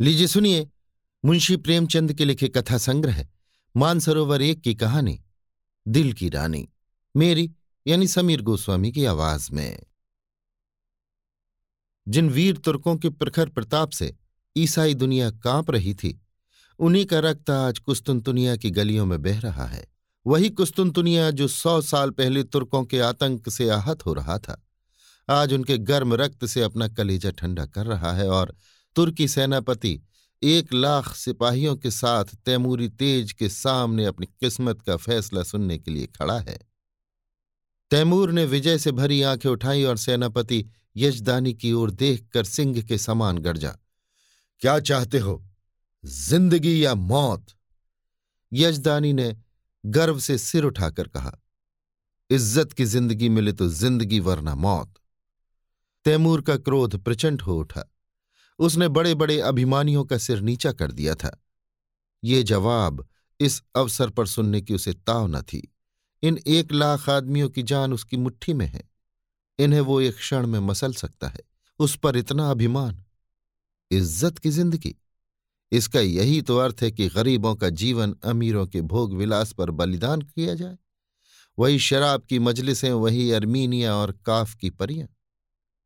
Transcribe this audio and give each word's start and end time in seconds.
लीजिए 0.00 0.26
सुनिए, 0.26 0.68
मुंशी 1.24 1.56
प्रेमचंद 1.56 2.12
के 2.12 2.24
लिखे 2.24 2.48
कथा 2.48 2.78
संग्रह, 2.78 3.26
मानसरोवर 3.76 4.42
एक 4.42 4.60
की 4.60 4.74
कहानी, 4.74 5.24
दिल 5.88 6.12
की 6.12 6.28
रानी, 6.28 6.68
मेरी, 7.16 7.52
यानी 7.86 8.08
समीर 8.08 8.42
गोस्वामी 8.42 8.92
की 8.92 9.04
आवाज़ 9.04 9.52
में। 9.52 9.82
जिन 12.08 12.30
वीर 12.30 12.56
तुर्कों 12.56 12.96
के 12.96 13.10
प्रखर 13.10 13.48
प्रताप 13.48 13.90
से 13.90 14.16
ईसाई 14.56 14.94
दुनिया 14.94 15.30
काँप 15.30 15.70
रही 15.70 15.94
थी, 15.94 16.20
उन्हीं 16.78 17.06
का 17.06 17.18
रक्त 17.18 17.50
आज 17.50 17.78
कुस्तुनतुनिया 17.78 18.56
की 18.56 18.70
गलियों 18.70 19.06
में 19.06 19.22
बह 19.22 19.40
रहा 19.40 19.66
है। 19.66 19.86
वही 20.26 20.50
कुस्तुनतुनिया 20.50 21.30
जो 21.30 21.48
सौ 21.48 21.80
साल 21.80 22.10
पहले 22.10 22.44
तुर्कों 22.44 22.84
के 22.84 23.00
आतंक 23.00 23.48
से 23.48 23.68
आहत 23.68 24.06
हो 24.06 24.14
रहा 24.14 24.38
था, 24.38 24.66
आज 25.28 25.52
उनके 25.52 25.78
गर्म 25.78 26.14
रक्त 26.14 26.46
से 26.46 26.62
अपना 26.62 26.88
कलेजा 26.88 27.30
ठंडा 27.30 27.66
कर 27.66 27.86
रहा 27.86 28.12
है 28.12 28.28
और 28.28 28.56
तुर्की 28.98 29.26
सेनापति 29.28 30.00
एक 30.42 30.72
लाख 30.74 31.12
सिपाहियों 31.14 31.74
के 31.76 31.90
साथ 31.90 32.34
तैमूरी 32.46 32.88
तेज 32.88 33.32
के 33.32 33.48
सामने 33.48 34.04
अपनी 34.04 34.26
किस्मत 34.26 34.80
का 34.82 34.96
फैसला 34.96 35.42
सुनने 35.42 35.76
के 35.78 35.90
लिए 35.90 36.06
खड़ा 36.08 36.38
है। 36.38 36.58
तैमूर 37.90 38.30
ने 38.32 38.44
विजय 38.44 38.78
से 38.78 38.92
भरी 38.92 39.20
आँखें 39.22 39.48
उठाई 39.50 39.84
और 39.84 39.96
सेनापति 39.96 40.64
यजदानी 40.96 41.52
की 41.54 41.72
ओर 41.72 41.90
देखकर 41.90 42.44
सिंह 42.44 42.80
के 42.82 42.98
समान 42.98 43.38
गर्जा। 43.38 43.70
क्या 44.62 44.78
चाहते 44.80 45.18
हो? 45.18 45.44
ज़िंदगी 46.04 46.84
या 46.84 46.94
मौत? 46.94 47.46
यजदानी 48.52 49.12
ने 49.12 49.34
गर्व 49.84 50.18
से 50.18 50.38
सिर 50.38 50.64
उठाकर 50.64 51.08
कहा, 51.08 51.32
इज़्ज़त 52.30 52.72
की 52.72 52.84
ज़िंदगी 52.84 53.28
मिले 53.28 53.52
तो 53.52 53.68
ज़िंदगी, 53.68 54.20
वरना 54.20 54.54
मौत। 54.56 54.94
तैमूर 56.04 56.42
का 56.42 56.56
क्रोध 56.56 56.98
प्रचंड 57.04 57.42
हो 57.42 57.58
उठा। 57.58 57.84
उसने 58.58 58.88
बड़े 58.88 59.14
बड़े 59.14 59.40
अभिमानियों 59.40 60.04
का 60.04 60.18
सिर 60.18 60.40
नीचा 60.40 60.72
कर 60.72 60.92
दिया 60.92 61.14
था। 61.14 61.44
ये 62.24 62.42
जवाब 62.42 63.08
इस 63.40 63.62
अवसर 63.76 64.10
पर 64.10 64.26
सुनने 64.26 64.60
की 64.60 64.74
उसे 64.74 64.92
ताव 64.92 65.26
न 65.26 65.42
थी। 65.42 65.74
इन 66.22 66.38
एक 66.46 66.72
लाख 66.72 67.08
आदमियों 67.08 67.48
की 67.48 67.62
जान 67.62 67.92
उसकी 67.92 68.16
मुट्ठी 68.16 68.52
में 68.52 68.66
है। 68.66 68.90
इन्हें 69.58 69.80
वो 69.80 70.00
एक 70.00 70.16
क्षण 70.16 70.46
में 70.46 70.60
मसल 70.60 70.92
सकता 70.92 71.28
है। 71.28 71.40
उस 71.78 71.96
पर 71.96 72.16
इतना 72.16 72.50
अभिमान। 72.50 73.04
इज़्ज़त 73.90 74.38
की 74.38 74.50
ज़िंदगी। 74.50 74.94
इसका 75.72 76.00
यही 76.00 76.42
तो 76.42 76.58
अर्थ 76.58 76.76
है 76.82 76.90
कि 76.90 77.08
गरीबों 77.08 77.54
का 77.54 77.68
जीवन 77.68 78.16
अमीरों 78.24 78.66
के 78.66 78.80
भोग 78.80 79.14
विलास 79.14 79.52
पर 79.52 79.70
बलिदान 79.70 80.22
किया 80.22 80.54
जाए। 80.54 80.78
वही 81.58 81.78
शराब 81.78 82.22
की 82.22 82.38
मजलिसें, 82.38 82.90
वही 82.92 83.32
अर्मीनिया 83.32 83.94
और 83.94 84.12
काफ 84.26 84.54
की 84.54 84.70
परियाँ। 84.70 85.08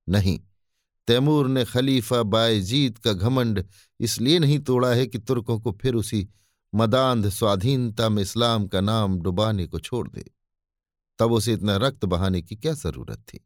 नहीं 0.08 0.40
तैमूर 1.06 1.48
ने 1.48 1.64
खलीफा 1.64 2.22
बायजीद 2.22 2.98
का 2.98 3.12
घमंड 3.12 3.64
इसलिए 4.00 4.38
नहीं 4.38 4.58
तोड़ा 4.58 4.88
है 4.88 5.06
कि 5.06 5.18
तुर्कों 5.18 5.58
को 5.60 5.72
फिर 5.72 5.94
उसी 5.94 6.28
मदांध 6.74 7.28
स्वाधीनता 7.28 8.08
में 8.08 8.22
इस्लाम 8.22 8.66
का 8.66 8.80
नाम 8.80 9.18
डुबाने 9.20 9.66
को 9.66 9.78
छोड़ 9.80 10.08
दे। 10.08 10.24
तब 11.18 11.32
उसे 11.32 11.52
इतना 11.52 11.76
रक्त 11.76 12.04
बहाने 12.04 12.42
की 12.42 12.56
क्या 12.56 12.72
ज़रूरत 12.72 13.18
थी? 13.18 13.40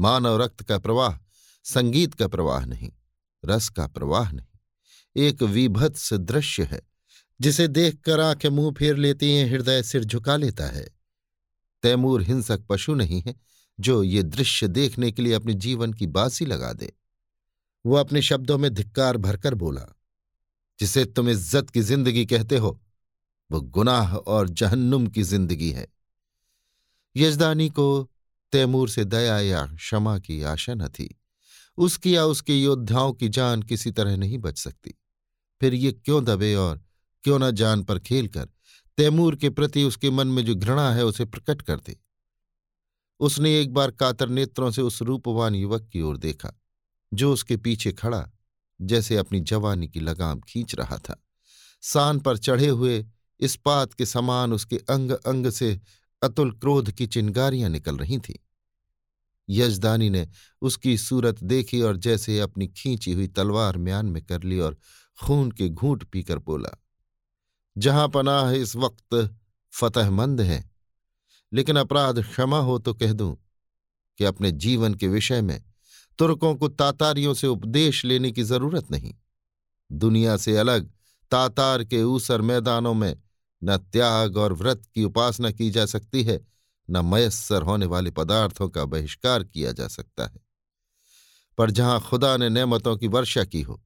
मानव 0.00 0.42
रक्त 0.42 0.62
का 0.62 0.78
प्रवाह, 0.78 1.18
संगीत 1.64 2.14
का 2.14 2.28
प्रवाह 2.28 2.64
नहीं, 2.64 2.90
रस 3.44 3.68
का 3.68 3.86
प्रवाह 3.86 4.32
नहीं। 4.32 4.58
एक 5.16 5.42
विभत्स 5.42 6.12
दृश्य 6.12 6.62
है, 6.62 6.82
जिसे 7.40 7.68
देखकर 7.68 8.20
आँखें 8.20 8.48
मुँह 8.48 8.74
फेर 8.74 8.96
लेती 8.96 9.32
हैं, 9.32 9.50
हृदय 9.50 9.82
सिर 9.82 10.04
झुका 10.04 10.36
लेता 10.36 10.66
है। 10.66 10.88
तैमूर 11.82 12.22
हिंसक 12.22 12.64
पशु 12.68 12.94
नहीं 12.94 13.22
है 13.26 13.34
जो 13.82 14.02
ये 14.02 14.22
दृश्य 14.22 14.68
देखने 14.68 15.10
के 15.12 15.22
लिए 15.22 15.32
अपने 15.32 15.54
जीवन 15.54 15.92
की 15.92 16.06
बासी 16.08 16.44
लगा 16.46 16.72
दे। 16.72 16.92
वो 17.84 17.96
अपने 17.96 18.22
शब्दों 18.22 18.58
में 18.58 18.72
धिक्कार 18.74 19.16
भरकर 19.16 19.54
बोला, 19.54 19.86
जिसे 20.80 21.04
तुम 21.04 21.28
इज़्ज़त 21.28 21.70
की 21.70 21.80
ज़िंदगी 21.82 22.24
कहते 22.26 22.56
हो, 22.56 22.78
वो 23.50 23.60
गुनाह 23.60 24.14
और 24.16 24.48
जहन्नुम 24.48 25.06
की 25.06 25.22
ज़िंदगी 25.22 25.70
है। 25.70 25.86
यजदानी 27.16 27.68
को 27.68 27.86
तैमूर 28.52 28.88
से 28.88 29.04
दया 29.04 29.38
या 29.40 29.64
क्षमा 29.66 30.18
की 30.18 30.42
आशा 30.42 30.74
न 30.74 30.88
थी। 30.88 31.08
उसकी 31.78 32.14
या 32.16 32.24
उसके 32.24 32.56
योद्धाओं 32.56 33.12
की 33.12 33.28
जान 33.28 33.62
किसी 33.62 33.90
तरह 33.90 34.16
नहीं 34.16 34.38
बच 34.38 34.58
सकती। 34.58 34.94
फिर 35.60 35.74
ये 35.74 35.92
क्यों 35.92 36.24
दबे 36.24 36.54
और 36.54 36.80
क्यों 37.24 37.38
न 37.38 37.50
जान 37.50 37.82
पर 37.82 37.98
खेलकर 37.98 38.48
तैमूर 38.98 39.36
के 39.36 39.50
प्रति 39.50 39.84
उसके 39.84 40.10
मन 40.10 40.28
में 40.28 40.44
जो 40.44 40.54
घृणा 40.54 40.90
है 40.92 41.04
उसे 41.04 41.24
प्रकट 41.24 41.62
कर 41.62 41.76
दे? 41.76 41.96
उसने 43.22 43.60
एक 43.60 43.72
बार 43.74 43.90
कातर 43.90 44.28
नेत्रों 44.28 44.70
से 44.70 44.82
उस 44.82 45.02
रूपवान 45.02 45.54
युवक 45.54 45.88
की 45.92 46.00
ओर 46.00 46.16
देखा, 46.16 46.60
जो 47.12 47.32
उसके 47.32 47.56
पीछे 47.56 47.92
खड़ा, 47.92 48.30
जैसे 48.80 49.16
अपनी 49.16 49.40
जवानी 49.40 49.88
की 49.88 50.00
लगाम 50.00 50.40
खींच 50.40 50.74
रहा 50.74 50.98
था। 50.98 51.24
सान 51.82 52.20
पर 52.20 52.36
चढ़े 52.36 52.68
हुए 52.68 53.06
इस्पात 53.40 53.92
के 53.94 54.06
समान 54.06 54.52
उसके 54.52 54.76
अंग 54.76 55.10
अंग 55.10 55.50
से 55.50 55.80
अतुल 56.22 56.52
क्रोध 56.52 56.90
की 56.90 57.06
चिंगारियाँ 57.06 57.70
निकल 57.70 57.96
रही 57.96 58.18
थीं। 58.18 58.34
यजदानी 59.48 60.10
ने 60.10 60.28
उसकी 60.62 60.98
सूरत 60.98 61.42
देखी 61.44 61.80
और 61.82 61.96
जैसे 61.96 62.40
अपनी 62.40 62.66
खींची 62.66 63.12
हुई 63.12 63.26
तलवार 63.28 63.78
म्यान 63.78 64.06
में 64.06 64.24
कर 64.24 64.42
ली 64.42 64.58
और 64.58 64.76
खून 65.22 65.50
के 65.50 65.68
घूंट 65.68 66.04
पीकर 66.04 66.38
बोला, 66.38 66.78
जहाँ 67.78 68.08
पनाह 68.08 68.50
इस 68.50 68.76
वक्त 68.76 69.38
फतहमंद 69.72 70.40
है 70.40 70.71
लेकिन 71.52 71.76
अपराध 71.76 72.22
क्षमा 72.22 72.58
हो 72.58 72.78
तो 72.78 72.94
कह 72.94 73.12
दूँ 73.12 73.36
कि 74.18 74.24
अपने 74.24 74.52
जीवन 74.52 74.94
के 74.94 75.08
विषय 75.08 75.42
में 75.42 75.64
तुर्कों 76.18 76.54
को 76.54 76.68
तातारियों 76.68 77.34
से 77.34 77.46
उपदेश 77.46 78.04
लेने 78.04 78.32
की 78.32 78.42
ज़रूरत 78.42 78.90
नहीं। 78.90 79.14
दुनिया 79.92 80.36
से 80.36 80.56
अलग 80.56 80.90
तातार 81.30 81.84
के 81.84 82.02
ऊसर 82.02 82.40
मैदानों 82.40 82.94
में 82.94 83.22
न 83.64 83.76
त्याग 83.76 84.36
और 84.36 84.52
व्रत 84.52 84.82
की 84.94 85.04
उपासना 85.04 85.50
की 85.50 85.70
जा 85.70 85.86
सकती 85.86 86.22
है, 86.22 86.46
न 86.90 87.04
मयस्सर 87.04 87.62
होने 87.62 87.86
वाले 87.86 88.10
पदार्थों 88.10 88.68
का 88.68 88.84
बहिष्कार 88.84 89.44
किया 89.44 89.72
जा 89.72 89.88
सकता 89.88 90.26
है। 90.26 90.40
पर 91.58 91.70
जहाँ 91.70 92.00
खुदा 92.00 92.36
ने 92.36 92.48
नेमतों 92.48 92.96
की 92.96 93.08
वर्षा 93.08 93.44
की 93.44 93.62
हो, 93.62 93.82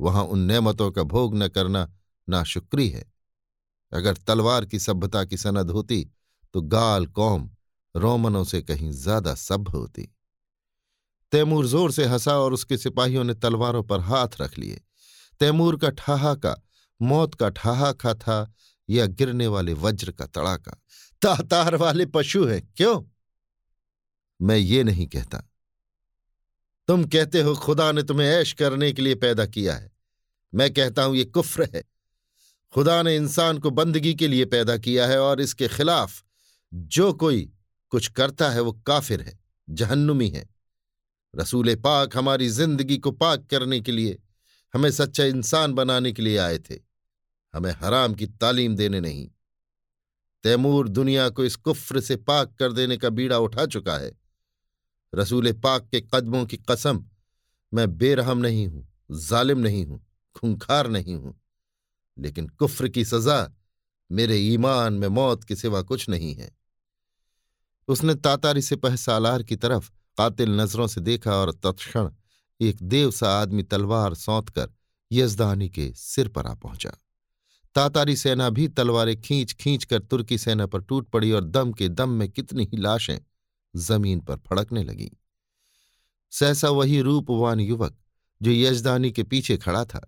वहाँ 0.00 0.24
उन 0.24 0.38
नेमतों 0.38 0.90
का 0.90 1.02
भोग 1.02 1.36
न 1.36 1.48
करना 1.48 1.92
नाशुक्री 2.28 2.88
है। 2.88 3.12
अगर 3.92 4.14
तलवार 4.16 4.64
की 4.64 4.78
सभ्यता 4.78 5.24
की 5.24 5.36
सनद 5.36 5.70
होती 5.70 6.10
तो 6.54 6.60
गाल 6.60 7.06
कौम 7.06 7.50
रोमनों 7.96 8.44
से 8.44 8.62
कहीं 8.62 8.90
ज़्यादा 8.92 9.34
सभ्य 9.34 9.78
होती। 9.78 10.12
तैमूर 11.32 11.66
ज़ोर 11.66 11.92
से 11.92 12.04
हंसा 12.04 12.38
और 12.38 12.52
उसके 12.52 12.76
सिपाहियों 12.76 13.24
ने 13.24 13.34
तलवारों 13.34 13.82
पर 13.82 14.00
हाथ 14.00 14.28
रख 14.40 14.58
लिए। 14.58 14.80
तैमूर 15.40 15.76
का 15.76 15.90
ठहाका, 15.90 16.56
मौत 17.02 17.34
का 17.34 17.48
ठहाका 17.48 18.14
था 18.14 18.54
या 18.90 19.06
गिरने 19.06 19.46
वाले 19.46 19.72
वज्र 19.72 20.12
का 20.12 20.26
तड़ाका। 20.26 20.72
तातार 21.22 21.76
वाले 21.76 22.06
पशु 22.06 22.44
हैं, 22.44 22.72
क्यों? 22.76 23.02
मैं 24.42 24.56
ये 24.56 24.82
नहीं 24.84 25.06
कहता। 25.06 25.48
तुम 26.88 27.04
कहते 27.04 27.42
हो 27.42 27.54
खुदा 27.54 27.92
ने 27.92 28.02
तुम्हें 28.02 28.28
ऐश 28.28 28.52
करने 28.52 28.92
के 28.92 29.02
लिए 29.02 29.14
पैदा 29.14 29.46
किया 29.46 29.74
है। 29.74 29.92
मैं 30.54 30.72
कहता 30.74 31.02
हूँ 31.02 31.16
ये 31.16 31.24
कुफ्र 31.24 31.68
है। 31.74 31.82
खुदा 32.72 33.02
ने 33.02 33.16
इंसान 33.16 33.58
को 33.58 33.70
बंदगी 33.70 34.14
के 34.14 34.28
लिए 34.28 34.44
पैदा 34.44 34.76
किया 34.76 35.06
है 35.06 35.18
और 35.20 35.40
इसके 35.40 35.68
खिलाफ 35.68 36.24
जो 36.74 37.12
कोई 37.12 37.52
कुछ 37.88 38.08
करता 38.08 38.50
है 38.50 38.60
वो 38.60 38.72
काफिर 38.72 39.20
है, 39.20 39.40
जहन्नुमी 39.70 40.28
है। 40.28 40.50
रसूल 41.36 41.74
पाक 41.74 42.16
हमारी 42.16 42.48
ज़िंदगी 42.48 42.98
को 42.98 43.10
पाक 43.10 43.46
करने 43.46 43.80
के 43.80 43.92
लिए, 43.92 44.22
हमें 44.74 44.90
सच्चा 44.90 45.24
इंसान 45.24 45.72
बनाने 45.72 46.12
के 46.12 46.22
लिए 46.22 46.38
आए 46.38 46.58
थे। 46.58 46.74
हमें 47.54 47.72
हराम 47.72 48.14
की 48.14 48.26
तालीम 48.26 48.76
देने 48.76 49.00
नहीं। 49.00 49.30
तैमूर 50.42 50.88
दुनिया 50.88 51.28
को 51.28 51.44
इस 51.44 51.56
कुफ्र 51.56 52.00
से 52.00 52.16
पाक 52.16 52.54
कर 52.58 52.72
देने 52.72 52.96
का 52.96 53.08
बीड़ा 53.08 53.38
उठा 53.38 53.66
चुका 53.66 53.98
है। 53.98 54.12
रसूल 55.14 55.52
पाक 55.52 55.88
के 55.88 56.00
कदमों 56.00 56.46
की 56.46 56.56
कसम, 56.56 57.04
मैं 57.74 57.98
बेरहम 57.98 58.38
नहीं 58.38 58.66
हूँ, 58.66 58.92
जालिम 59.12 59.58
नहीं 59.58 59.86
हूँ, 59.86 60.06
खूंखार 60.36 60.88
नहीं 60.88 61.14
हूँ। 61.14 61.40
लेकिन 62.18 62.48
कुफ्र 62.48 62.88
की 62.88 63.04
सजा 63.04 63.52
मेरे 64.12 64.36
ईमान 64.36 64.92
में 64.92 65.08
मौत 65.08 65.44
के 65.44 65.56
सिवा 65.56 65.82
कुछ 65.82 66.08
नहीं 66.08 66.34
है। 66.34 66.61
उसने 67.88 68.14
तातारी 68.14 68.62
सिपह 68.62 68.96
सालार 68.96 69.42
की 69.42 69.56
तरफ़ 69.56 69.90
कातिल 70.18 70.50
नज़रों 70.50 70.86
से 70.86 71.00
देखा 71.00 71.32
और 71.32 71.52
तत्क्षण 71.52 72.10
एक 72.60 72.82
देव 72.82 73.10
सा 73.10 73.28
आदमी 73.42 73.62
तलवार 73.62 74.14
सौंत 74.14 74.48
कर 74.48 74.70
यजदानी 75.12 75.68
के 75.68 75.92
सिर 75.96 76.28
पर 76.28 76.46
आ 76.46 76.54
पहुँचा। 76.54 76.90
तातारी 77.74 78.16
सेना 78.16 78.48
भी 78.50 78.68
तलवारें 78.68 79.20
खींच 79.20 79.52
खींच 79.52 79.84
कर 79.84 79.98
तुर्की 79.98 80.38
सेना 80.38 80.66
पर 80.66 80.80
टूट 80.80 81.08
पड़ी 81.08 81.32
और 81.32 81.44
दम 81.44 81.72
के 81.72 81.88
दम 81.88 82.10
में 82.10 82.28
कितनी 82.28 82.64
ही 82.64 82.76
लाशें 82.76 83.18
ज़मीन 83.74 84.20
पर 84.20 84.36
फड़कने 84.36 84.82
लगीं। 84.84 85.08
सहसा 86.32 86.68
वही 86.68 87.00
रूपवान 87.00 87.60
युवक 87.60 87.96
जो 88.42 88.50
यजदानी 88.50 89.10
के 89.12 89.22
पीछे 89.22 89.56
खड़ा 89.56 89.84
था, 89.84 90.00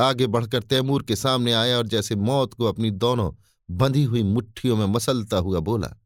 आगे 0.00 0.26
बढ़कर 0.26 0.62
तैमूर 0.62 1.02
के 1.02 1.16
सामने 1.16 1.52
आया 1.52 1.76
और 1.78 1.86
जैसे 1.86 2.16
मौत 2.16 2.54
को 2.54 2.64
अपनी 2.64 2.90
दोनों 2.90 3.32
बंधी 3.70 4.04
हुई 4.04 4.22
मुट्ठियों 4.22 4.76
में 4.76 4.86
मसलता 4.86 5.36
हुआ 5.36 5.60
बोला 5.60 5.96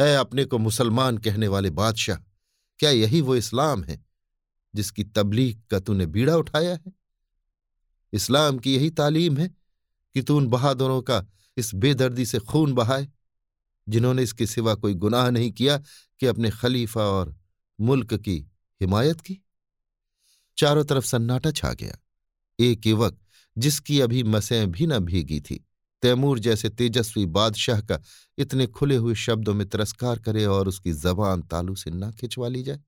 ऐ 0.00 0.14
अपने 0.14 0.44
को 0.44 0.58
मुसलमान 0.58 1.18
कहने 1.18 1.48
वाले 1.48 1.70
बादशाह, 1.70 2.16
क्या 2.78 2.90
यही 2.90 3.20
वो 3.20 3.36
इस्लाम 3.36 3.84
है, 3.84 4.06
जिसकी 4.74 5.04
तबलीग 5.04 5.62
का 5.70 5.80
तूने 5.80 6.06
बीड़ा 6.06 6.36
उठाया 6.36 6.74
है? 6.74 6.92
इस्लाम 8.12 8.58
की 8.58 8.74
यही 8.74 8.90
तालीम 8.90 9.38
है 9.38 9.48
कि 10.14 10.22
तू 10.22 10.36
उन 10.36 10.46
बहादुरों 10.46 11.02
का 11.02 11.26
इस 11.56 11.74
बेदर्दी 11.74 12.26
से 12.26 12.38
खून 12.38 12.72
बहाए, 12.72 13.08
जिन्होंने 13.88 14.22
इसके 14.22 14.46
सिवा 14.46 14.74
कोई 14.74 14.94
गुनाह 14.94 15.30
नहीं 15.30 15.52
किया 15.52 15.78
कि 16.20 16.26
अपने 16.26 16.50
खलीफा 16.50 17.02
और 17.02 17.36
मुल्क 17.80 18.14
की 18.14 18.38
हिमायत 18.80 19.20
की? 19.20 19.38
चारों 20.58 20.84
तरफ़ 20.84 21.04
सन्नाटा 21.04 21.50
छा 21.50 21.72
गया। 21.72 21.98
एक 22.60 22.86
युवक, 22.86 23.18
जिसकी 23.58 24.00
अभी 24.00 24.22
मसें 24.22 24.72
भी 24.72 24.86
न 24.86 24.98
भीगी 24.98 25.40
थी 25.40 25.66
तैमूर 26.02 26.38
जैसे 26.38 26.68
तेजस्वी 26.68 27.26
बादशाह 27.26 27.80
का 27.80 28.00
इतने 28.38 28.66
खुले 28.66 28.96
हुए 28.96 29.14
शब्दों 29.14 29.54
में 29.54 29.68
तिरस्कार 29.68 30.18
करे 30.18 30.44
और 30.44 30.68
उसकी 30.68 30.92
जबान 30.92 31.42
तालू 31.42 31.74
से 31.74 31.90
ना 31.90 32.10
खिंचवा 32.10 32.48
ली 32.48 32.62
जाए। 32.62 32.80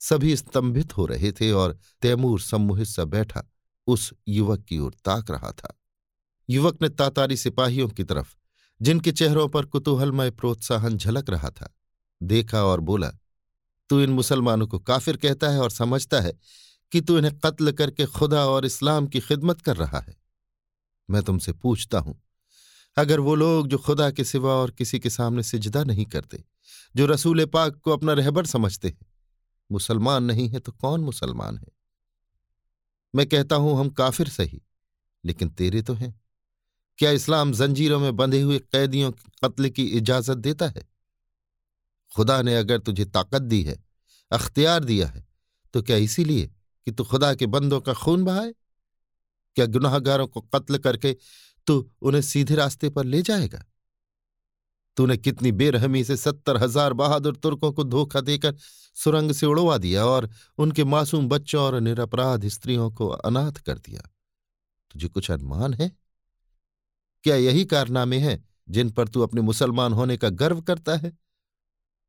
सभी 0.00 0.36
स्तंभित 0.36 0.96
हो 0.96 1.06
रहे 1.06 1.32
थे 1.32 1.50
और 1.52 1.78
तैमूर 2.02 2.40
सम्मोहित 2.40 2.86
सा 2.86 3.04
बैठा 3.04 3.42
उस 3.86 4.12
युवक 4.28 4.64
की 4.64 4.78
ओर 4.78 4.94
ताक 5.04 5.30
रहा 5.30 5.50
था। 5.52 5.76
युवक 6.48 6.82
ने 6.82 6.88
तातारी 6.88 7.36
सिपाहियों 7.36 7.88
की 7.88 8.04
तरफ़, 8.04 8.34
जिनके 8.80 9.12
चेहरों 9.12 9.48
पर 9.48 9.64
कुतूहलमय 9.64 10.30
प्रोत्साहन 10.30 10.96
झलक 10.96 11.30
रहा 11.30 11.50
था, 11.50 11.74
देखा 12.22 12.64
और 12.64 12.80
बोला, 12.80 13.10
तू 13.90 14.00
इन 14.00 14.10
मुसलमानों 14.10 14.66
को 14.66 14.78
काफिर 14.78 15.16
कहता 15.16 15.48
है 15.48 15.60
और 15.60 15.70
समझता 15.70 16.20
है 16.20 16.32
कि 16.92 17.00
तू 17.00 17.18
इन्हें 17.18 17.38
कत्ल 17.38 17.72
करके 17.72 18.06
खुदा 18.06 18.46
और 18.46 18.66
इस्लाम 18.66 19.06
की 19.06 19.20
खिदमत 19.20 19.60
कर 19.60 19.76
रहा 19.76 19.98
है। 19.98 20.16
मैं 21.08 21.22
तुमसे 21.22 21.52
पूछता 21.52 21.98
हूँ 21.98 22.20
अगर 22.96 23.20
वो 23.20 23.34
लोग 23.34 23.68
जो 23.68 23.78
खुदा 23.78 24.10
के 24.10 24.24
सिवा 24.24 24.52
और 24.52 24.70
किसी 24.70 24.98
के 24.98 25.10
सामने 25.10 25.42
सिजदा 25.42 25.84
नहीं 25.84 26.06
करते, 26.06 26.44
जो 26.96 27.06
रसूल 27.06 27.44
पाक 27.46 27.76
को 27.76 27.90
अपना 27.90 28.12
रहबर 28.12 28.46
समझते 28.46 28.88
हैं, 28.88 29.06
मुसलमान 29.70 30.24
नहीं 30.24 30.48
है 30.48 30.60
तो 30.60 30.72
कौन 30.72 31.00
मुसलमान 31.00 31.58
है? 31.58 31.68
मैं 33.14 33.26
कहता 33.26 33.56
हूँ, 33.56 33.78
हम 33.80 33.88
काफिर 33.90 34.28
सही, 34.28 34.62
लेकिन 35.24 35.48
तेरे 35.48 35.82
तो 35.82 35.94
हैं। 35.94 36.14
क्या 36.98 37.10
इस्लाम 37.10 37.52
जंजीरों 37.52 37.98
में 38.00 38.16
बंधे 38.16 38.40
हुए 38.42 38.58
कैदियों 38.58 39.10
के 39.12 39.30
कत्ल 39.44 39.68
की 39.68 39.84
इजाज़त 39.84 40.38
देता 40.38 40.68
है? 40.68 40.88
खुदा 42.10 42.40
ने 42.42 42.56
अगर 42.56 42.78
तुझे 42.78 43.04
ताकत 43.04 43.42
दी 43.42 43.62
है, 43.62 43.82
अख्तियार 44.30 44.84
दिया 44.84 45.08
है 45.08 45.26
तो 45.74 45.82
क्या 45.82 45.96
इसीलिए 45.96 46.46
कि 46.86 46.90
तू 46.90 47.04
खुदा 47.04 47.34
के 47.34 47.46
बंदों 47.46 47.80
का 47.80 47.94
खून 47.94 48.24
बहाए? 48.24 48.52
क्या 49.56 49.66
गुनाहगारों 49.66 50.26
को 50.26 50.40
कत्ल 50.40 50.78
करके 50.78 51.16
तू 51.66 51.90
उन्हें 52.02 52.22
सीधे 52.22 52.54
रास्ते 52.54 52.90
पर 52.90 53.04
ले 53.04 53.22
जाएगा। 53.22 53.64
तूने 54.96 55.16
कितनी 55.16 55.52
बेरहमी 55.52 56.02
से 56.04 56.16
सत्तर 56.16 56.56
हज़ार 56.56 56.92
बहादुर 56.92 57.36
तुर्कों 57.36 57.72
को 57.72 57.84
धोखा 57.84 58.20
देकर 58.20 58.56
सुरंग 58.96 59.32
से 59.32 59.46
उड़वा 59.46 59.76
दिया 59.78 60.04
और 60.04 60.28
उनके 60.58 60.84
मासूम 60.84 61.28
बच्चों 61.28 61.62
और 61.62 61.80
निरपराध 61.80 62.46
स्त्रियों 62.48 62.90
को 62.90 63.08
अनाथ 63.08 63.52
कर 63.52 63.78
दिया। 63.78 64.02
तुझे 64.90 65.08
कुछ 65.08 65.30
अनुमान 65.30 65.74
है? 65.74 65.90
क्या 67.24 67.36
यही 67.36 67.64
कारनामे 67.64 68.18
हैं 68.18 68.48
जिन 68.68 68.90
पर 68.90 69.08
तू 69.08 69.20
अपने 69.20 69.40
मुसलमान 69.40 69.92
होने 69.92 70.16
का 70.16 70.28
गर्व 70.28 70.60
करता 70.60 70.96
है? 70.96 71.12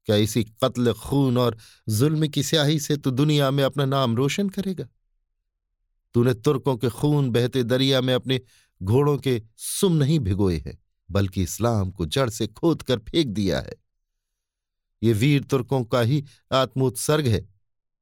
क्या 0.05 0.15
इसी 0.15 0.43
कत्ल, 0.43 0.93
खून 0.93 1.37
और 1.37 1.57
जुल्म 1.89 2.27
की 2.27 2.43
स्याही 2.43 2.79
से 2.79 2.97
तू 2.97 3.11
दुनिया 3.11 3.51
में 3.51 3.63
अपना 3.63 3.85
नाम 3.85 4.15
रोशन 4.15 4.49
करेगा? 4.49 4.87
तूने 6.15 6.33
तुर्कों 6.33 6.77
के 6.77 6.89
खून 6.89 7.29
बहते 7.29 7.63
दरिया 7.63 8.01
में 8.01 8.13
अपने 8.13 8.41
घोड़ों 8.83 9.17
के 9.17 9.41
सुम 9.57 9.93
नहीं 9.93 10.19
भिगोए 10.19 10.57
हैं, 10.57 10.77
बल्कि 11.11 11.43
इस्लाम 11.43 11.91
को 11.91 12.05
जड़ 12.05 12.29
से 12.29 12.47
खोद 12.47 12.81
कर 12.81 12.99
फेंक 12.99 13.27
दिया 13.27 13.59
है। 13.59 13.75
ये 15.03 15.13
वीर 15.13 15.43
तुर्कों 15.43 15.83
का 15.83 16.01
ही 16.01 16.23
आत्मोत्सर्ग 16.51 17.27
है, 17.27 17.49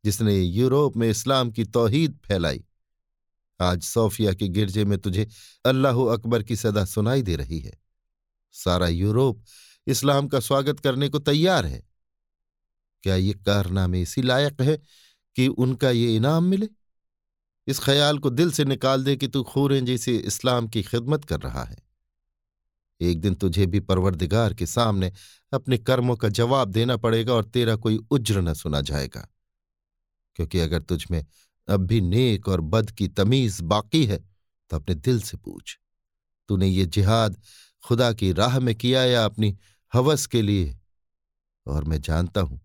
जिसने 0.05 0.41
यूरोप 0.41 0.97
में 0.97 1.09
इस्लाम 1.09 1.51
की 1.51 1.63
तौहीद 1.63 2.19
फैलाई। 2.25 2.63
आज 3.61 3.83
सोफिया 3.83 4.33
के 4.33 4.47
गिरजे 4.47 4.85
में 4.85 4.97
तुझे 4.97 5.27
अल्लाह 5.65 6.05
अकबर 6.05 6.43
की 6.43 6.55
सदा 6.55 6.85
सुनाई 6.85 7.21
दे 7.21 7.35
रही 7.35 7.59
है। 7.59 7.73
सारा 8.51 8.87
यूरोप 8.87 9.43
इस्लाम 9.87 10.27
का 10.27 10.39
स्वागत 10.39 10.79
करने 10.79 11.09
को 11.09 11.19
तैयार 11.19 11.65
है। 11.65 11.87
क्या 13.03 13.15
ये 13.15 13.33
कारनामे 13.33 14.01
इसी 14.01 14.21
लायक 14.21 14.61
है 14.61 14.77
कि 15.35 15.47
उनका 15.47 15.89
ये 15.89 16.15
इनाम 16.15 16.43
मिले? 16.43 16.69
इस 17.69 17.79
ख्याल 17.79 18.19
को 18.19 18.29
दिल 18.29 18.51
से 18.51 18.65
निकाल 18.65 19.03
दे 19.03 19.15
कि 19.15 19.27
तू 19.27 19.43
खूरें 19.43 19.83
जैसे 19.85 20.15
इस्लाम 20.17 20.67
की 20.67 20.81
खिदमत 20.83 21.25
कर 21.25 21.39
रहा 21.39 21.63
है। 21.63 21.77
एक 23.01 23.19
दिन 23.21 23.35
तुझे 23.35 23.65
भी 23.65 23.79
परवरदिगार 23.79 24.53
के 24.53 24.65
सामने 24.65 25.11
अपने 25.51 25.77
कर्मों 25.77 26.15
का 26.15 26.29
जवाब 26.29 26.71
देना 26.71 26.97
पड़ेगा 26.97 27.33
और 27.33 27.45
तेरा 27.45 27.75
कोई 27.75 27.97
उज्र 28.11 28.41
न 28.41 28.53
सुना 28.53 28.81
जाएगा। 28.81 29.27
क्योंकि 30.35 30.59
अगर 30.59 30.81
तुझ 30.81 31.05
में 31.11 31.25
अब 31.67 31.85
भी 31.85 32.01
नेक 32.01 32.47
और 32.47 32.61
बद 32.63 32.91
की 32.91 33.07
तमीज 33.07 33.61
बाकी 33.63 34.05
है 34.05 34.17
तो 34.71 34.75
अपने 34.75 34.95
दिल 34.95 35.21
से 35.21 35.37
पूछ, 35.37 35.77
तूने 36.49 36.67
ये 36.67 36.85
जिहाद 36.87 37.41
खुदा 37.83 38.11
की 38.13 38.31
राह 38.33 38.59
में 38.59 38.75
किया 38.75 39.03
या 39.05 39.23
अपनी 39.25 39.57
हवस 39.93 40.25
के 40.25 40.41
लिए? 40.41 40.77
और 41.65 41.83
मैं 41.83 42.01
जानता 42.01 42.41
हूँ, 42.41 42.59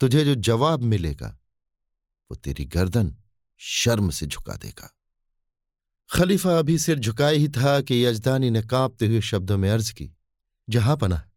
तुझे 0.00 0.24
जो 0.24 0.34
जवाब 0.34 0.82
मिलेगा, 0.84 1.28
वो 2.30 2.36
तेरी 2.36 2.64
गर्दन 2.66 3.14
शर्म 3.56 4.10
से 4.10 4.26
झुका 4.26 4.54
देगा 4.54 4.92
खलीफा 6.10 6.58
अभी 6.58 6.78
सिर 6.78 6.98
झुकाए 6.98 7.36
ही 7.36 7.48
था 7.48 7.80
कि 7.80 8.06
यजदानी 8.06 8.50
ने 8.50 8.62
कांपते 8.62 9.06
हुए 9.06 9.20
शब्दों 9.20 9.58
में 9.58 9.70
अर्ज़ 9.70 9.92
की, 9.92 10.12
जहाँ 10.70 10.96
पना 10.96 11.30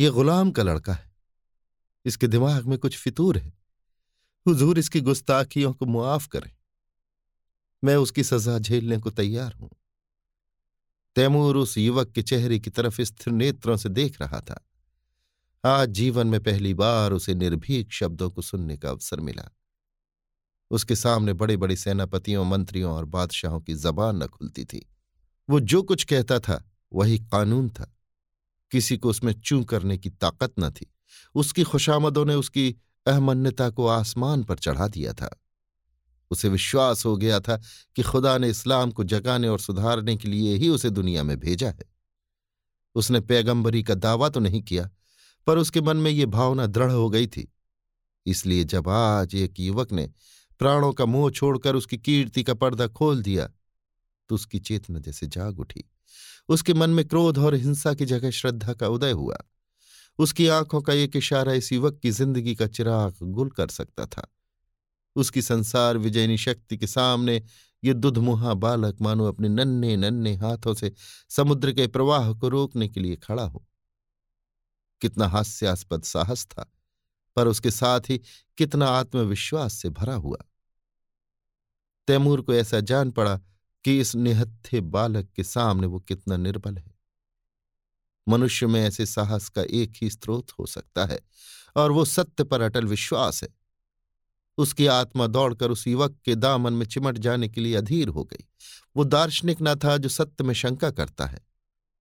ये 0.00 0.10
गुलाम 0.10 0.50
का 0.50 0.62
लड़का 0.62 0.94
है। 0.94 1.16
इसके 2.04 2.26
दिमाग 2.26 2.66
में 2.66 2.78
कुछ 2.78 2.98
फितूर 2.98 3.38
है। 3.38 3.52
हुजूर 4.46 4.78
इसकी 4.78 5.00
गुस्ताखियों 5.00 5.72
को 5.72 5.86
मुआफ 5.86 6.26
करें। 6.26 6.56
मैं 7.84 7.96
उसकी 7.96 8.24
सजा 8.24 8.58
झेलने 8.58 8.98
को 8.98 9.10
तैयार 9.10 9.52
हूँ। 9.52 9.70
तैमूर 11.14 11.56
उस 11.56 11.78
युवक 11.78 12.10
के 12.10 12.22
चेहरे 12.22 12.58
की 12.58 12.70
तरफ़ 12.70 13.02
स्थिर 13.02 13.34
नेत्रों 13.34 13.76
से 13.76 13.88
देख 13.88 14.20
रहा 14.20 14.40
था। 14.40 14.68
आज 15.64 15.88
जीवन 15.88 16.26
में 16.26 16.42
पहली 16.42 16.74
बार 16.74 17.12
उसे 17.12 17.34
निर्भीक 17.34 17.92
शब्दों 17.92 18.30
को 18.30 18.42
सुनने 18.42 18.76
का 18.76 18.90
अवसर 18.90 19.20
मिला। 19.20 19.57
उसके 20.70 20.96
सामने 20.96 21.32
बड़े 21.32 21.56
बड़े 21.56 21.76
सेनापतियों, 21.76 22.44
मंत्रियों 22.44 22.92
और 22.92 23.04
बादशाहों 23.04 23.60
की 23.60 23.74
जबान 23.74 24.22
न 24.22 24.26
खुलती 24.26 24.64
थी। 24.64 24.90
वो 25.50 25.60
जो 25.60 25.82
कुछ 25.82 26.04
कहता 26.04 26.38
था, 26.38 26.70
वही 26.92 27.18
कानून 27.18 27.68
था। 27.68 27.96
किसी 28.70 28.96
को 28.96 29.10
उसमें 29.10 29.32
चूं 29.32 29.64
करने 29.64 29.98
की 29.98 30.10
ताकत 30.10 30.52
न 30.60 30.70
थी। 30.70 30.94
उसकी 31.34 31.62
खुशामदों 31.62 32.24
ने 32.24 32.34
उसकी 32.34 32.76
अहमन्यता 33.06 33.70
को 33.70 33.86
आसमान 33.86 34.44
पर 34.44 34.58
चढ़ा 34.58 34.88
दिया 34.88 35.12
था। 35.12 35.42
उसे 36.30 36.48
विश्वास 36.48 37.06
हो 37.06 37.16
गया 37.16 37.40
था 37.40 37.60
कि 37.96 38.02
खुदा 38.02 38.38
ने 38.38 38.48
इस्लाम 38.48 38.90
को 38.90 39.04
जगाने 39.04 39.48
और 39.48 39.60
सुधारने 39.60 40.16
के 40.16 40.28
लिए 40.28 40.56
ही 40.56 40.68
उसे 40.68 40.90
दुनिया 40.90 41.22
में 41.22 41.38
भेजा 41.38 41.68
है। 41.68 41.84
उसने 42.94 43.20
पैगंबरी 43.20 43.82
का 43.82 43.94
दावा 43.94 44.28
तो 44.28 44.40
नहीं 44.40 44.62
किया, 44.62 44.90
पर 45.46 45.58
उसके 45.58 45.80
मन 45.80 45.96
में 45.96 46.10
ये 46.10 46.26
भावना 46.26 46.66
दृढ़ 46.66 46.92
हो 46.92 47.10
गई 47.10 47.26
थी। 47.26 47.52
इसलिए 48.26 48.64
जब 48.64 48.88
आज 48.88 49.34
एक 49.34 49.60
युवक 49.60 49.92
ने 49.92 50.10
प्राणों 50.60 50.92
का 50.92 51.06
मोह 51.06 51.30
छोड़कर 51.30 51.76
उसकी 51.76 51.98
कीर्ति 51.98 52.42
का 52.42 52.54
पर्दा 52.54 52.86
खोल 52.88 53.22
दिया 53.22 53.46
तो 54.30 54.34
उसकी 54.34 54.58
चेतना 54.60 54.98
जैसे 54.98 55.26
जाग 55.26 55.60
उठी। 55.60 55.84
उसके 56.48 56.74
मन 56.74 56.90
में 56.90 57.04
क्रोध 57.08 57.38
और 57.38 57.54
हिंसा 57.54 57.92
की 57.94 58.04
जगह 58.06 58.30
श्रद्धा 58.30 58.72
का 58.72 58.88
उदय 58.88 59.10
हुआ। 59.12 59.36
उसकी 60.18 60.46
आँखों 60.48 60.80
का 60.82 60.92
एक 60.92 61.16
इशारा 61.16 61.52
इस 61.52 61.72
युवक 61.72 61.98
की 62.02 62.10
ज़िंदगी 62.10 62.54
का 62.54 62.66
चिराग 62.66 63.16
गुल 63.22 63.50
कर 63.50 63.68
सकता 63.68 64.06
था। 64.06 64.26
उसकी 65.16 65.42
संसार 65.42 65.98
विजयनी 65.98 66.36
शक्ति 66.38 66.76
के 66.76 66.86
सामने 66.86 67.42
ये 67.82 67.94
दुधमुहा 67.94 68.54
बालक 68.56 69.00
मानो 69.00 69.28
अपने 69.28 69.48
नन्हे 69.48 69.96
नन्हे 69.96 70.34
हाथों 70.34 70.74
से 70.74 70.92
समुद्र 71.30 71.72
के 71.72 71.86
प्रवाह 71.86 72.32
को 72.32 72.48
रोकने 72.48 72.88
के 72.88 73.00
लिए 73.00 73.16
खड़ा 73.16 73.44
हो। 73.44 73.64
कितना 75.02 75.26
हास्यास्पद 75.28 76.02
साहस 76.02 76.46
था, 76.46 76.70
पर 77.36 77.48
उसके 77.48 77.70
साथ 77.70 78.10
ही 78.10 78.20
कितना 78.58 78.86
आत्मविश्वास 78.88 79.74
से 79.74 79.90
भरा 79.90 80.14
हुआ। 80.16 80.38
तैमूर 82.08 82.40
को 82.40 82.54
ऐसा 82.54 82.80
जान 82.80 83.10
पड़ा 83.10 83.36
कि 83.84 84.00
इस 84.00 84.14
निहत्थे 84.16 84.80
बालक 84.80 85.28
के 85.36 85.44
सामने 85.44 85.86
वो 85.86 86.00
कितना 86.00 86.36
निर्बल 86.36 86.76
है। 86.78 86.94
मनुष्य 88.28 88.66
में 88.66 88.80
ऐसे 88.80 89.06
साहस 89.06 89.48
का 89.48 89.62
एक 89.62 89.92
ही 90.02 90.10
स्रोत 90.10 90.50
हो 90.50 90.66
सकता 90.66 91.04
है, 91.06 91.20
और 91.76 91.92
वो 91.92 92.04
सत्य 92.04 92.44
पर 92.44 92.60
अटल 92.60 92.86
विश्वास 92.86 93.42
है। 93.42 93.48
उसकी 94.58 94.86
आत्मा 94.86 95.26
दौड़कर 95.26 95.70
उस 95.70 95.86
युवक 95.86 96.18
के 96.24 96.34
दामन 96.34 96.72
में 96.72 96.86
चिमट 96.86 97.18
जाने 97.18 97.48
के 97.48 97.60
लिए 97.60 97.74
अधीर 97.74 98.08
हो 98.08 98.24
गई। 98.24 98.44
वो 98.96 99.04
दार्शनिक 99.04 99.58
न 99.62 99.74
था 99.74 99.96
जो 99.96 100.08
सत्य 100.08 100.44
में 100.44 100.54
शंका 100.54 100.90
करता 100.90 101.26
है। 101.26 101.40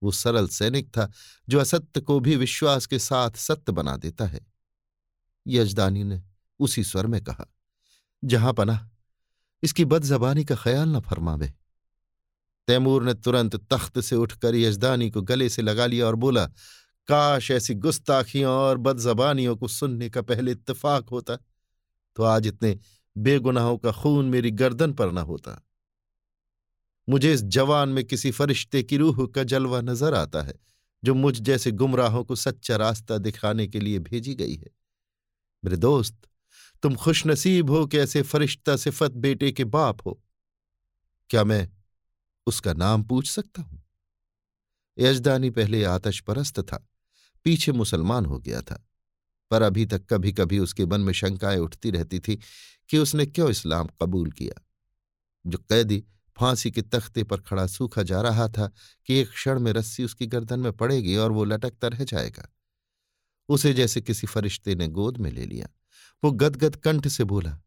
वो 0.01 0.11
सरल 0.11 0.47
सैनिक 0.47 0.89
था 0.89 1.11
जो 1.49 1.59
असत्य 1.59 2.01
को 2.01 2.19
भी 2.19 2.35
विश्वास 2.35 2.85
के 2.85 2.99
साथ 2.99 3.37
सत्य 3.37 3.71
बना 3.71 3.97
देता 3.97 4.25
है। 4.25 4.45
यजदानी 5.47 6.03
ने 6.03 6.21
उसी 6.59 6.83
स्वर 6.83 7.07
में 7.07 7.23
कहा, 7.23 7.45
जहाँ 8.23 8.53
पना 8.53 8.89
इसकी 9.63 9.85
बदजबानी 9.85 10.43
का 10.45 10.55
ख्याल 10.55 10.89
न 10.89 10.99
फरमावे। 11.01 11.53
तैमूर 12.67 13.03
ने 13.03 13.13
तुरंत 13.15 13.55
तख्त 13.73 13.99
से 13.99 14.15
उठकर 14.15 14.55
यजदानी 14.55 15.09
को 15.09 15.21
गले 15.23 15.49
से 15.49 15.61
लगा 15.61 15.85
लिया 15.85 16.07
और 16.07 16.15
बोला, 16.15 16.45
काश 17.07 17.51
ऐसी 17.51 17.73
गुस्ताखियों 17.75 18.51
और 18.53 18.77
बदजबानियों 18.79 19.55
को 19.57 19.67
सुनने 19.69 20.09
का 20.09 20.21
पहले 20.23 20.51
इत्तेफाक 20.51 21.09
होता 21.09 21.37
तो 22.17 22.23
आज 22.25 22.47
इतने 22.47 22.77
बेगुनाहों 23.15 23.77
का 23.77 23.91
खून 23.91 24.25
मेरी 24.25 24.51
गर्दन 24.53 24.93
पर 24.93 25.11
न 25.11 25.17
होता। 25.19 25.61
मुझे 27.07 27.33
इस 27.33 27.43
जवान 27.43 27.89
में 27.89 28.03
किसी 28.05 28.31
फरिश्ते 28.31 28.81
की 28.83 28.97
रूह 28.97 29.25
का 29.27 29.43
जलवा 29.43 29.81
नज़र 29.81 30.13
आता 30.13 30.41
है, 30.41 30.53
जो 31.03 31.13
मुझ 31.15 31.39
जैसे 31.39 31.71
गुमराहों 31.73 32.23
को 32.23 32.35
सच्चा 32.35 32.75
रास्ता 32.75 33.17
दिखाने 33.17 33.67
के 33.67 33.79
लिए 33.79 33.99
भेजी 34.01 34.33
गई 34.35 34.55
है। 34.55 34.69
मेरे 35.63 35.77
दोस्त 35.77 36.17
तुम 36.83 36.95
खुशनसीब 36.95 37.69
हो 37.69 37.85
कि 37.87 37.97
ऐसे 37.97 38.21
फरिश्ता 38.21 38.75
सिफत 38.75 39.11
बेटे 39.11 39.51
के 39.51 39.63
बाप 39.65 40.05
हो। 40.05 40.21
क्या 41.29 41.43
मैं 41.43 41.69
उसका 42.47 42.73
नाम 42.73 43.03
पूछ 43.03 43.29
सकता 43.29 43.61
हूँ? 43.61 43.83
यजदानी 44.97 45.49
पहले 45.49 45.83
आतश 45.83 46.19
परस्त 46.19 46.59
था, 46.59 46.87
पीछे 47.45 47.71
मुसलमान 47.71 48.25
हो 48.25 48.39
गया 48.39 48.61
था, 48.61 48.83
पर 49.51 49.61
अभी 49.61 49.85
तक 49.85 50.05
कभी 50.05 50.31
कभी 50.33 50.59
उसके 50.59 50.85
मन 50.85 51.01
में 51.01 51.13
शंकाएँ 51.13 51.57
उठती 51.57 51.91
रहती 51.91 52.19
थी 52.19 52.39
कि 52.89 52.97
उसने 52.97 53.25
क्यों 53.25 53.49
इस्लाम 53.49 53.87
कबूल 54.01 54.31
किया। 54.31 54.63
जो 55.45 55.57
कैदी 55.57 56.03
फांसी 56.37 56.71
के 56.71 56.81
तख्ते 56.81 57.23
पर 57.23 57.41
खड़ा 57.41 57.67
सूखा 57.67 58.03
जा 58.03 58.21
रहा 58.21 58.47
था 58.47 58.67
कि 59.05 59.15
एक 59.15 59.29
क्षण 59.29 59.59
में 59.59 59.71
रस्सी 59.73 60.03
उसकी 60.03 60.25
गर्दन 60.27 60.59
में 60.59 60.71
पड़ेगी 60.73 61.15
और 61.15 61.31
वो 61.31 61.43
लटकता 61.43 61.87
रह 61.87 62.03
जाएगा। 62.03 62.49
उसे 63.49 63.73
जैसे 63.73 64.01
किसी 64.01 64.27
फरिश्ते 64.27 64.75
ने 64.75 64.87
गोद 64.87 65.17
में 65.17 65.31
ले 65.31 65.45
लिया 65.45 65.69
वो 66.23 66.31
गदगद 66.31 66.75
कंठ 66.75 67.07
से 67.07 67.23
बोला, 67.23 67.57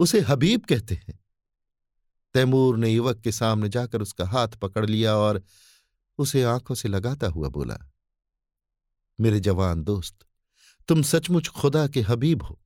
उसे 0.00 0.20
हबीब 0.20 0.64
कहते 0.64 0.94
हैं। 0.94 1.18
तैमूर 2.34 2.76
ने 2.78 2.90
युवक 2.90 3.20
के 3.20 3.32
सामने 3.32 3.68
जाकर 3.68 4.02
उसका 4.02 4.26
हाथ 4.26 4.48
पकड़ 4.48 4.86
लिया 4.86 5.16
और 5.16 5.42
उसे 6.18 6.42
आँखों 6.42 6.74
से 6.74 6.88
लगाता 6.88 7.26
हुआ 7.26 7.48
बोला, 7.48 7.78
मेरे 9.18 9.40
जवान 9.40 9.82
दोस्त, 9.84 10.16
तुम 10.88 11.02
सचमुच 11.02 11.48
खुदा 11.48 11.86
के 11.88 12.00
हबीब 12.00 12.42
हो। 12.42 12.58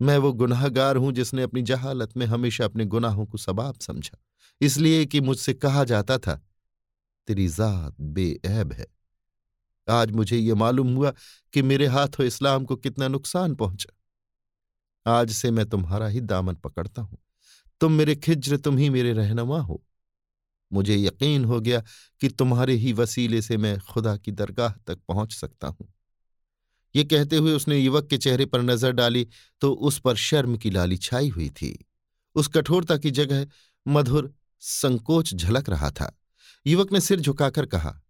मैं 0.00 0.16
वो 0.18 0.32
गुनाहगार 0.32 0.96
हूँ 0.96 1.12
जिसने 1.12 1.42
अपनी 1.42 1.62
जहालत 1.62 2.16
में 2.16 2.26
हमेशा 2.26 2.64
अपने 2.64 2.84
गुनाहों 2.84 3.26
को 3.26 3.38
सबाब 3.38 3.78
समझा, 3.78 4.18
इसलिए 4.60 5.04
कि 5.06 5.20
मुझसे 5.20 5.54
कहा 5.54 5.84
जाता 5.84 6.18
था, 6.18 6.40
तेरी 7.28 7.48
जात 7.48 8.00
बेऐब 8.00 8.72
है। 8.72 8.86
आज 9.90 10.10
मुझे 10.10 10.38
ये 10.38 10.54
मालूम 10.54 10.94
हुआ 10.94 11.12
कि 11.52 11.62
मेरे 11.62 11.86
हाथों 11.86 12.26
इस्लाम 12.26 12.64
को 12.64 12.76
कितना 12.76 13.08
नुकसान 13.08 13.54
पहुँचा। 13.54 13.94
आज 15.06 15.32
से 15.32 15.50
मैं 15.50 15.66
तुम्हारा 15.66 16.06
ही 16.06 16.20
दामन 16.20 16.54
पकड़ता 16.54 17.02
हूँ। 17.02 17.18
तुम 17.80 17.92
मेरे 17.92 18.16
खिज्र, 18.16 18.56
तुम 18.56 18.78
ही 18.78 18.90
मेरे 18.90 19.12
रहनुमा 19.12 19.60
हो। 19.60 19.82
मुझे 20.72 20.96
यकीन 20.96 21.44
हो 21.44 21.60
गया 21.60 21.82
कि 22.20 22.28
तुम्हारे 22.28 22.74
ही 22.74 22.92
वसीले 22.92 23.42
से 23.42 23.56
मैं 23.56 23.78
खुदा 23.80 24.16
की 24.16 24.32
दरगाह 24.32 24.74
तक 24.86 24.98
पहुँच 25.08 25.32
सकता 25.32 25.68
हूँ। 25.68 25.92
ये 26.94 27.04
कहते 27.04 27.36
हुए 27.36 27.52
उसने 27.52 27.78
युवक 27.78 28.06
के 28.06 28.18
चेहरे 28.18 28.46
पर 28.46 28.62
नज़र 28.62 28.92
डाली 28.92 29.26
तो 29.60 29.72
उस 29.72 29.98
पर 29.98 30.16
शर्म 30.16 30.56
की 30.56 30.70
लाली 30.70 30.96
छाई 30.96 31.28
हुई 31.28 31.48
थी। 31.50 31.86
उस 32.34 32.48
कठोरता 32.48 32.96
की 32.96 33.10
जगह 33.10 33.46
मधुर 33.86 34.34
संकोच 34.60 35.34
झलक 35.34 35.68
रहा 35.70 35.90
था। 35.90 36.12
युवक 36.66 36.92
ने 36.92 37.00
सिर 37.00 37.20
झुकाकर 37.20 37.66
कहा 37.66 38.00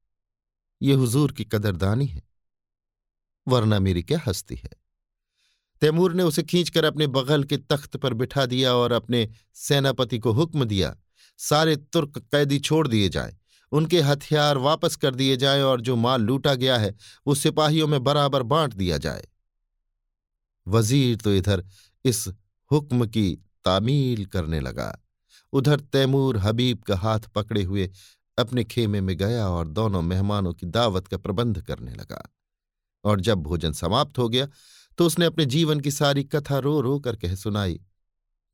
यह 0.80 0.97
हुजूर 0.97 1.32
की 1.32 1.44
कदरदानी 1.44 2.06
है, 2.06 2.23
वरना 3.47 3.78
मेरी 3.78 4.02
क्या 4.02 4.20
हस्ती 4.26 4.56
है? 4.56 4.70
तैमूर 5.82 6.12
ने 6.14 6.23
उसे 6.23 6.42
खींचकर 6.42 6.85
अपने 6.85 7.06
बगल 7.06 7.44
के 7.44 7.56
तख्त 7.56 7.97
पर 7.97 8.14
बिठा 8.14 8.47
दिया 8.47 8.75
और 8.75 8.92
अपने 8.92 9.28
सेनापति 9.56 10.18
को 10.18 10.32
हुक्म 10.32 10.64
दिया, 10.64 10.94
सारे 11.40 11.76
तुर्क 11.76 12.18
कैदी 12.18 12.58
छोड़ 12.58 12.87
दिए 12.88 13.08
जाएँ, 13.08 13.37
उनके 13.73 14.00
हथियार 14.00 14.58
वापस 14.58 14.97
कर 14.97 15.14
दिए 15.14 15.37
जाएँ 15.37 15.62
और 15.62 15.80
जो 15.80 15.97
माल 15.97 16.23
लूटा 16.23 16.54
गया 16.54 16.78
है, 16.78 16.94
वो 17.26 17.35
सिपाहियों 17.35 17.87
में 17.88 18.02
बराबर 18.04 18.42
बांट 18.44 18.75
दिया 18.75 18.99
जाए। 18.99 19.26
वज़ीर 20.66 21.16
तो 21.16 21.35
इधर 21.35 21.64
इस 22.04 22.28
हुक्म 22.70 23.06
की 23.06 23.30
तामील 23.64 24.25
करने 24.26 24.61
लगा, 24.61 24.99
उधर 25.52 25.80
तैमूर 25.82 26.38
हबीब 26.38 26.82
का 26.82 26.97
हाथ 26.97 27.20
पकड़े 27.35 27.62
हुए 27.62 27.90
अपने 28.38 28.64
खेमे 28.64 29.00
में 29.00 29.16
गया 29.16 29.49
और 29.49 29.68
दोनों 29.68 30.02
मेहमानों 30.02 30.52
की 30.54 30.66
दावत 30.66 31.07
का 31.07 31.16
प्रबंध 31.16 31.61
करने 31.62 31.92
लगा। 31.92 32.23
और 33.04 33.21
जब 33.21 33.38
भोजन 33.38 33.73
समाप्त 33.73 34.18
हो 34.18 34.28
गया 34.28 34.49
तो 34.99 35.07
उसने 35.07 35.26
अपने 35.26 35.45
जीवन 35.47 35.80
की 35.80 35.90
सारी 35.90 36.25
कथा 36.25 36.59
रो 36.59 36.80
रो 36.80 36.99
कर 37.00 37.16
कह 37.16 37.35
सुनाई, 37.35 37.80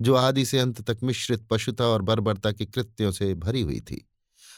जो 0.01 0.15
आदि 0.15 0.45
से 0.45 0.59
अंत 0.59 0.81
तक 0.81 0.99
मिश्रित 1.03 1.47
पशुता 1.51 1.85
और 1.85 2.03
बर्बरता 2.03 2.53
के 2.53 2.67
कृत्यों 2.67 3.11
से 3.13 3.35
भरी 3.35 3.61
हुई 3.61 3.81
थी। 3.81 4.09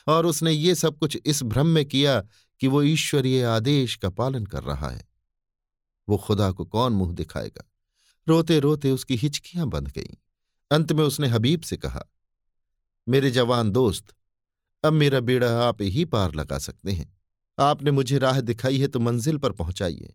और 0.07 0.27
उसने 0.27 0.53
ये 0.53 0.75
सब 0.75 0.99
कुछ 0.99 1.17
इस 1.27 1.43
भ्रम 1.43 1.67
में 1.67 1.85
किया 1.85 2.21
कि 2.61 2.67
वो 2.67 2.83
ईश्वरीय 2.83 3.45
आदेश 3.45 3.97
का 3.97 4.11
पालन 4.11 4.47
कर 4.47 4.63
रहा 4.63 4.91
है। 4.91 5.07
वो 6.09 6.17
खुदा 6.17 6.51
को 6.53 6.65
कौन 6.65 6.93
मुँह 6.93 7.13
दिखाएगा? 7.13 7.65
रोते 8.27 8.59
रोते 8.61 8.91
उसकी 8.91 9.17
हिचकियाँ 9.17 9.67
बंध 9.67 9.89
गईं। 9.89 10.15
अंत 10.71 10.93
में 10.93 11.05
उसने 11.05 11.29
हबीब 11.29 11.61
से 11.61 11.77
कहा, 11.77 12.05
मेरे 13.07 13.31
जवान 13.31 13.71
दोस्त 13.71 14.15
अब 14.85 14.93
मेरा 14.93 15.21
बेड़ा 15.21 15.51
आप 15.61 15.83
ही 15.83 16.05
पार 16.05 16.35
लगा 16.35 16.59
सकते 16.59 16.93
हैं। 16.93 17.15
आपने 17.59 17.91
मुझे 17.91 18.19
राह 18.19 18.41
दिखाई 18.41 18.79
है 18.79 18.89
तो 18.89 19.01
मंजिल 19.01 19.39
पर 19.39 19.53
पहुंचाइए। 19.53 20.15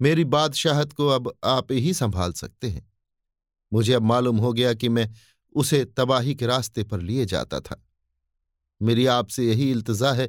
मेरी 0.00 0.24
बादशाहत 0.24 0.92
को 0.92 1.06
अब 1.06 1.32
आप 1.44 1.72
ही 1.72 1.94
संभाल 1.94 2.32
सकते 2.32 2.70
हैं। 2.70 2.90
मुझे 3.72 3.92
अब 3.92 4.02
मालूम 4.02 4.38
हो 4.38 4.52
गया 4.52 4.74
कि 4.74 4.88
मैं 4.88 5.10
उसे 5.54 5.84
तबाही 5.84 6.34
के 6.34 6.46
रास्ते 6.46 6.84
पर 6.84 7.00
लिए 7.00 7.26
जाता 7.26 7.60
था। 7.60 7.82
मेरी 8.80 9.06
आपसे 9.06 9.46
यही 9.46 9.70
इल्तजा 9.70 10.12
है 10.12 10.28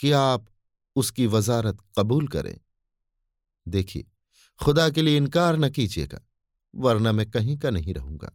कि 0.00 0.10
आप 0.12 0.46
उसकी 0.96 1.26
वजारत 1.26 1.78
कबूल 1.98 2.28
करें। 2.28 2.58
देखिए, 3.68 4.04
खुदा 4.60 4.88
के 4.90 5.02
लिए 5.02 5.16
इनकार 5.16 5.56
न 5.56 5.70
कीजिएगा, 5.70 6.20
वरना 6.74 7.12
मैं 7.12 7.30
कहीं 7.30 7.56
का 7.58 7.70
नहीं 7.70 7.94
रहूँगा। 7.94 8.32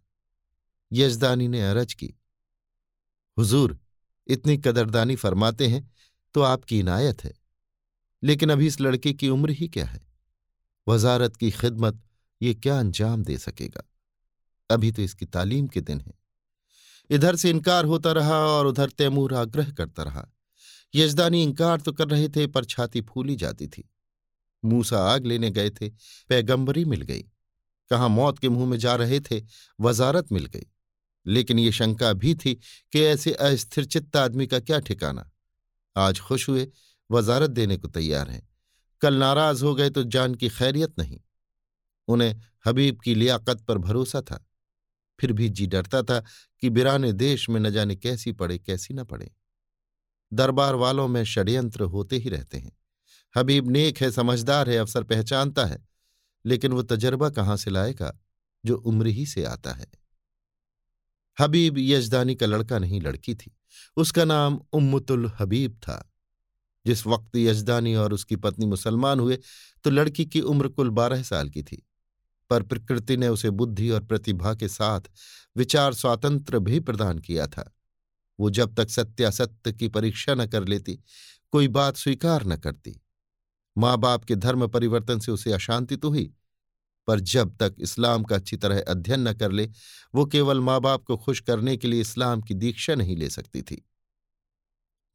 यजदानी 0.91 1.47
ने 1.47 1.61
अरज 1.61 1.93
की, 1.93 2.13
हुजूर 3.37 3.79
इतनी 4.29 4.57
कदरदानी 4.57 5.15
फरमाते 5.15 5.67
हैं 5.67 5.91
तो 6.33 6.41
आपकी 6.41 6.79
इनायत 6.79 7.23
है। 7.23 7.33
लेकिन 8.23 8.49
अभी 8.49 8.67
इस 8.67 8.81
लड़के 8.81 9.13
की 9.13 9.29
उम्र 9.29 9.49
ही 9.49 9.67
क्या 9.67 9.85
है? 9.85 10.07
वजारत 10.87 11.35
की 11.35 11.51
खिदमत 11.51 12.01
ये 12.41 12.53
क्या 12.53 12.79
अंजाम 12.79 13.23
दे 13.23 13.37
सकेगा? 13.37 13.83
अभी 14.69 14.91
तो 14.91 15.01
इसकी 15.01 15.25
तालीम 15.25 15.67
के 15.67 15.81
दिन 15.81 16.01
है। 16.01 16.13
इधर 17.09 17.35
से 17.35 17.49
इनकार 17.49 17.85
होता 17.85 18.11
रहा 18.11 18.37
और 18.37 18.67
उधर 18.67 18.89
तैमूर 18.89 19.33
आग्रह 19.33 19.71
करता 19.71 20.03
रहा। 20.03 20.27
यजदानी 20.95 21.43
इनकार 21.43 21.81
तो 21.81 21.91
कर 21.91 22.07
रहे 22.07 22.29
थे, 22.29 22.47
पर 22.47 22.65
छाती 22.65 23.01
फूली 23.01 23.35
जाती 23.35 23.67
थी। 23.67 23.89
मूसा 24.65 24.99
आग 24.99 25.25
लेने 25.25 25.51
गए 25.51 25.69
थे, 25.69 25.89
पैगंबरी 26.29 26.85
मिल 26.85 27.01
गई। 27.01 27.21
कहाँ 27.89 28.09
मौत 28.09 28.39
के 28.39 28.49
मुँह 28.49 28.69
में 28.69 28.77
जा 28.77 28.95
रहे 28.95 29.19
थे, 29.19 29.41
वजारत 29.81 30.31
मिल 30.31 30.45
गई। 30.45 30.65
लेकिन 31.29 31.59
ये 31.59 31.71
शंका 31.71 32.13
भी 32.13 32.35
थी 32.35 32.55
कि 32.91 33.01
ऐसे 33.01 33.33
अस्थिरचित्त 33.33 34.17
आदमी 34.17 34.47
का 34.47 34.59
क्या 34.59 34.79
ठिकाना। 34.79 35.31
आज 35.97 36.19
खुश 36.19 36.49
हुए, 36.49 36.71
वजारत 37.11 37.49
देने 37.49 37.77
को 37.77 37.87
तैयार 37.87 38.29
हैं। 38.29 38.49
कल 39.01 39.13
नाराज़ 39.13 39.63
हो 39.63 39.75
गए 39.75 39.89
तो 39.89 40.03
जान 40.03 40.35
की 40.35 40.49
खैरियत 40.49 40.99
नहीं। 40.99 41.21
उन्हें 42.07 42.41
हबीब 42.67 42.99
की 42.99 43.15
लियाकत 43.15 43.61
पर 43.61 43.77
भरोसा 43.77 44.21
था। 44.21 44.49
फिर 45.19 45.33
भी 45.33 45.49
जी 45.49 45.67
डरता 45.67 46.03
था 46.03 46.23
कि 46.59 46.69
बिराने 46.69 47.13
देश 47.13 47.49
में 47.49 47.59
न 47.59 47.69
जाने 47.69 47.95
कैसी 47.95 48.31
पड़े, 48.31 48.59
कैसी 48.59 48.93
न 48.93 49.03
पड़े। 49.03 49.31
दरबार 50.33 50.75
वालों 50.75 51.07
में 51.07 51.23
षड्यंत्र 51.23 51.83
होते 51.83 52.15
ही 52.15 52.29
रहते 52.29 52.57
हैं। 52.57 52.77
हबीब 53.37 53.69
नेक 53.69 54.01
है, 54.01 54.11
समझदार 54.11 54.69
है, 54.69 54.77
अवसर 54.77 55.03
पहचानता 55.03 55.65
है। 55.65 55.87
लेकिन 56.45 56.71
वो 56.71 56.83
तजर्बा 56.83 57.29
कहाँ 57.29 57.57
से 57.57 57.71
लाएगा, 57.71 58.19
जो 58.65 58.77
उम्र 58.77 59.07
ही 59.07 59.25
से 59.25 59.43
आता 59.43 59.73
है? 59.73 59.87
हबीब 61.39 61.77
यजदानी 61.77 62.35
का 62.35 62.45
लड़का 62.45 62.79
नहीं, 62.79 63.01
लड़की 63.01 63.35
थी। 63.35 63.57
उसका 63.97 64.25
नाम 64.25 64.61
उम्मतुल 64.73 65.31
हबीब 65.39 65.73
था। 65.73 66.05
जिस 66.85 67.07
वक्त 67.07 67.35
यजदानी 67.35 67.95
और 67.95 68.13
उसकी 68.13 68.35
पत्नी 68.35 68.65
मुसलमान 68.65 69.19
हुए 69.19 69.39
तो 69.83 69.89
लड़की 69.89 70.25
की 70.25 70.41
उम्र 70.41 70.67
कुल 70.67 70.89
बारह 70.89 71.23
साल 71.23 71.49
की 71.49 71.63
थी। 71.63 71.85
पर 72.49 72.63
प्रकृति 72.63 73.17
ने 73.17 73.27
उसे 73.27 73.49
बुद्धि 73.49 73.89
और 73.89 74.03
प्रतिभा 74.03 74.53
के 74.53 74.67
साथ 74.67 75.01
विचार 75.57 75.93
स्वातंत्र 75.93 76.59
भी 76.59 76.79
प्रदान 76.79 77.19
किया 77.19 77.47
था। 77.47 77.75
वो 78.39 78.49
जब 78.49 78.75
तक 78.75 78.89
सत्यासत्य 78.89 79.73
की 79.73 79.87
परीक्षा 79.87 80.35
न 80.35 80.47
कर 80.47 80.67
लेती, 80.67 80.99
कोई 81.51 81.67
बात 81.67 81.97
स्वीकार 81.97 82.45
न 82.45 82.57
करती। 82.57 83.01
माँ 83.77 83.97
बाप 83.97 84.23
के 84.23 84.35
धर्म 84.35 84.67
परिवर्तन 84.67 85.19
से 85.19 85.31
उसे 85.31 85.53
अशांति 85.53 85.95
तो 85.95 86.09
हुई 86.09 86.33
पर 87.09 87.19
जब 87.19 87.55
तक 87.57 87.75
इस्लाम 87.79 88.23
का 88.23 88.35
अच्छी 88.35 88.57
तरह 88.57 88.83
अध्ययन 88.87 89.27
न 89.27 89.33
कर 89.33 89.51
ले, 89.51 89.69
वो 90.15 90.25
केवल 90.25 90.59
माँ 90.59 90.79
बाप 90.81 91.03
को 91.03 91.17
खुश 91.17 91.39
करने 91.39 91.77
के 91.77 91.87
लिए 91.87 92.01
इस्लाम 92.01 92.41
की 92.41 92.53
दीक्षा 92.53 92.95
नहीं 92.95 93.15
ले 93.17 93.29
सकती 93.29 93.61
थी। 93.61 93.81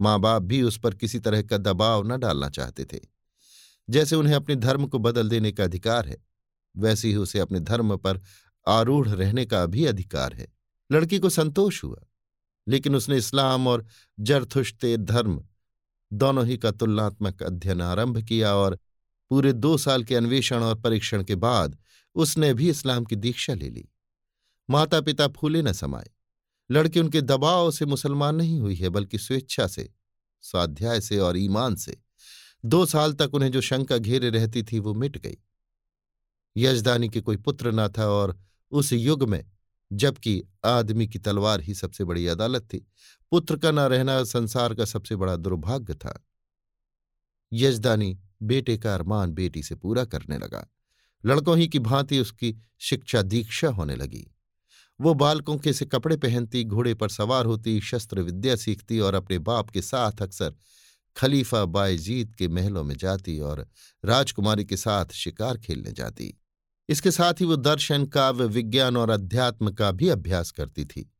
माँ 0.01 0.19
बाप 0.21 0.43
भी 0.43 0.63
उस 0.63 0.79
पर 0.79 0.95
किसी 0.95 1.19
तरह 1.19 1.43
का 1.43 1.59
दबाव 1.59 2.07
न 2.07 2.19
डालना 2.21 2.49
चाहते 2.51 2.85
थे। 2.85 3.01
जैसे 3.91 4.17
उन्हें 4.17 4.35
अपने 4.35 4.57
धर्म 4.57 4.87
को 4.87 4.99
बदल 4.99 5.29
देने 5.29 5.53
का 5.53 5.65
अधिकार 5.65 6.09
है, 6.09 6.17
वैसे 6.75 7.09
ही 7.09 7.17
उसे 7.17 7.39
अपने 7.39 7.61
धर्म 7.61 7.97
पर 7.97 8.21
आरूढ़ 8.67 9.09
रहने 9.09 9.45
का 9.47 9.67
भी 9.67 9.87
अधिकार 9.87 10.35
है। 10.35 10.53
लड़की 10.93 11.19
को 11.19 11.29
संतोष 11.31 11.85
हुआ, 11.85 12.01
लेकिन 12.69 12.97
उसने 12.97 13.17
इस्लाम 13.17 13.67
और 13.67 13.87
जरथुश्ते 14.21 14.97
धर्म 14.97 15.43
दोनों 16.13 16.47
ही 16.47 16.57
का 16.59 16.71
तुलनात्मक 16.71 17.43
अध्ययन 17.43 17.81
आरंभ 17.81 18.23
किया 18.23 18.55
और 18.55 18.79
पूरे 19.35 19.53
दो 19.53 19.79
साल 19.79 20.05
के 20.05 20.15
अन्वेषण 20.15 20.63
और 20.63 20.81
परीक्षण 20.81 21.25
के 21.25 21.35
बाद 21.35 21.79
उसने 22.15 22.55
भी 22.55 22.71
इस्लाम 22.71 23.05
की 23.05 23.17
दीक्षा 23.17 23.55
ले 23.55 23.71
ली। 23.71 23.89
माता 24.71 25.01
पिता 25.01 25.29
फूले 25.29 25.63
न 25.63 25.73
समाये। 25.73 26.11
लड़की 26.71 27.01
उनके 27.01 27.21
दबाव 27.21 27.71
से 27.71 27.87
मुसलमान 27.87 28.35
नहीं 28.35 28.61
हुई 28.61 28.75
है, 28.75 28.89
बल्कि 28.89 29.19
स्वेच्छा 29.19 29.67
से, 29.67 29.95
स्वाध्याय 30.41 31.01
से 31.01 31.19
और 31.19 31.37
ईमान 31.37 31.77
से। 31.77 31.97
दो 32.65 32.87
साल 32.87 33.13
तक 33.13 33.31
उन्हें 33.35 33.53
जो 33.53 33.61
शंका 33.61 33.99
घेरे 33.99 34.31
रहती 34.31 34.63
थी, 34.63 34.79
वो 34.79 34.95
मिट 34.95 35.19
गई। 35.19 35.37
यजदानी 36.57 37.09
के 37.09 37.21
कोई 37.21 37.37
पुत्र 37.37 37.73
न 37.73 37.89
था 37.89 38.07
और 38.07 38.39
उस 38.71 38.93
युग 38.93 39.29
में, 39.29 39.45
जबकि 39.93 40.45
आदमी 40.65 41.07
की 41.07 41.19
तलवार 41.19 41.61
ही 41.61 41.75
सबसे 41.75 42.05
बड़ी 42.05 42.27
अदालत 42.27 42.63
थी। 42.63 42.87
पुत्र 43.31 43.57
का 43.57 43.71
न 43.71 43.79
रहना 43.79 44.25
संसार 44.25 44.75
का 44.75 44.85
सबसे 44.85 45.17
बड़ा 45.17 45.37
दुर्भाग्य 45.37 45.95
था। 45.95 46.27
यजदानी 47.53 48.21
बेटे 48.43 48.77
का 48.77 48.95
अरमान 48.95 49.33
बेटी 49.33 49.63
से 49.63 49.75
पूरा 49.75 50.05
करने 50.05 50.39
लगा। 50.39 50.73
लड़कों 51.27 51.59
ही 51.59 51.69
की 51.69 51.79
भांति 51.79 52.19
उसकी 52.19 52.57
शिक्षा 52.79 53.23
दीक्षा 53.23 53.69
होने 53.69 53.97
लगी। 53.97 54.31
वो 55.01 55.15
बालकों 55.15 55.59
के 55.59 55.73
से 55.73 55.85
कपड़े 55.85 56.17
पहनती, 56.17 56.65
घोड़े 56.65 56.95
पर 56.95 57.09
सवार 57.09 57.47
होती, 57.47 57.81
शस्त्र 57.81 58.21
विद्या 58.21 58.57
सीखती 58.57 58.99
और 58.99 59.15
अपने 59.15 59.39
बाप 59.39 59.71
के 59.71 59.83
साथ 59.83 60.23
अक्सर 60.23 60.55
खलीफा 61.17 61.65
बायजीत 61.65 62.35
के 62.35 62.49
महलों 62.49 62.85
में 62.85 62.97
जाती 62.97 63.41
और 63.41 63.69
राजकुमारी 64.05 64.65
के 64.65 64.77
साथ 64.77 65.07
शिकार 65.13 65.59
खेलने 65.59 65.93
जाती। 65.93 66.41
इसके 66.89 67.11
साथ 67.11 67.35
ही 67.35 67.45
वो 67.45 67.57
दर्शन, 67.57 68.07
काव्य, 68.07 68.45
विज्ञान 68.45 68.97
और 68.97 69.11
अध्यात्म 69.11 69.71
का 69.71 69.91
भी 69.91 70.09
अभ्यास 70.09 70.51
करती 70.51 70.85
थी। 70.85 71.14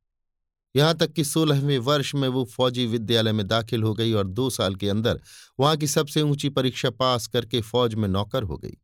यहाँ 0.75 0.95
तक 0.97 1.11
कि 1.13 1.23
सोलहवें 1.23 1.77
वर्ष 1.77 2.15
में 2.15 2.27
वो 2.27 2.45
फौजी 2.45 2.85
विद्यालय 2.85 3.31
में 3.31 3.47
दाखिल 3.47 3.83
हो 3.83 3.93
गई 3.93 4.13
और 4.13 4.27
दो 4.27 4.49
साल 4.49 4.75
के 4.75 4.89
अंदर 4.89 5.21
वहाँ 5.59 5.77
की 5.77 5.87
सबसे 5.87 6.21
ऊँची 6.21 6.49
परीक्षा 6.49 6.89
पास 6.89 7.27
करके 7.27 7.61
फौज 7.61 7.95
में 7.95 8.07
नौकर 8.07 8.43
हो 8.43 8.57
गई। 8.57 8.77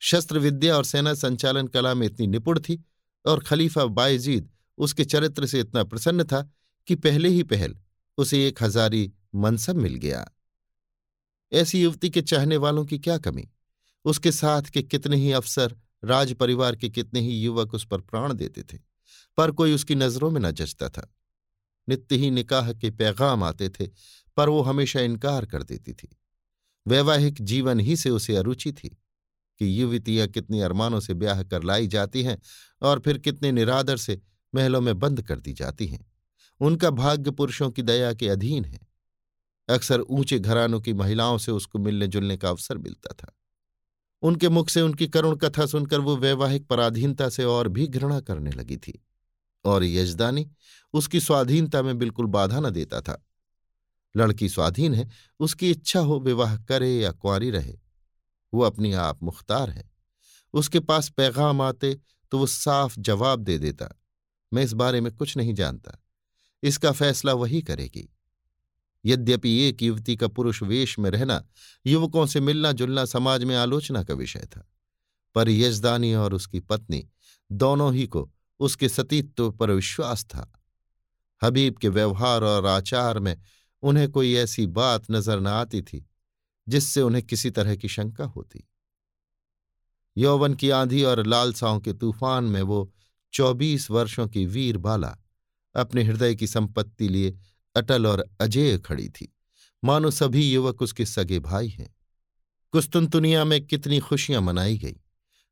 शस्त्र 0.00 0.38
विद्या 0.38 0.76
और 0.76 0.84
सेना 0.84 1.14
संचालन 1.14 1.66
कला 1.66 1.94
में 1.94 2.06
इतनी 2.06 2.26
निपुण 2.26 2.60
थी 2.60 2.84
और 3.26 3.40
खलीफा 3.40 3.84
बायजीद 3.84 4.50
उसके 4.78 5.04
चरित्र 5.04 5.46
से 5.46 5.60
इतना 5.60 5.84
प्रसन्न 5.84 6.24
था 6.24 6.52
कि 6.86 6.94
पहले 6.94 7.28
ही 7.28 7.42
पहल 7.42 7.76
उसे 8.18 8.48
एक 8.48 8.62
हजारी 8.62 9.12
मनसब 9.34 9.76
मिल 9.76 9.94
गया। 9.94 10.28
ऐसी 11.52 11.82
युवती 11.82 12.10
के 12.10 12.22
चाहने 12.22 12.56
वालों 12.56 12.84
की 12.84 12.98
क्या 12.98 13.18
कमी? 13.18 13.48
उसके 14.04 14.32
साथ 14.32 14.62
के 14.62 14.82
कितने 14.82 15.16
ही 15.16 15.32
अफसर, 15.32 15.76
राज 16.04 16.32
परिवार 16.32 16.76
के 16.76 16.88
कितने 16.88 17.20
ही 17.20 17.40
युवक 17.40 17.74
उस 17.74 17.86
पर 17.86 18.00
प्राण 18.00 18.32
देते 18.32 18.62
थे। 18.62 18.87
पर 19.38 19.50
कोई 19.50 19.74
उसकी 19.74 19.94
नज़रों 19.94 20.30
में 20.30 20.40
न 20.40 20.50
जचता 20.50 20.88
था। 20.88 21.14
नित्य 21.88 22.16
ही 22.16 22.30
निकाह 22.30 22.72
के 22.72 22.90
पैगाम 22.90 23.44
आते 23.44 23.68
थे, 23.68 23.86
पर 24.36 24.48
वो 24.48 24.62
हमेशा 24.62 25.00
इनकार 25.00 25.46
कर 25.46 25.62
देती 25.62 25.92
थी। 25.92 26.18
वैवाहिक 26.86 27.42
जीवन 27.42 27.80
ही 27.80 27.96
से 27.96 28.10
उसे 28.10 28.36
अरुचि 28.36 28.72
थी 28.72 28.88
कि 29.58 29.82
युवतियाँ 29.82 30.28
कितनी 30.28 30.60
अरमानों 30.60 31.00
से 31.00 31.14
ब्याह 31.14 31.42
कर 31.42 31.62
लाई 31.62 31.86
जाती 31.86 32.22
हैं 32.22 32.38
और 32.82 33.00
फिर 33.00 33.18
कितने 33.18 33.52
निरादर 33.52 33.96
से 33.96 34.20
महलों 34.54 34.80
में 34.80 34.98
बंद 34.98 35.22
कर 35.22 35.40
दी 35.40 35.52
जाती 35.52 35.86
हैं। 35.86 36.12
उनका 36.60 36.90
भाग्य 36.90 37.30
पुरुषों 37.30 37.70
की 37.70 37.82
दया 37.82 38.12
के 38.12 38.28
अधीन 38.28 38.64
है। 38.64 38.80
अक्सर 39.68 40.00
ऊँचे 40.00 40.38
घरानों 40.38 40.80
की 40.80 40.92
महिलाओं 40.92 41.38
से 41.38 41.52
उसको 41.52 41.78
मिलने 41.78 42.06
जुलने 42.06 42.36
का 42.36 42.48
अवसर 42.48 42.78
मिलता 42.78 43.14
था। 43.14 43.38
उनके 44.22 44.48
मुख 44.48 44.68
से 44.68 44.80
उनकी 44.80 45.08
करुण 45.08 45.36
कथा 45.36 45.66
सुनकर 45.66 46.00
वो 46.00 46.16
वैवाहिक 46.16 46.66
पराधीनता 46.66 47.28
से 47.28 47.44
और 47.44 47.68
भी 47.68 47.86
घृणा 47.86 48.20
करने 48.20 48.50
लगी 48.50 48.76
थी। 48.76 49.04
और 49.64 49.84
यजदानी 49.84 50.46
उसकी 50.94 51.20
स्वाधीनता 51.20 51.82
में 51.82 51.96
बिल्कुल 51.98 52.26
बाधा 52.26 52.60
न 52.60 52.70
देता 52.70 53.00
था। 53.00 53.22
लड़की 54.14 54.48
स्वाधीन 54.48 54.94
है, 54.94 55.08
उसकी 55.40 55.70
इच्छा 55.70 56.00
हो 56.00 56.18
विवाह 56.20 56.56
करे 56.58 56.90
या 56.92 57.10
कुंवारी 57.12 57.50
रहे, 57.50 57.74
वो 58.52 58.62
अपनी 58.62 58.92
आप 58.92 59.22
मुख्तार 59.22 59.70
है। 59.70 59.90
उसके 60.54 60.80
पास 60.80 61.08
पैगाम 61.08 61.60
आते 61.60 61.98
तो 62.32 62.38
वो 62.38 62.46
साफ़ 62.46 62.98
जवाब 62.98 63.40
दे 63.40 63.58
देता, 63.58 63.88
मैं 64.52 64.62
इस 64.62 64.72
बारे 64.72 65.00
में 65.00 65.12
कुछ 65.12 65.36
नहीं 65.36 65.54
जानता, 65.54 65.98
इसका 66.62 66.92
फैसला 66.92 67.32
वही 67.34 67.60
करेगी। 67.62 68.08
यद्यपि 69.04 69.52
एक 69.60 69.82
युवती 69.82 70.16
का 70.16 70.28
पुरुष 70.28 70.62
वेश 70.62 70.98
में 70.98 71.10
रहना, 71.10 71.42
युवकों 71.86 72.26
से 72.26 72.40
मिलना 72.40 72.72
जुलना 72.72 73.04
समाज 73.04 73.44
में 73.44 73.54
आलोचना 73.56 74.02
का 74.04 74.14
विषय 74.14 74.46
था, 74.46 74.66
पर 75.34 75.48
यजदानी 75.48 76.14
और 76.14 76.34
उसकी 76.34 76.60
पत्नी 76.60 77.06
दोनों 77.50 77.92
ही 77.94 78.06
को 78.06 78.28
उसके 78.60 78.88
सतीत्व 78.88 79.50
पर 79.50 79.70
विश्वास 79.70 80.24
था। 80.24 80.52
हबीब 81.42 81.76
के 81.76 81.88
व्यवहार 81.88 82.44
और 82.44 82.66
आचार 82.66 83.18
में 83.18 83.36
उन्हें 83.82 84.10
कोई 84.10 84.34
ऐसी 84.34 84.66
बात 84.66 85.10
नज़र 85.10 85.40
न 85.40 85.46
आती 85.46 85.82
थी, 85.82 86.06
जिससे 86.68 87.00
उन्हें 87.00 87.26
किसी 87.26 87.50
तरह 87.50 87.76
की 87.76 87.88
शंका 87.88 88.24
होती। 88.24 88.68
यौवन 90.16 90.54
की 90.54 90.70
आंधी 90.70 91.02
और 91.02 91.26
लालसाओं 91.26 91.80
के 91.80 91.92
तूफ़ान 91.92 92.44
में 92.44 92.62
वो 92.62 92.92
चौबीस 93.32 93.90
वर्षों 93.90 94.28
की 94.28 94.46
वीर 94.46 94.76
बाला 94.76 95.16
अपने 95.74 96.02
हृदय 96.02 96.34
की 96.34 96.46
संपत्ति 96.46 97.08
लिए 97.08 97.38
अटल 97.76 98.06
और 98.06 98.24
अजेय 98.40 98.78
खड़ी 98.78 99.08
थी। 99.08 99.34
मानो 99.84 100.10
सभी 100.10 100.52
युवक 100.52 100.82
उसके 100.82 101.06
सगे 101.06 101.38
भाई 101.38 101.68
हैं। 101.68 101.96
कुस्तुनतुनिया 102.72 103.44
में 103.44 103.66
कितनी 103.66 103.98
खुशियाँ 103.98 104.42
मनाई 104.42 104.78
गई। 104.78 104.96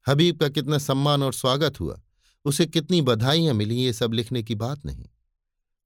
हबीब 0.07 0.40
का 0.40 0.49
कितना 0.49 0.79
सम्मान 0.79 1.23
और 1.23 1.33
स्वागत 1.33 1.81
हुआ। 1.81 2.01
उसे 2.46 2.66
कितनी 2.66 3.00
बधाइयाँ 3.02 3.54
मिली 3.54 3.76
ये 3.76 3.92
सब 3.92 4.12
लिखने 4.12 4.42
की 4.42 4.54
बात 4.54 4.85
नहीं। 4.87 5.06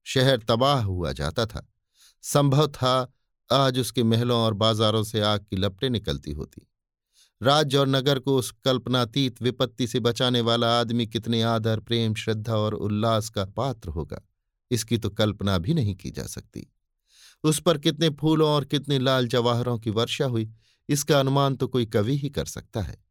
शहर 0.05 0.37
तबाह 0.37 0.83
हुआ 0.83 1.11
जाता 1.11 1.45
था। 1.45 1.67
संभव 2.23 2.67
था 2.67 3.13
आज 3.51 3.79
उसके 3.79 4.03
महलों 4.03 4.39
और 4.39 4.53
बाजारों 4.53 5.03
से 5.03 5.21
आग 5.21 5.45
की 5.49 5.55
लपटें 5.55 5.89
निकलती 5.89 6.31
होती। 6.31 6.67
राज्य 7.41 7.77
और 7.77 7.87
नगर 7.87 8.19
को 8.19 8.37
उस 8.37 8.51
कल्पनातीत 8.65 9.41
विपत्ति 9.41 9.87
से 9.87 9.99
बचाने 9.99 10.41
वाला 10.41 10.79
आदमी 10.79 11.07
कितने 11.07 11.41
आदर, 11.41 11.79
प्रेम, 11.79 12.13
श्रद्धा 12.13 12.55
और 12.55 12.73
उल्लास 12.73 13.29
का 13.29 13.45
पात्र 13.45 13.89
होगा, 13.89 14.21
इसकी 14.71 14.97
तो 14.97 15.09
कल्पना 15.09 15.57
भी 15.57 15.73
नहीं 15.73 15.95
की 15.95 16.11
जा 16.11 16.23
सकती। 16.23 16.67
उस 17.43 17.61
पर 17.61 17.77
कितने 17.77 18.09
फूलों 18.09 18.49
और 18.49 18.65
कितने 18.65 18.99
लाल 18.99 19.27
जवाहरों 19.27 19.79
की 19.79 19.89
वर्षा 19.89 20.25
हुई, 20.25 20.51
इसका 20.89 21.19
अनुमान 21.19 21.55
तो 21.55 21.67
कोई 21.67 21.85
कवि 21.85 22.17
ही 22.17 22.29
कर 22.29 22.45
सकता 22.45 22.81
है। 22.81 23.03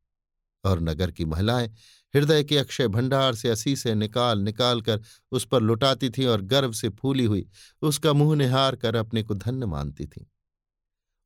और 0.64 0.80
नगर 0.80 1.10
की 1.10 1.24
महिलाएँ 1.24 1.72
हृदय 2.14 2.44
के 2.44 2.58
अक्षय 2.58 2.88
भंडार 2.88 3.34
से 3.34 3.48
असी 3.48 3.76
से 3.76 3.94
निकाल 3.94 4.38
निकाल 4.38 4.82
कर 4.82 5.00
उस 5.32 5.46
पर 5.46 5.60
लुटाती 5.60 6.10
थी 6.10 6.24
और 6.24 6.40
गर्व 6.40 6.72
से 6.72 6.88
फूली 6.88 7.24
हुई। 7.24 7.48
उसका 7.82 8.12
मुँह 8.12 8.36
निहार 8.36 8.76
कर 8.76 8.94
अपने 8.96 9.22
को 9.22 9.34
धन्य 9.34 9.66
मानती 9.66 10.06
थी। 10.06 10.30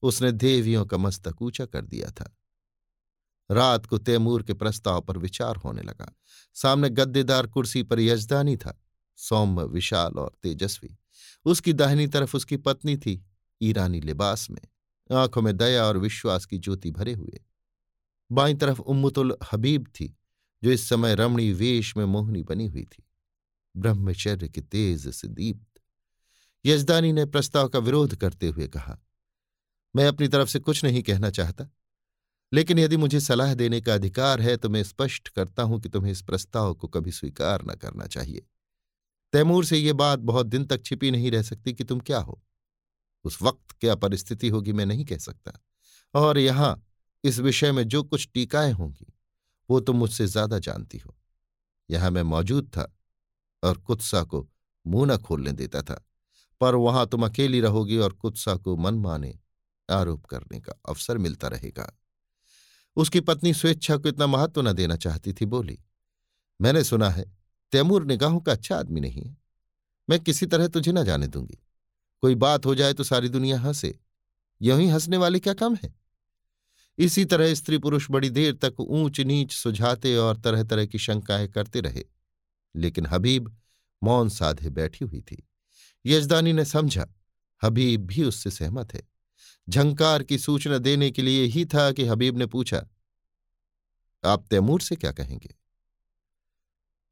उसने 0.03 0.33
देवियों 0.33 0.87
का 0.87 0.97
मस्तक 0.97 1.43
ऊँचा 1.43 1.67
कर 1.67 1.85
दिया 1.85 2.11
था। 2.11 2.37
रात 3.51 3.87
को 3.87 3.99
तैमूर 3.99 4.43
के 4.43 4.55
प्रस्ताव 4.55 5.01
पर 5.01 5.19
विचार 5.19 5.57
होने 5.57 5.83
लगा। 5.83 6.17
सामने 6.55 6.91
गद्देदार 6.91 7.47
कुर्सी 7.47 7.83
पर 7.83 8.01
यजदानी 8.01 8.57
था। 8.57 8.81
सौम्य, 9.17 9.65
विशाल 9.65 10.13
और 10.13 10.33
तेजस्वी। 10.43 10.99
उसकी 11.45 11.73
दाहिनी 11.73 12.07
तरफ़ 12.07 12.37
उसकी 12.37 12.57
पत्नी 12.57 12.97
थी, 12.97 13.27
ईरानी 13.63 14.01
लिबास 14.01 14.51
में। 14.51 14.63
आँखों 15.17 15.43
में 15.43 15.57
दया 15.57 15.85
और 15.85 15.99
विश्वास 15.99 16.47
की 16.47 16.59
ज्योति 16.59 16.91
भरे 16.91 17.13
हुए। 17.13 17.45
बाई 18.33 18.55
तरफ़ 18.55 18.81
उम्मुतुल 18.81 19.37
हबीब 19.53 19.87
थी। 19.87 20.17
जो 20.65 20.71
इस 20.71 20.89
समय 20.89 21.15
रमणी 21.15 21.53
वेश 21.53 21.97
में 21.97 22.05
मोहनी 22.07 22.43
बनी 22.43 22.67
हुई 22.67 22.83
थी। 22.85 23.03
ब्रह्मचर्य 23.75 24.49
के 24.49 24.61
तेज 24.61 25.09
से 25.09 25.29
दीप्त। 25.29 25.81
यजदानी 26.65 27.13
ने 27.13 27.25
प्रस्ताव 27.27 27.69
का 27.69 27.79
विरोध 27.79 28.15
करते 28.17 28.49
हुए 28.49 28.67
कहा, 28.69 28.99
मैं 29.95 30.07
अपनी 30.07 30.29
तरफ़ 30.29 30.49
से 30.49 30.59
कुछ 30.59 30.85
नहीं 30.85 31.03
कहना 31.03 31.31
चाहता, 31.31 31.69
लेकिन 32.53 32.79
यदि 32.79 32.97
मुझे 32.97 33.21
सलाह 33.21 33.55
देने 33.55 33.81
का 33.81 33.95
अधिकार 33.95 34.41
है 34.41 34.57
तो 34.57 34.69
मैं 34.69 34.83
स्पष्ट 34.83 35.29
करता 35.29 35.63
हूँ 35.63 35.81
कि 35.81 35.89
तुम्हें 35.89 36.13
इस 36.13 36.23
प्रस्ताव 36.23 36.75
को 36.75 36.89
कभी 36.89 37.13
स्वीकार 37.13 37.65
न 37.65 37.75
करना 37.75 38.07
चाहिए। 38.07 38.47
तैमूर 39.33 39.65
से 39.65 39.79
ये 39.79 39.93
बात 39.93 40.19
बहुत 40.21 40.47
दिन 40.47 40.65
तक 40.65 40.85
छिपी 40.85 41.11
नहीं 41.11 41.31
रह 41.31 41.43
सकती 41.43 41.73
कि 41.73 41.85
तुम 41.85 42.01
क्या 42.01 42.19
हो। 42.19 42.41
उस 43.25 43.41
वक्त 43.43 43.77
क्या 43.81 43.95
परिस्थिति 43.95 44.49
होगी 44.49 44.73
मैं 44.73 44.87
नहीं 44.87 45.05
कह 45.05 45.19
सकता। 45.19 45.53
और 46.15 46.39
यहाँ 46.39 46.85
इस 47.25 47.39
विषय 47.39 47.73
में 47.73 47.83
जो 47.89 48.03
कुछ 48.03 48.29
टीकाएँ 48.35 48.73
होंगी 48.73 49.13
वो 49.69 49.81
तुम 49.81 49.97
मुझसे 49.97 50.27
ज़्यादा 50.27 50.59
जानती 50.59 50.99
हो। 50.99 51.15
यहाँ 51.89 52.11
मैं 52.11 52.23
मौजूद 52.23 52.69
था 52.69 52.93
और 53.63 53.79
कुत्सा 53.79 54.23
को 54.23 54.47
मुँह 54.87 55.07
न 55.07 55.17
खोलने 55.17 55.53
देता 55.53 55.83
था, 55.83 55.95
पर 56.61 56.75
वहाँ 56.75 57.07
तुम 57.07 57.25
अकेली 57.27 57.61
रहोगी 57.61 57.99
और 57.99 58.13
कुत्सा 58.13 58.55
को 58.55 58.77
मन 58.77 58.95
माने 58.95 59.35
आरोप 59.89 60.27
करने 60.27 60.61
का 60.61 60.73
अवसर 60.89 61.19
मिलता 61.19 61.49
रहेगा। 61.49 61.91
उसकी 62.97 63.21
पत्नी 63.21 63.53
स्वेच्छा 63.55 63.97
को 63.97 64.09
इतना 64.09 64.27
महत्व 64.27 64.63
न 64.63 64.73
देना 64.73 64.97
चाहती 64.97 65.33
थी, 65.33 65.47
बोली, 65.47 65.79
मैंने 66.61 66.85
सुना 66.85 67.09
है, 67.11 67.25
तैमूर 67.73 68.05
निगाहों 68.05 68.41
का 68.41 68.53
अच्छा 68.53 68.77
आदमी 68.77 69.01
नहीं 69.01 69.23
है। 69.23 69.37
मैं 70.09 70.19
किसी 70.21 70.47
तरह 70.47 70.69
तुझे 70.69 70.93
न 70.93 71.05
जाने 71.05 71.27
दूँगी। 71.27 71.59
कोई 72.23 72.35
बात 72.35 72.67
हो 72.67 72.75
जाए 72.75 72.93
तो 72.93 73.05
सारी 73.05 73.29
दुनिया 73.29 73.59
हंसे। 73.61 73.99
यूँ 74.61 74.79
ही 74.81 74.89
हंसने 74.89 75.17
वाले 75.17 75.41
क्या 75.41 75.55
कम 75.55 75.75
है? 75.75 75.95
इसी 76.99 77.25
तरह 77.25 77.55
स्त्री 77.55 77.79
पुरुष 77.79 78.07
बड़ी 78.11 78.31
देर 78.31 78.55
तक 78.55 78.81
ऊंच 78.81 79.21
नीच 79.21 79.53
सुझाते 79.53 80.17
और 80.17 80.41
तरह 80.41 80.63
तरह 80.63 80.87
की 80.87 80.99
शंकाएँ 80.99 81.49
करते 81.49 81.81
रहे। 81.81 82.05
लेकिन 82.77 83.07
हबीब 83.07 83.57
मौन 84.03 84.29
साधे 84.29 84.71
बैठी 84.71 85.05
हुई 85.05 85.21
थी। 85.21 85.49
यजदानी 86.07 86.53
ने 86.53 86.65
समझा, 86.65 87.07
हबीब 87.65 88.07
भी 88.07 88.25
उससे 88.25 88.51
सहमत 88.51 88.95
है। 88.95 89.03
झंकार 89.69 90.23
की 90.23 90.39
सूचना 90.39 90.79
देने 90.79 91.11
के 91.11 91.23
लिए 91.23 91.45
ही 91.45 91.65
था 91.65 91.93
कि 91.93 92.07
हबीब 92.07 92.39
ने 92.39 92.47
पूछा, 92.47 92.87
आप 94.25 94.47
तैमूर 94.51 94.81
से 94.81 94.97
क्या 94.97 95.13
कहेंगे? 95.13 95.55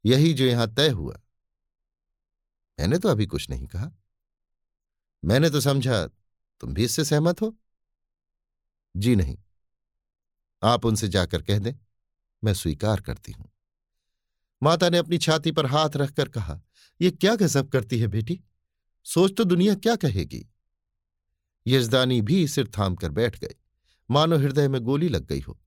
यही 0.05 0.33
जो 0.33 0.45
यहाँ 0.45 0.73
तय 0.73 0.89
हुआ। 0.89 1.19
मैंने 2.79 2.99
तो 2.99 3.09
अभी 3.09 3.25
कुछ 3.25 3.49
नहीं 3.49 3.67
कहा। 3.67 3.91
मैंने 5.25 5.49
तो 5.49 5.61
समझा, 5.61 6.07
तुम 6.59 6.73
भी 6.73 6.83
इससे 6.83 7.05
सहमत 7.05 7.41
हो? 7.41 7.57
जी 8.97 9.15
नहीं। 9.15 9.37
आप 10.63 10.85
उनसे 10.85 11.07
जाकर 11.07 11.41
कह 11.41 11.59
दें, 11.59 11.73
मैं 12.43 12.53
स्वीकार 12.53 13.01
करती 13.01 13.31
हूँ। 13.31 13.49
माता 14.61 14.89
ने 14.89 14.97
अपनी 14.97 15.17
छाती 15.17 15.51
पर 15.51 15.65
हाथ 15.65 15.95
रखकर 15.97 16.29
कहा 16.29 16.59
यह 16.99 17.11
क्या 17.11 17.35
गजब 17.35 17.69
करती 17.69 17.99
है 17.99 18.07
बेटी? 18.07 18.39
सोच 19.05 19.35
तो 19.37 19.43
दुनिया 19.43 19.75
क्या 19.75 19.95
कहेगी? 19.95 20.45
यजदानी 21.65 22.21
भी 22.21 22.47
सिर 22.47 22.69
थाम 22.77 22.95
कर 22.95 23.11
बैठ 23.11 23.39
गए। 23.39 23.55
मानो 24.09 24.37
हृदय 24.37 24.67
में 24.67 24.81
गोली 24.81 25.09
लग 25.09 25.25
गई 25.25 25.39
हो। 25.39 25.59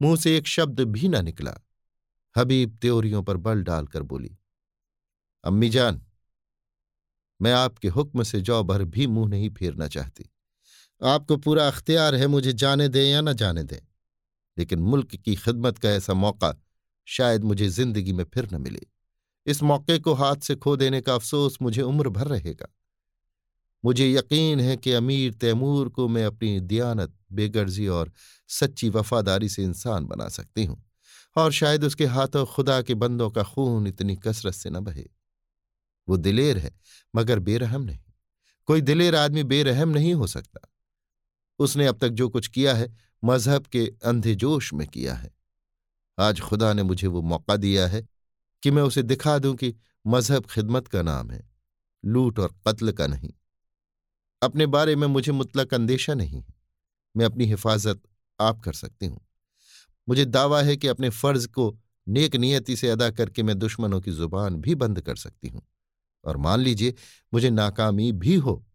मुँह 0.00 0.16
से 0.16 0.36
एक 0.36 0.46
शब्द 0.46 0.80
भी 0.80 1.08
ना 1.08 1.20
निकला। 1.20 1.54
हबीब 2.36 2.76
त्योरियों 2.80 3.22
पर 3.22 3.36
बल 3.36 3.62
डालकर 3.62 4.02
बोली, 4.02 4.36
अम्मी 5.44 5.68
जान, 5.68 6.02
मैं 7.40 7.52
आपके 7.52 7.88
हुक्म 7.88 8.22
से 8.22 8.40
जौ 8.40 8.62
भर 8.64 8.84
भी 8.84 9.06
मुँह 9.06 9.28
नहीं 9.28 9.50
फेरना 9.50 9.88
चाहती। 9.88 10.28
आपको 11.00 11.36
पूरा 11.36 11.66
अख्तियार 11.68 12.14
है 12.14 12.26
मुझे 12.26 12.52
जाने 12.52 12.88
दें 12.88 13.04
या 13.04 13.20
ना 13.20 13.32
जाने 13.32 13.62
दें। 13.62 13.78
लेकिन 14.58 14.78
मुल्क 14.78 15.14
की 15.16 15.34
खिदमत 15.34 15.78
का 15.78 15.90
ऐसा 15.90 16.14
मौका 16.14 16.54
शायद 17.06 17.44
मुझे 17.44 17.68
ज़िंदगी 17.68 18.12
में 18.12 18.24
फिर 18.24 18.48
न 18.52 18.60
मिले। 18.60 18.86
इस 19.46 19.62
मौके 19.62 19.98
को 19.98 20.14
हाथ 20.14 20.36
से 20.36 20.54
खो 20.54 20.76
देने 20.76 21.00
का 21.00 21.14
अफसोस 21.14 21.58
मुझे 21.62 21.82
उम्र 21.82 22.08
भर 22.08 22.26
रहेगा। 22.26 22.68
मुझे 23.84 24.12
यकीन 24.12 24.60
है 24.60 24.76
कि 24.76 24.92
अमीर 24.92 25.34
तैमूर 25.34 25.88
को 25.88 26.08
मैं 26.08 26.24
अपनी 26.24 26.60
दियानत, 26.60 27.14
बेगर्जी 27.32 27.86
और 27.86 28.12
सच्ची 28.48 28.88
वफादारी 28.88 29.48
से 29.48 29.62
इंसान 29.62 30.04
बना 30.04 30.28
सकती 30.28 30.64
हूँ 30.64 30.84
और 31.36 31.52
शायद 31.52 31.84
उसके 31.84 32.06
हाथों 32.06 32.46
खुदा 32.46 32.82
के 32.82 32.94
बंदों 32.94 33.30
का 33.30 33.42
खून 33.42 33.86
इतनी 33.86 34.16
कसरत 34.16 34.54
से 34.54 34.70
न 34.70 34.80
बहे। 34.80 35.04
वो 36.08 36.16
दिलेर 36.16 36.58
है, 36.58 36.80
मगर 37.16 37.38
बेरहम 37.38 37.82
नहीं। 37.82 37.98
कोई 38.66 38.80
दिलेर 38.80 39.14
आदमी 39.14 39.42
बेरहम 39.42 39.88
नहीं 39.88 40.14
हो 40.14 40.26
सकता। 40.26 40.60
उसने 41.58 41.86
अब 41.86 41.98
तक 41.98 42.08
जो 42.08 42.28
कुछ 42.28 42.46
किया 42.48 42.74
है 42.74 43.11
मज़हब 43.24 43.66
के 43.66 43.92
अंधे 44.04 44.34
जोश 44.34 44.72
में 44.72 44.88
किया 44.88 45.14
है। 45.14 45.34
आज 46.18 46.40
खुदा 46.40 46.72
ने 46.72 46.82
मुझे 46.82 47.06
वो 47.06 47.22
मौका 47.22 47.56
दिया 47.56 47.86
है 47.86 48.08
कि 48.62 48.70
मैं 48.70 48.82
उसे 48.82 49.02
दिखा 49.02 49.38
दूँ 49.38 49.54
कि 49.54 49.74
मज़हब 50.06 50.46
खिदमत 50.46 50.88
का 50.88 51.02
नाम 51.02 51.30
है, 51.30 51.50
लूट 52.04 52.38
और 52.38 52.54
कत्ल 52.68 52.92
का 52.92 53.06
नहीं। 53.06 53.32
अपने 54.42 54.66
बारे 54.66 54.96
में 54.96 55.06
मुझे 55.06 55.32
मुतलक 55.32 55.74
अंदेशा 55.74 56.14
नहीं 56.14 56.40
है। 56.40 56.54
मैं 57.16 57.26
अपनी 57.26 57.44
हिफाजत 57.44 58.02
आप 58.40 58.60
कर 58.60 58.72
सकती 58.72 59.06
हूँ। 59.06 59.20
मुझे 60.08 60.24
दावा 60.24 60.62
है 60.62 60.76
कि 60.76 60.88
अपने 60.88 61.10
फ़र्ज़ 61.10 61.48
को 61.48 61.78
नेक 62.08 62.36
नियति 62.36 62.76
से 62.76 62.88
अदा 62.88 63.10
करके 63.10 63.42
मैं 63.42 63.58
दुश्मनों 63.58 64.00
की 64.00 64.10
ज़ुबान 64.10 64.56
भी 64.56 64.74
बंद 64.74 65.00
कर 65.00 65.16
सकती 65.16 65.48
हूँ। 65.48 65.62
और 66.24 66.36
मान 66.36 66.60
लीजिए, 66.60 66.94
मुझे 67.34 67.50
नाकामी 67.50 68.12
भी 68.12 68.34
हो 68.34 68.66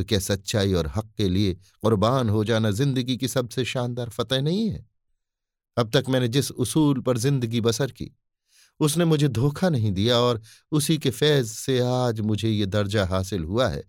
तो 0.00 0.04
क्या 0.04 0.18
सच्चाई 0.18 0.72
और 0.72 0.86
हक 0.86 1.10
के 1.16 1.28
लिए 1.28 1.54
कुर्बान 1.82 2.28
हो 2.28 2.42
जाना 2.44 2.70
ज़िंदगी 2.72 3.16
की 3.16 3.28
सबसे 3.28 3.64
शानदार 3.64 4.08
फतेह 4.08 4.40
नहीं 4.42 4.68
है। 4.68 4.86
अब 5.76 5.90
तक 5.90 6.04
मैंने 6.08 6.28
जिस 6.28 6.50
उसूल 6.52 7.00
पर 7.00 7.18
ज़िंदगी 7.18 7.60
बसर 7.60 7.90
की, 7.90 8.10
उसने 8.80 9.04
मुझे 9.04 9.28
धोखा 9.30 9.68
नहीं 9.68 9.92
दिया 9.92 10.18
और 10.18 10.40
उसी 10.72 10.96
के 10.98 11.10
फैज 11.10 11.46
से 11.46 11.78
आज 11.80 12.20
मुझे 12.22 12.50
ये 12.50 12.66
दर्जा 12.68 13.04
हासिल 13.06 13.44
हुआ 13.44 13.68
है, 13.68 13.84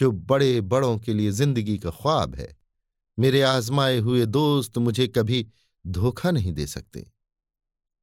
जो 0.00 0.10
बड़े 0.12 0.60
बड़ों 0.62 0.96
के 0.98 1.14
लिए 1.14 1.30
ज़िंदगी 1.32 1.76
का 1.78 1.90
ख्वाब 1.92 2.34
है। 2.34 2.56
मेरे 3.18 3.42
आजमाए 3.42 3.98
हुए 3.98 4.26
दोस्त 4.28 4.78
मुझे 4.78 5.06
कभी 5.08 5.46
धोखा 5.84 6.30
नहीं 6.30 6.52
दे 6.52 6.66
सकते। 6.68 7.06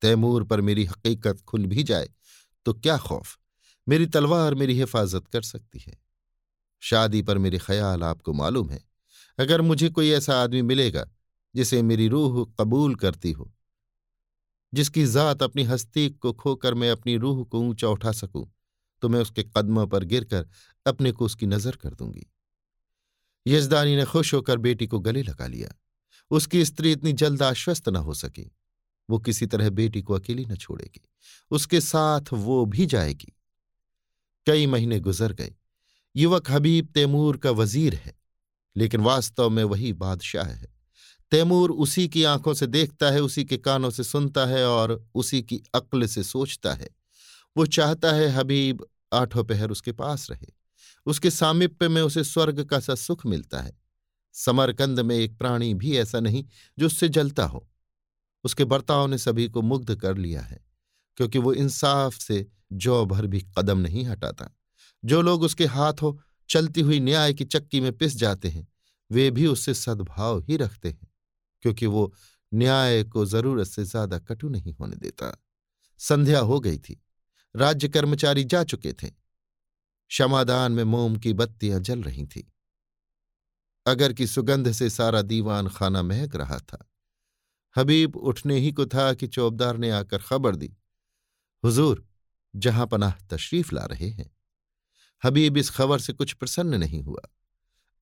तैमूर 0.01 0.43
पर 0.43 0.61
मेरी 0.61 0.85
हकीकत 0.85 1.41
खुल 1.41 1.65
भी 1.65 1.83
जाए 1.85 2.09
तो 2.65 2.73
क्या 2.75 2.97
खौफ? 2.99 3.37
मेरी 3.87 4.05
तलवार 4.07 4.55
मेरी 4.55 4.79
हिफाजत 4.79 5.27
कर 5.27 5.41
सकती 5.43 5.79
है। 5.79 6.03
शादी 6.83 7.21
पर 7.21 7.37
मेरे 7.37 7.57
ख्याल 7.57 8.03
आपको 8.03 8.33
मालूम 8.33 8.69
है। 8.69 8.83
अगर 9.39 9.61
मुझे 9.61 9.89
कोई 9.89 10.09
ऐसा 10.09 10.41
आदमी 10.43 10.61
मिलेगा, 10.61 11.05
जिसे 11.55 11.81
मेरी 11.81 12.07
रूह 12.07 12.43
कबूल 12.59 12.95
करती 12.95 13.31
हो, 13.31 13.51
जिसकी 14.73 15.05
जात 15.05 15.43
अपनी 15.43 15.63
हस्ती 15.63 16.09
को 16.09 16.33
खोकर 16.33 16.73
मैं 16.73 16.91
अपनी 16.91 17.17
रूह 17.17 17.43
को 17.43 17.59
ऊँचा 17.59 17.87
उठा 17.87 18.11
सकूँ 18.11 18.51
तो 19.01 19.09
मैं 19.09 19.19
उसके 19.19 19.43
कदमों 19.43 19.87
पर 19.87 20.03
गिरकर 20.03 20.47
अपने 20.85 21.11
को 21.11 21.25
उसकी 21.25 21.45
नज़र 21.45 21.75
कर 21.75 21.93
दूँगी। 21.93 22.25
यजदानी 23.45 23.95
ने 23.95 24.05
खुश 24.05 24.33
होकर 24.33 24.57
बेटी 24.57 24.87
को 24.87 24.99
गले 24.99 25.23
लगा 25.23 25.47
लिया। 25.47 25.69
उसकी 26.31 26.65
स्त्री 26.65 26.91
इतनी 26.91 27.13
जल्द 27.13 27.43
आश्वस्त 27.43 27.89
न 27.89 27.95
हो 27.95 28.13
सकी। 28.13 28.51
वो 29.09 29.19
किसी 29.19 29.45
तरह 29.45 29.69
बेटी 29.69 30.01
को 30.01 30.13
अकेली 30.13 30.45
न 30.45 30.55
छोड़ेगी। 30.55 31.01
उसके 31.51 31.81
साथ 31.81 32.33
वो 32.33 32.65
भी 32.65 32.85
जाएगी। 32.85 33.33
कई 34.47 34.65
महीने 34.65 34.99
गुजर 34.99 35.33
गए। 35.33 35.55
युवक 36.15 36.51
हबीब 36.51 36.87
तैमूर 36.93 37.37
का 37.37 37.51
वज़ीर 37.51 37.95
है, 37.95 38.13
लेकिन 38.75 39.01
वास्तव 39.01 39.49
में 39.49 39.63
वही 39.63 39.93
बादशाह 39.93 40.47
है। 40.47 40.73
तैमूर 41.31 41.71
उसी 41.71 42.07
की 42.07 42.23
आँखों 42.23 42.53
से 42.53 42.67
देखता 42.67 43.09
है, 43.11 43.21
उसी 43.21 43.43
के 43.45 43.57
कानों 43.57 43.89
से 43.89 44.03
सुनता 44.03 44.45
है 44.45 44.65
और 44.67 45.09
उसी 45.15 45.41
की 45.41 45.61
अक्ल 45.75 46.07
से 46.07 46.23
सोचता 46.23 46.73
है। 46.73 46.89
वो 47.55 47.65
चाहता 47.65 48.11
है 48.11 48.27
हबीब 48.29 48.85
आठों 49.13 49.43
पहर 49.43 49.71
उसके 49.71 49.91
पास 49.91 50.29
रहे। 50.31 50.53
उसके 51.05 51.29
सामिप्य 51.31 51.87
में 51.87 52.01
उसे 52.01 52.23
स्वर्ग 52.23 52.63
का 52.63 52.79
सा 52.79 52.95
सुख 52.95 53.25
मिलता 53.25 53.61
है। 53.61 53.77
समरकंद 54.35 54.99
में 54.99 55.15
एक 55.15 55.37
प्राणी 55.37 55.73
भी 55.73 55.97
ऐसा 55.97 56.19
नहीं 56.19 56.43
जो 56.77 56.85
उससे 56.85 57.09
जलता 57.09 57.45
हो। 57.45 57.67
उसके 58.43 58.63
बर्ताव 58.63 59.07
ने 59.07 59.17
सभी 59.17 59.47
को 59.49 59.61
मुग्ध 59.61 59.95
कर 59.95 60.17
लिया 60.17 60.41
है, 60.41 60.59
क्योंकि 61.17 61.39
वो 61.39 61.53
इंसाफ 61.53 62.13
से 62.13 62.45
जौ 62.73 63.05
भर 63.05 63.27
भी 63.27 63.41
कदम 63.57 63.77
नहीं 63.77 64.05
हटाता। 64.05 64.49
जो 65.05 65.21
लोग 65.21 65.43
उसके 65.43 65.65
हाथों 65.65 66.13
चलती 66.49 66.81
हुई 66.81 66.99
न्याय 66.99 67.33
की 67.33 67.45
चक्की 67.45 67.79
में 67.79 67.91
पिस 67.97 68.15
जाते 68.15 68.49
हैं, 68.49 68.67
वे 69.11 69.29
भी 69.31 69.47
उससे 69.47 69.73
सद्भाव 69.73 70.39
ही 70.39 70.57
रखते 70.57 70.89
हैं, 70.89 71.07
क्योंकि 71.63 71.85
वो 71.85 72.13
न्याय 72.51 73.03
को 73.03 73.25
ज़रूरत 73.25 73.67
से 73.67 73.83
ज़्यादा 73.83 74.19
कटु 74.19 74.49
नहीं 74.49 74.73
होने 74.73 74.95
देता। 74.95 75.35
संध्या 75.99 76.39
हो 76.39 76.59
गई 76.59 76.77
थी, 76.77 77.01
राज्य 77.55 77.87
कर्मचारी 77.89 78.43
जा 78.43 78.63
चुके 78.63 78.93
थे। 78.93 79.09
क्षमादान 80.11 80.71
में 80.71 80.83
मोम 80.83 81.15
की 81.15 81.33
बत्तियाँ 81.33 81.79
जल 81.79 82.01
रही 82.01 82.25
थी। 82.25 82.51
अगर 83.85 84.13
की 84.13 84.27
सुगंध 84.27 84.71
से 84.71 84.89
सारा 84.89 85.21
दीवान 85.21 85.67
खाना 85.67 86.01
महक 86.01 86.35
रहा 86.35 86.57
था। 86.59 86.85
हबीब 87.75 88.15
उठने 88.15 88.57
ही 88.59 88.71
को 88.71 88.85
था 88.85 89.13
कि 89.13 89.27
चौबदार 89.27 89.77
ने 89.77 89.89
आकर 89.91 90.17
खबर 90.17 90.55
दी, 90.55 90.73
हुजूर, 91.63 92.05
जहाँ 92.55 92.87
पनाह 92.87 93.13
तशरीफ़ 93.29 93.73
ला 93.75 93.85
रहे 93.85 94.09
हैं। 94.09 94.34
हबीब 95.25 95.57
इस 95.57 95.69
खबर 95.69 95.99
से 95.99 96.13
कुछ 96.13 96.33
प्रसन्न 96.33 96.75
नहीं 96.75 97.03
हुआ। 97.03 97.21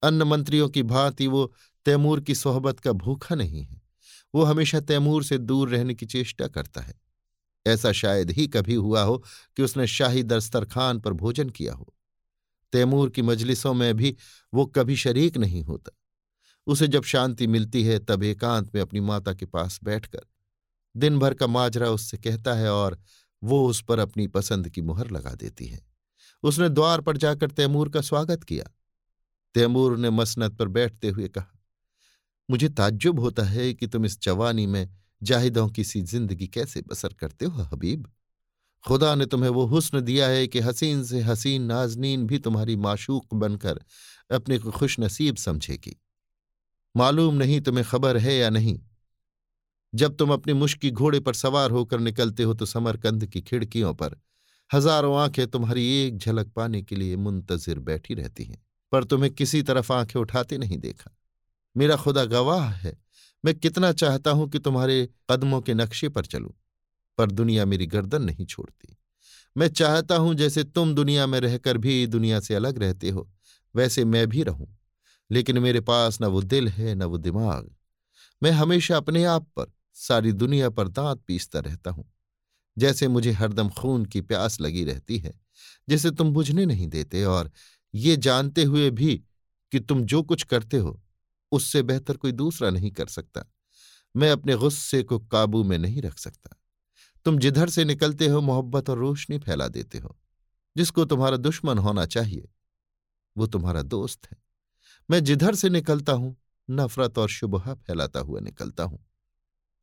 अन्न 0.02 0.22
मंत्रियों 0.22 0.68
की 0.68 0.82
भांति 0.82 1.26
वो 1.26 1.54
तैमूर 1.84 2.20
की 2.20 2.34
सोहबत 2.34 2.80
का 2.80 2.92
भूखा 2.92 3.34
नहीं 3.34 3.62
है। 3.62 3.82
वो 4.34 4.42
हमेशा 4.42 4.80
तैमूर 4.80 5.24
से 5.24 5.38
दूर 5.38 5.68
रहने 5.68 5.94
की 5.94 6.06
चेष्टा 6.06 6.46
करता 6.46 6.80
है। 6.80 6.94
ऐसा 7.66 7.92
शायद 7.92 8.30
ही 8.30 8.46
कभी 8.46 8.74
हुआ 8.74 9.02
हो 9.02 9.24
कि 9.56 9.62
उसने 9.62 9.86
शाही 9.86 10.22
दस्तरखान 10.22 11.00
पर 11.00 11.12
भोजन 11.12 11.50
किया 11.50 11.74
हो। 11.74 11.94
तैमूर 12.72 13.10
की 13.10 13.22
मजलिसों 13.22 13.74
में 13.74 13.96
भी 13.96 14.16
वो 14.54 14.66
कभी 14.66 14.96
शरीक 14.96 15.36
नहीं 15.36 15.62
होता। 15.62 15.98
उसे 16.66 16.88
जब 16.88 17.02
शांति 17.02 17.46
मिलती 17.46 17.84
है, 17.84 17.98
तब 17.98 18.22
एकांत 18.22 18.74
में 18.74 18.82
अपनी 18.82 19.00
माता 19.00 19.34
के 19.34 19.46
पास 19.46 19.80
बैठकर 19.84 20.20
दिन 20.96 21.18
भर 21.18 21.34
का 21.34 21.46
माजरा 21.46 21.90
उससे 21.90 22.16
कहता 22.16 22.54
है 22.54 22.72
और 22.72 23.00
वो 23.44 23.68
उस 23.68 23.84
पर 23.84 23.98
अपनी 23.98 24.26
पसंद 24.26 24.68
की 24.68 24.82
मुहर 24.82 25.10
लगा 25.10 25.34
देती 25.34 25.66
है। 25.66 25.93
उसने 26.44 26.68
द्वार 26.68 27.00
पर 27.00 27.16
जाकर 27.16 27.50
तैमूर 27.50 27.88
का 27.88 28.00
स्वागत 28.00 28.44
किया। 28.44 28.64
तैमूर 29.54 29.96
ने 29.98 30.10
मसनत 30.10 30.52
पर 30.52 30.68
बैठते 30.68 31.08
हुए 31.08 31.28
कहा, 31.28 31.46
मुझे 32.48 32.68
ताज्जुब 32.70 33.20
होता 33.20 33.42
है 33.42 33.72
कि 33.74 33.86
तुम 33.86 34.04
इस 34.04 34.20
जवानी 34.22 34.66
में 34.66 34.88
जाहिदों 35.22 35.68
की 35.68 35.84
सी 35.84 36.02
ज़िंदगी 36.02 36.46
कैसे 36.46 36.82
बसर 36.82 37.12
करते 37.12 37.44
हो, 37.44 37.62
हबीब। 37.62 38.10
खुदा 38.84 39.14
ने 39.14 39.26
तुम्हें 39.26 39.50
वो 39.50 39.64
हुस्न 39.66 40.00
दिया 40.00 40.26
है 40.28 40.46
कि 40.46 40.60
हसीन 40.60 41.02
से 41.04 41.20
हसीन 41.20 41.62
नाजनीन 41.62 42.26
भी 42.26 42.38
तुम्हारी 42.38 42.76
माशूक 42.76 43.34
बनकर 43.34 43.80
अपने 44.30 44.58
को 44.58 44.70
खुश 44.70 44.98
नसीब 45.00 45.36
समझेगी। 45.36 45.96
मालूम 46.94 47.34
नहीं 47.34 47.60
तुम्हें 47.60 47.84
खबर 47.86 48.16
है 48.16 48.34
या 48.34 48.50
नहीं। 48.50 48.78
जब 49.92 50.16
तुम 50.16 50.32
अपने 50.32 50.54
मुश्की 50.54 50.90
घोड़े 50.90 51.20
पर 51.20 51.34
सवार 51.34 51.70
होकर 51.70 52.00
निकलते 52.00 52.42
हो 52.42 52.54
तो 52.54 52.66
समरकंद 52.66 53.26
की 53.26 53.40
खिड़कियों 53.40 53.94
पर 53.94 54.16
हज़ारों 54.70 55.16
आँखें 55.18 55.46
तुम्हारी 55.46 55.84
एक 55.96 56.18
झलक 56.18 56.48
पाने 56.48 56.82
के 56.82 56.96
लिए 56.96 57.16
मुंतजिर 57.16 57.78
बैठी 57.78 58.14
रहती 58.14 58.44
हैं, 58.44 58.62
पर 58.92 59.04
तुम्हें 59.04 59.32
किसी 59.32 59.62
तरफ़ 59.62 59.92
आँखें 59.92 60.18
उठाते 60.20 60.58
नहीं 60.58 60.78
देखा। 60.78 61.10
मेरा 61.76 61.96
खुदा 61.96 62.24
गवाह 62.24 62.64
है, 62.64 62.96
मैं 63.44 63.54
कितना 63.54 63.92
चाहता 63.92 64.30
हूँ 64.30 64.48
कि 64.50 64.58
तुम्हारे 64.58 65.08
कदमों 65.30 65.60
के 65.60 65.74
नक्शे 65.74 66.08
पर 66.08 66.26
चलूँ, 66.26 66.52
पर 67.18 67.30
दुनिया 67.30 67.64
मेरी 67.64 67.86
गर्दन 67.86 68.22
नहीं 68.22 68.46
छोड़ती। 68.46 68.96
मैं 69.56 69.68
चाहता 69.68 70.16
हूँ 70.16 70.34
जैसे 70.34 70.64
तुम 70.64 70.94
दुनिया 70.94 71.26
में 71.26 71.38
रहकर 71.40 71.78
भी 71.78 72.06
दुनिया 72.06 72.40
से 72.40 72.54
अलग 72.54 72.78
रहते 72.78 73.10
हो, 73.10 73.28
वैसे 73.74 74.04
मैं 74.04 74.26
भी 74.26 74.42
रहूँ, 74.42 74.68
लेकिन 75.30 75.58
मेरे 75.58 75.80
पास 75.80 76.18
न 76.22 76.26
वो 76.26 76.42
दिल 76.42 76.68
है, 76.68 76.94
न 76.94 77.02
वो 77.02 77.18
दिमाग। 77.18 77.70
मैं 78.42 78.50
हमेशा 78.50 78.96
अपने 78.96 79.24
आप 79.24 79.46
पर, 79.56 79.72
सारी 79.94 80.32
दुनिया 80.32 80.70
पर 80.70 80.88
दांत 80.88 81.22
पीसता 81.26 81.60
रहता 81.60 81.90
हूँ। 81.90 82.10
जैसे 82.78 83.08
मुझे 83.08 83.32
हरदम 83.32 83.68
खून 83.68 84.04
की 84.04 84.20
प्यास 84.20 84.60
लगी 84.60 84.84
रहती 84.84 85.18
है, 85.18 85.40
जिसे 85.88 86.10
तुम 86.10 86.32
बुझने 86.32 86.66
नहीं 86.66 86.88
देते 86.88 87.24
और 87.24 87.50
ये 87.94 88.16
जानते 88.16 88.64
हुए 88.64 88.90
भी 88.90 89.24
कि 89.72 89.80
तुम 89.80 90.04
जो 90.04 90.22
कुछ 90.22 90.42
करते 90.42 90.78
हो, 90.78 91.02
उससे 91.52 91.82
बेहतर 91.82 92.16
कोई 92.16 92.32
दूसरा 92.32 92.70
नहीं 92.70 92.90
कर 92.90 93.06
सकता। 93.06 93.44
मैं 94.16 94.30
अपने 94.30 94.56
गुस्से 94.56 95.02
को 95.02 95.18
काबू 95.18 95.64
में 95.64 95.78
नहीं 95.78 96.02
रख 96.02 96.18
सकता। 96.18 96.60
तुम 97.24 97.38
जिधर 97.38 97.68
से 97.68 97.84
निकलते 97.84 98.26
हो, 98.26 98.40
मोहब्बत 98.40 98.90
और 98.90 98.98
रोशनी 98.98 99.38
फैला 99.38 99.68
देते 99.68 99.98
हो। 99.98 100.18
जिसको 100.76 101.04
तुम्हारा 101.04 101.36
दुश्मन 101.36 101.78
होना 101.78 102.06
चाहिए, 102.06 102.48
वो 103.36 103.46
तुम्हारा 103.46 103.82
दोस्त 103.82 104.26
है। 104.32 104.38
मैं 105.10 105.24
जिधर 105.24 105.54
से 105.54 105.68
निकलता 105.68 106.12
हूँ, 106.12 106.36
नफरत 106.70 107.18
और 107.18 107.28
शुबहा 107.28 107.74
फैलाता 107.74 108.20
हुआ 108.20 108.40
निकलता 108.40 108.84
हूँ। 108.84 109.06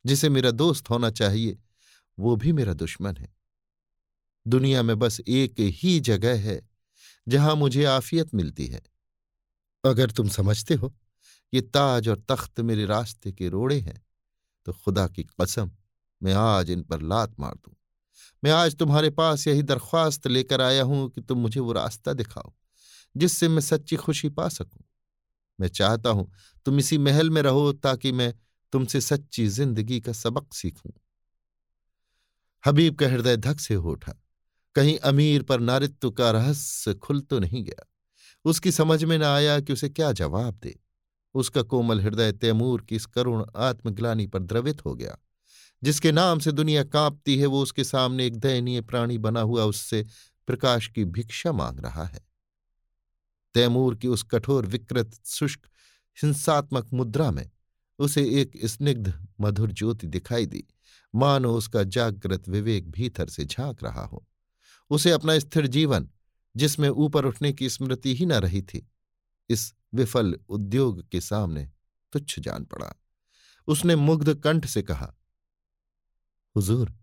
जिसे 0.06 0.30
मेरा 0.30 0.52
दोस्त 0.52 0.90
होना 0.90 1.10
चाहिए 1.10 1.60
वो 2.18 2.36
भी 2.36 2.52
मेरा 2.52 2.74
दुश्मन 2.76 3.16
है। 3.18 3.34
दुनिया 4.46 4.84
में 4.84 4.98
बस 5.00 5.20
एक 5.22 5.60
ही 5.60 6.00
जगह 6.02 6.40
है, 6.42 6.62
जहाँ 7.28 7.56
मुझे 7.56 7.84
आफियत 7.86 8.34
मिलती 8.36 8.68
है। 8.68 8.82
अगर 9.84 10.12
तुम 10.12 10.28
समझते 10.30 10.74
हो 10.76 10.94
ये 11.54 11.62
ताज 11.64 12.08
और 12.10 12.24
तख्त 12.30 12.60
मेरे 12.62 12.86
रास्ते 12.86 13.32
के 13.32 13.50
रोड़े 13.50 13.80
हैं 13.80 14.02
तो 14.68 14.74
खुदा 14.74 15.08
की 15.08 15.24
कसम, 15.42 15.72
मैं 16.22 16.34
आज 16.34 16.70
इन 16.72 16.82
पर 16.84 17.02
लात 17.04 17.40
मार 17.40 17.54
दूँ। 17.56 17.74
मैं 18.44 18.52
आज 18.52 18.76
तुम्हारे 18.76 19.10
पास 19.12 19.48
यही 19.48 19.64
दरख्वास्त 19.64 20.28
लेकर 20.28 20.62
आया 20.62 20.84
हूँ 20.84 21.10
कि 21.10 21.22
तुम 21.22 21.38
मुझे 21.38 21.60
वो 21.60 21.72
रास्ता 21.74 22.14
दिखाओ, 22.14 22.54
जिससे 23.16 23.48
मैं 23.48 23.62
सच्ची 23.62 23.96
खुशी 23.96 24.30
पा 24.30 24.48
सकूँ। 24.50 24.84
मैं 25.60 25.68
चाहता 25.70 26.10
हूँ 26.10 26.32
तुम 26.66 26.80
इसी 26.80 26.98
महल 26.98 27.30
में 27.30 27.42
रहो 27.42 27.72
ताकि 27.74 28.12
मैं 28.12 28.34
तुमसे 28.74 29.02
सच्ची 29.02 29.48
ज़िंदगी 29.50 30.00
का 30.02 30.14
सबक 30.14 30.54
सीखूं। 30.54 30.92
हबीब 32.66 32.96
का 32.96 33.08
हृदय 33.08 33.38
धक 33.38 33.60
से 33.60 33.74
हो 33.74 33.92
उठा। 33.92 34.14
कहीं 34.76 34.98
अमीर 34.98 35.44
पर 35.44 35.60
नारित्व 35.60 36.12
का 36.12 36.32
रहस्य 36.32 36.94
खुल 36.94 37.22
तो 37.22 37.40
नहीं 37.40 37.64
गया। 37.64 37.92
उसकी 38.46 38.72
समझ 38.72 39.04
में 39.04 39.18
न 39.18 39.24
आया 39.24 39.60
कि 39.60 39.74
उसे 39.74 39.90
क्या 39.90 40.12
जवाब 40.12 40.54
दे। 40.54 40.80
उसका 41.34 41.62
कोमल 41.62 42.02
हृदय 42.02 42.32
तैमूर 42.32 42.82
की 42.82 42.96
इस 42.96 43.06
करुण 43.06 43.46
आत्मग्लानी 43.56 44.28
पर 44.28 44.40
द्रवित 44.40 44.86
हो 44.86 44.96
गया। 44.96 45.18
जिसके 45.84 46.12
नाम 46.12 46.40
से 46.40 46.52
दुनिया 46.52 46.84
कांपती 46.84 47.38
है, 47.38 47.46
वो 47.46 47.62
उसके 47.62 47.84
सामने 47.84 48.26
एक 48.26 48.36
दयनीय 48.36 48.82
प्राणी 48.82 49.18
बना 49.18 49.42
हुआ 49.42 49.64
उससे 49.64 50.06
प्रकाश 50.48 50.88
की 50.88 51.06
भिक्षा 51.06 51.52
मांग 51.52 51.80
रहा 51.80 52.04
है। 52.04 52.26
तैमूर 53.54 53.96
की 53.96 54.08
उस 54.08 54.24
कठोर, 54.24 54.66
विकृत, 54.66 55.20
शुष्क, 55.26 55.60
हिंसात्मक 56.24 56.90
मुद्रा 56.94 57.32
में 57.32 57.52
उसे 58.00 58.42
एक 58.42 58.52
स्निग्ध, 58.66 59.28
मधुर 59.42 59.72
ज्योति 59.72 60.08
दिखाई 60.08 60.46
दी। 60.46 60.64
मानो 61.16 61.56
उसका 61.56 61.84
जागृत 61.84 62.50
विवेक 62.50 62.92
भीतर 62.92 63.28
से 63.28 63.46
झाँक 63.46 63.84
रहा 63.84 64.06
हो। 64.06 64.28
उसे 64.90 65.12
अपना 65.12 65.40
स्थिर 65.40 65.68
जीवन, 65.68 66.10
जिसमें 66.56 66.90
ऊपर 66.90 67.26
उठने 67.26 67.54
की 67.54 67.70
स्मृति 67.70 68.16
ही 68.16 68.26
न 68.26 68.34
रही 68.34 68.62
थी, 68.62 68.90
इस 69.50 69.74
विफल 69.94 70.40
उद्योग 70.50 71.10
के 71.10 71.22
सामने 71.22 71.72
तुच्छ 72.14 72.40
जान 72.40 72.64
पड़ा। 72.66 72.94
उसने 73.68 73.96
मुग्ध 73.96 74.34
कंठ 74.36 74.66
से 74.66 74.82
कहा, 74.82 75.14
हुजूर, 76.56 76.94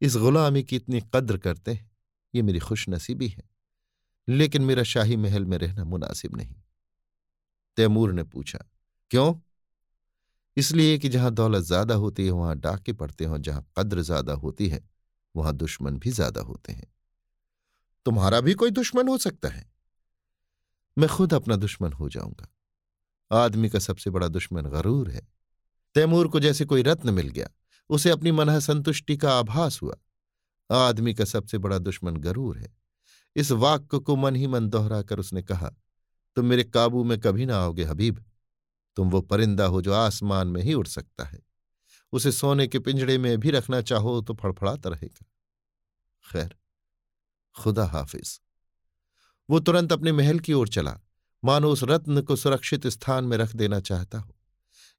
इस 0.00 0.16
गुलामी 0.16 0.62
की 0.62 0.76
इतनी 0.76 1.00
कद्र 1.14 1.38
करते 1.38 1.72
हैं, 1.74 1.90
ये 2.34 2.42
मेरी 2.42 2.58
खुशनसीबी 2.58 3.28
है, 3.28 3.42
लेकिन 4.28 4.62
मेरा 4.62 4.82
शाही 4.82 5.16
महल 5.16 5.44
में 5.44 5.58
रहना 5.58 5.84
मुनासिब 5.84 6.36
नहीं। 6.36 6.54
तैमूर 7.76 8.12
ने 8.12 8.22
पूछा, 8.22 8.58
क्यों? 9.10 9.34
इसलिए 10.58 10.98
कि 10.98 11.08
जहाँ 11.08 11.30
दौलत 11.30 11.62
ज़्यादा 11.62 11.94
होती 11.94 12.24
है, 12.26 12.30
वहाँ 12.30 12.56
डाके 12.56 12.92
पड़ते 12.92 13.24
हैं 13.24 13.42
जहाँ 13.42 13.66
कद्र 13.78 14.00
ज़्यादा 14.00 14.32
होती 14.32 14.68
है, 14.68 14.88
वहाँ 15.36 15.52
दुश्मन 15.52 15.98
भी 15.98 16.10
ज़्यादा 16.10 16.40
होते 16.40 16.72
हैं। 16.72 16.86
तुम्हारा 18.06 18.40
भी 18.40 18.54
कोई 18.54 18.70
दुश्मन 18.70 19.08
हो 19.08 19.18
सकता 19.18 19.48
है। 19.48 19.64
मैं 20.96 21.08
खुद 21.08 21.34
अपना 21.34 21.56
दुश्मन 21.56 21.92
हो 21.92 22.08
जाऊँगा। 22.08 22.48
आदमी 23.30 23.68
का 23.68 23.78
सबसे 23.78 24.10
बड़ा 24.10 24.28
दुश्मन 24.28 24.66
गरूर 24.66 25.10
है। 25.10 25.26
तैमूर 25.94 26.28
को 26.28 26.40
जैसे 26.40 26.64
कोई 26.64 26.82
रत्न 26.82 27.14
मिल 27.14 27.28
गया, 27.28 27.48
उसे 27.90 28.10
अपनी 28.10 28.32
मनह 28.32 28.58
संतुष्टि 28.60 29.16
का 29.16 29.38
आभास 29.38 29.82
हुआ। 29.82 29.96
आदमी 30.70 31.14
का 31.14 31.24
सबसे 31.24 31.58
बड़ा 31.58 31.78
दुश्मन 31.78 32.16
गरूर 32.16 32.58
है। 32.58 32.72
इस 33.36 33.50
वाक्य 33.52 33.98
को 33.98 34.16
मन 34.16 34.36
ही 34.36 34.46
मन 34.46 34.68
दोहरा 34.68 35.02
कर 35.02 35.18
उसने 35.18 35.42
कहा, 35.42 35.70
तुम 36.36 36.46
मेरे 36.46 36.64
काबू 36.64 37.04
में 37.04 37.18
कभी 37.20 37.46
ना 37.46 37.58
आओगे 37.58 37.84
हबीब। 37.84 38.24
तुम 38.98 39.10
वो 39.10 39.20
परिंदा 39.20 39.64
हो 39.64 39.82
जो 39.82 39.92
आसमान 39.92 40.48
में 40.48 40.62
ही 40.62 40.74
उड़ 40.74 40.86
सकता 40.86 41.24
है। 41.24 41.38
उसे 42.12 42.32
सोने 42.32 42.66
के 42.66 42.78
पिंजड़े 42.78 43.18
में 43.18 43.38
भी 43.40 43.50
रखना 43.50 43.80
चाहो 43.82 44.20
तो 44.22 44.34
फड़फड़ाता 44.34 44.90
रहेगा। 44.90 45.24
खैर, 46.32 46.56
खुदा 47.56 47.86
हाफिज। 47.86 48.40
वो 49.50 49.60
तुरंत 49.60 49.92
अपने 49.92 50.12
महल 50.12 50.38
की 50.38 50.52
ओर 50.52 50.68
चला। 50.68 50.98
मानो 51.44 51.70
उस 51.70 51.82
रत्न 51.82 52.22
को 52.22 52.36
सुरक्षित 52.36 52.86
स्थान 52.86 53.24
में 53.24 53.36
रख 53.36 53.54
देना 53.56 53.80
चाहता 53.80 54.18
हो। 54.18 54.34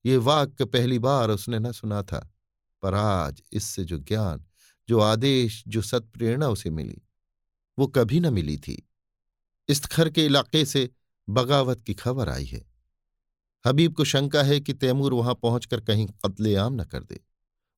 ये 0.06 0.18
वाक्य 0.18 0.66
पहली 0.66 1.00
बार 1.00 1.30
उसने 1.30 1.60
न 1.60 1.72
सुना 1.72 2.02
था, 2.04 2.34
पर 2.82 2.94
आज 2.94 3.44
इससे 3.52 3.84
जो 3.84 3.98
ज्ञान, 3.98 4.46
जो 4.90 5.00
आदेश, 5.00 5.64
जो 5.68 5.82
सत्प्रेरणा 5.82 6.48
उसे 6.48 6.70
मिली, 6.70 7.02
वो 7.80 7.88
कभी 7.88 8.20
न 8.20 8.34
मिली 8.34 8.58
थी। 8.58 8.90
इस्तखर 9.70 10.10
के 10.10 10.26
इलाके 10.26 10.66
से 10.66 10.90
बगावत 11.30 11.82
की 11.82 11.94
खबर 11.94 12.30
आई 12.30 12.46
है। 12.46 12.68
हबीब 13.65 13.93
को 13.93 14.04
शंका 14.04 14.43
है 14.43 14.60
कि 14.60 14.74
तैमूर 14.74 15.13
वहाँ 15.13 15.34
पहुंचकर 15.36 15.82
कहीं 15.82 16.08
कत्लेआम 16.26 16.82
न 16.82 16.84
कर 16.84 17.04
दे। 17.04 17.19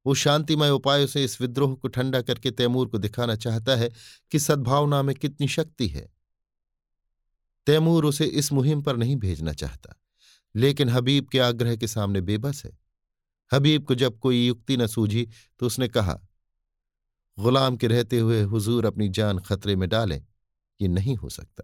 वो 0.05 0.13
शांतिमय 0.13 0.69
उपायों 0.69 1.07
से 1.07 1.23
इस 1.23 1.39
विद्रोह 1.41 1.73
को 1.75 1.87
ठंडा 1.87 2.21
करके 2.21 2.51
तैमूर 2.51 2.87
को 2.87 2.97
दिखाना 2.97 3.35
चाहता 3.35 3.75
है 3.75 3.89
कि 4.31 4.39
सद्भावना 4.39 5.01
में 5.01 5.15
कितनी 5.15 5.47
शक्ति 5.47 5.87
है। 5.87 6.07
तैमूर 7.67 8.05
उसे 8.05 8.25
इस 8.25 8.51
मुहिम 8.51 8.81
पर 8.81 8.97
नहीं 8.97 9.15
भेजना 9.15 9.53
चाहता, 9.53 9.95
लेकिन 10.55 10.89
हबीब 10.89 11.27
के 11.27 11.39
आग्रह 11.39 11.75
के 11.75 11.87
सामने 11.87 12.21
बेबस 12.21 12.63
है। 12.65 12.77
हबीब 13.51 13.83
को 13.83 13.95
जब 13.95 14.17
कोई 14.19 14.45
युक्ति 14.47 14.77
न 14.77 14.87
सूझी 14.87 15.27
तो 15.59 15.65
उसने 15.65 15.87
कहा, 15.87 16.19
गुलाम 17.37 17.77
के 17.77 17.87
रहते 17.87 18.19
हुए 18.19 18.41
हुजूर 18.43 18.85
अपनी 18.85 19.09
जान 19.09 19.39
खतरे 19.39 19.75
में 19.75 19.87
डालें, 19.89 20.21
ये 20.79 20.87
नहीं 20.87 21.15
हो 21.15 21.29
सकता। 21.29 21.63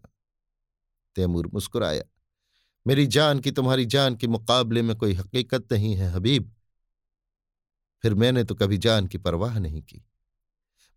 तैमूर 1.16 1.50
मुस्कुराया। 1.54 2.04
मेरी 2.88 3.08
जान 3.08 3.40
की 3.40 3.52
तुम्हारी 3.52 3.86
जान 3.86 4.16
के 4.16 4.28
मुकाबले 4.28 4.82
में 4.82 4.96
कोई 4.96 5.14
हकीकत 5.14 5.74
नहीं 5.74 5.96
है, 5.96 6.10
हबीब। 6.10 6.56
फिर 8.02 8.14
मैंने 8.14 8.44
तो 8.44 8.56
कभी 8.56 8.78
जान 8.78 9.08
की 9.08 9.18
परवाह 9.18 9.60
नहीं 9.60 9.82
की। 9.82 10.06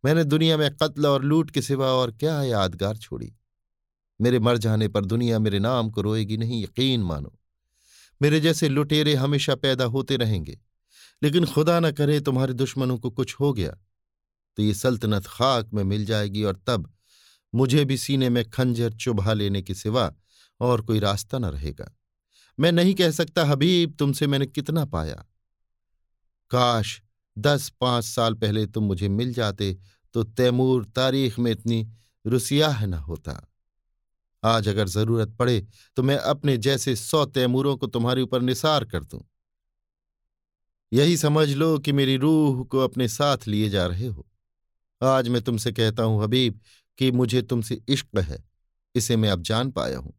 मैंने 0.05 0.24
दुनिया 0.24 0.57
में 0.57 0.76
कत्ल 0.76 1.07
और 1.07 1.24
लूट 1.24 1.50
के 1.50 1.62
सिवा 1.62 1.87
और 1.87 2.12
क्या 2.12 2.42
यादगार 2.42 2.96
छोड़ी। 2.96 3.35
मेरे 4.20 4.38
मर 4.38 4.59
जाने 4.59 4.88
पर 4.88 5.05
दुनिया 5.05 5.38
मेरे 5.38 5.59
नाम 5.59 5.90
को 5.90 6.00
रोएगी 6.00 6.37
नहीं, 6.37 6.64
यकीन 6.64 7.03
मानो। 7.03 7.38
मेरे 8.22 8.40
जैसे 8.40 8.68
लुटेरे 8.68 9.14
हमेशा 9.14 9.55
पैदा 9.55 9.85
होते 9.85 10.16
रहेंगे। 10.16 10.61
लेकिन 11.22 11.46
खुदा 11.46 11.81
न 11.81 11.92
करे 11.92 12.20
तुम्हारे 12.20 12.55
दुश्मनों 12.55 12.98
को 12.98 13.11
कुछ 13.11 13.35
हो 13.40 13.53
गया 13.53 13.79
तो 14.57 14.62
ये 14.62 14.74
सल्तनत 14.74 15.26
खाक 15.26 15.70
में 15.74 15.85
मिल 15.85 16.05
जाएगी 16.05 16.44
और 16.44 16.62
तब 16.66 16.94
मुझे 17.55 17.85
भी 17.85 17.98
सीने 17.98 18.29
में 18.29 18.50
खंजर 18.50 18.92
चुभा 18.92 19.33
लेने 19.33 19.62
के 19.62 19.74
सिवा 19.74 20.14
और 20.61 20.83
कोई 20.83 20.99
रास्ता 20.99 21.38
न 21.38 21.44
रहेगा। 21.46 21.90
मैं 22.59 22.73
नहीं 22.73 22.94
कह 22.94 23.11
सकता, 23.11 23.44
हबीब, 23.44 23.94
तुमसे 23.99 24.27
मैंने 24.27 24.46
कितना 24.46 24.85
पाया? 24.87 25.25
काश 26.51 27.01
दस 27.37 27.68
पाँच 27.81 28.05
साल 28.05 28.35
पहले 28.35 28.66
तुम 28.66 28.85
मुझे 28.85 29.09
मिल 29.09 29.33
जाते 29.33 29.77
तो 30.14 30.23
तैमूर 30.25 30.85
तारीख 30.87 31.38
में 31.38 31.51
इतनी 31.51 31.87
रुसियाह 32.25 32.85
न 32.87 32.94
होता। 32.94 33.40
आज 34.42 34.68
अगर 34.68 34.88
ज़रूरत 34.88 35.35
पड़े 35.38 35.61
तो 35.96 36.03
मैं 36.03 36.16
अपने 36.16 36.57
जैसे 36.59 36.94
सौ 36.96 37.25
तैमूरों 37.27 37.77
को 37.77 37.87
तुम्हारे 37.87 38.23
ऊपर 38.23 38.40
निसार 38.40 38.85
कर 38.85 39.05
दूँ। 39.05 39.20
यही 40.92 41.16
समझ 41.16 41.49
लो 41.51 41.79
कि 41.79 41.92
मेरी 41.92 42.16
रूह 42.16 42.62
को 42.64 42.79
अपने 42.79 43.09
साथ 43.09 43.46
लिए 43.49 43.68
जा 43.70 43.87
रहे 43.87 44.07
हो। 44.07 44.27
आज 45.01 45.29
मैं 45.29 45.42
तुमसे 45.42 45.73
कहता 45.73 46.03
हूँ, 46.03 46.23
हबीब, 46.23 46.61
कि 46.99 47.11
मुझे 47.12 47.42
तुमसे 47.42 47.81
इश्क 47.88 48.18
है, 48.18 48.42
इसे 48.94 49.16
मैं 49.16 49.31
अब 49.31 49.42
जान 49.42 49.70
पाया 49.70 49.99
हूँ। 49.99 50.12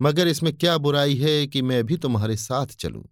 मगर 0.00 0.28
इसमें 0.28 0.52
क्या 0.54 0.76
बुराई 0.78 1.16
है 1.16 1.46
कि 1.46 1.62
मैं 1.62 1.82
भी 1.84 1.96
तुम्हारे 1.96 2.36
साथ 2.38 2.66
चलूँ? 2.76 3.04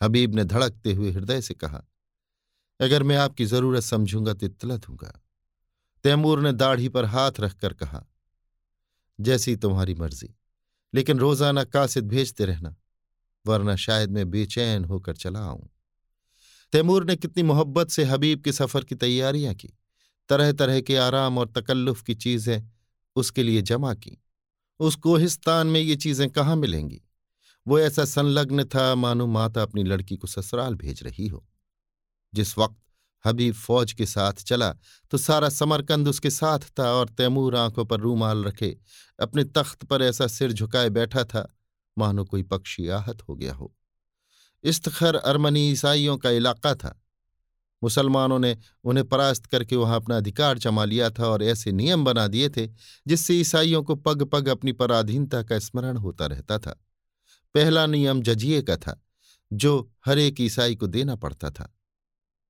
हबीब 0.00 0.34
ने 0.34 0.44
धड़कते 0.44 0.92
हुए 0.92 1.10
हृदय 1.12 1.40
से 1.40 1.54
कहा, 1.54 1.82
अगर 2.80 3.02
मैं 3.02 3.16
आपकी 3.16 3.44
ज़रूरत 3.44 3.82
समझूँगा 3.82 4.32
तो 4.34 4.46
इतला 4.46 4.76
दूँगा। 4.76 5.12
तैमूर 6.04 6.40
ने 6.40 6.52
दाढ़ी 6.52 6.88
पर 6.88 7.04
हाथ 7.06 7.40
रखकर 7.40 7.72
कहा, 7.74 8.04
जैसी 9.18 9.54
तुम्हारी 9.56 9.94
मर्ज़ी, 9.94 10.34
लेकिन 10.92 11.18
रोज़ाना 11.18 11.64
कासिद 11.64 12.08
भेजते 12.08 12.44
रहना, 12.44 12.74
वरना 13.44 13.76
शायद 13.76 14.10
मैं 14.10 14.30
बेचैन 14.30 14.84
होकर 14.84 15.16
चला 15.16 15.40
आऊँ। 15.40 15.68
तैमूर 16.72 17.04
ने 17.04 17.16
कितनी 17.16 17.42
मोहब्बत 17.42 17.90
से 17.90 18.04
हबीब 18.04 18.42
के 18.42 18.52
सफ़र 18.52 18.84
की 18.84 18.94
तैयारियाँ 18.96 19.54
की 19.54 19.68
तरह 20.30 20.52
तरह 20.52 20.80
के 20.80 20.96
आराम 20.96 21.38
और 21.38 21.52
तकल्लुफ 21.56 22.02
की 22.02 22.14
चीज़ें 22.16 22.62
उसके 23.16 23.42
लिए 23.42 23.62
जमा 23.62 23.94
की। 23.94 24.16
उस 24.80 24.96
कोहिस्तान 24.96 25.66
में 25.66 25.80
ये 25.80 25.96
चीज़ें 25.96 26.28
कहाँ 26.30 26.56
मिलेंगी? 26.56 27.00
वो 27.66 27.78
ऐसा 27.78 28.04
संलग्न 28.04 28.64
था 28.64 28.94
मानो 28.94 29.26
माता 29.26 29.62
अपनी 29.62 29.82
लड़की 29.84 30.16
को 30.16 30.26
ससुराल 30.26 30.74
भेज 30.74 31.02
रही 31.02 31.26
हो। 31.26 31.44
जिस 32.32 32.56
वक्त 32.58 32.76
हबीब 33.24 33.54
फौज 33.54 33.92
के 33.92 34.06
साथ 34.06 34.32
चला 34.32 34.70
तो 35.12 35.18
सारा 35.18 35.48
समरकंद 35.48 36.08
उसके 36.08 36.30
साथ 36.30 36.58
था 36.78 36.90
और 36.92 37.08
तैमूर 37.08 37.56
आँखों 37.56 37.84
पर 37.84 38.00
रूमाल 38.00 38.44
रखे, 38.44 38.76
अपने 39.18 39.44
तख्त 39.44 39.84
पर 39.84 40.02
ऐसा 40.02 40.26
सिर 40.26 40.52
झुकाए 40.52 40.88
बैठा 40.90 41.24
था, 41.24 41.46
मानो 41.96 42.24
कोई 42.24 42.42
पक्षी 42.42 42.88
आहत 42.88 43.22
हो 43.28 43.36
गया 43.36 43.54
हो। 43.54 43.72
इस्तखर 44.64 45.14
अरमनी 45.14 45.70
ईसाइयों 45.70 46.16
का 46.16 46.30
इलाका 46.30 46.74
था। 46.74 47.01
मुसलमानों 47.82 48.38
ने 48.38 48.56
उन्हें 48.84 49.08
परास्त 49.08 49.46
करके 49.46 49.76
वहाँ 49.76 49.96
अपना 49.96 50.16
अधिकार 50.16 50.58
जमा 50.58 50.84
लिया 50.84 51.10
था 51.10 51.26
और 51.26 51.42
ऐसे 51.42 51.72
नियम 51.72 52.04
बना 52.04 52.26
दिए 52.26 52.48
थे, 52.48 52.66
जिससे 53.06 53.34
ईसाइयों 53.34 53.82
को 53.82 53.94
पग 53.94 54.22
पग 54.22 54.48
अपनी 54.48 54.72
पराधीनता 54.72 55.42
का 55.42 55.58
स्मरण 55.58 55.96
होता 55.96 56.26
रहता 56.26 56.58
था। 56.58 56.84
पहला 57.54 57.86
नियम 57.86 58.22
जजिए 58.22 58.62
का 58.62 58.76
था, 58.76 59.04
जो 59.52 59.92
हर 60.06 60.18
एक 60.18 60.40
ईसाई 60.40 60.76
को 60.76 60.86
देना 60.86 61.16
पड़ता 61.16 61.50
था, 61.50 61.76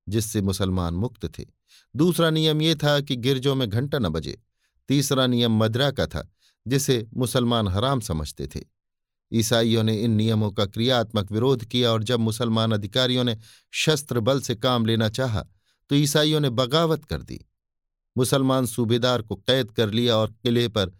जिससे 0.09 0.41
मुसलमान 0.41 0.93
मुक्त 0.93 1.39
थे। 1.39 1.45
दूसरा 1.95 2.29
नियम 2.29 2.61
ये 2.61 2.75
था 2.75 2.99
कि 2.99 3.15
गिरजों 3.15 3.55
में 3.55 3.69
घंटा 3.69 3.99
न 3.99 4.09
बजे। 4.09 4.41
तीसरा 4.87 5.27
नियम 5.27 5.57
मदरा 5.57 5.91
का 5.91 6.07
था, 6.07 6.31
जिसे 6.67 7.07
मुसलमान 7.13 7.67
हराम 7.67 7.99
समझते 7.99 8.47
थे। 8.47 8.72
ईसाइयों 9.33 9.83
ने 9.83 9.95
इन 9.97 10.11
नियमों 10.11 10.51
का 10.51 10.65
क्रियात्मक 10.65 11.31
विरोध 11.31 11.63
किया 11.65 11.91
और 11.91 12.03
जब 12.03 12.19
मुसलमान 12.19 12.71
अधिकारियों 12.71 13.23
ने 13.23 13.37
शस्त्र 13.73 14.19
बल 14.19 14.41
से 14.41 14.55
काम 14.55 14.85
लेना 14.85 15.09
चाहा 15.09 15.45
तो 15.89 15.95
ईसाइयों 15.95 16.39
ने 16.39 16.49
बगावत 16.51 17.05
कर 17.05 17.21
दी। 17.21 17.39
मुसलमान 18.15 18.65
सूबेदार 18.65 19.21
को 19.21 19.35
कैद 19.37 19.71
कर 19.71 19.89
लिया 19.91 20.17
और 20.17 20.31
किले 20.33 20.67
पर 20.67 20.91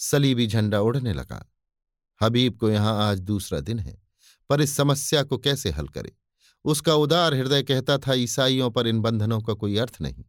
सलीबी 0.00 0.46
झंडा 0.46 0.80
उड़ने 0.80 1.12
लगा। 1.12 1.44
हबीब 2.20 2.56
को 2.56 2.70
यहाँ 2.70 2.94
आज 3.02 3.20
दूसरा 3.20 3.60
दिन 3.60 3.78
है, 3.78 3.96
पर 4.50 4.60
इस 4.60 4.76
समस्या 4.76 5.22
को 5.22 5.38
कैसे 5.38 5.70
हल 5.70 5.88
करे? 5.88 6.12
उसका 6.64 6.94
उदार 6.94 7.34
हृदय 7.34 7.62
कहता 7.62 7.98
था, 7.98 8.14
ईसाइयों 8.14 8.70
पर 8.70 8.86
इन 8.86 9.00
बंधनों 9.00 9.40
का 9.40 9.54
कोई 9.54 9.76
अर्थ 9.76 10.00
नहीं। 10.00 10.24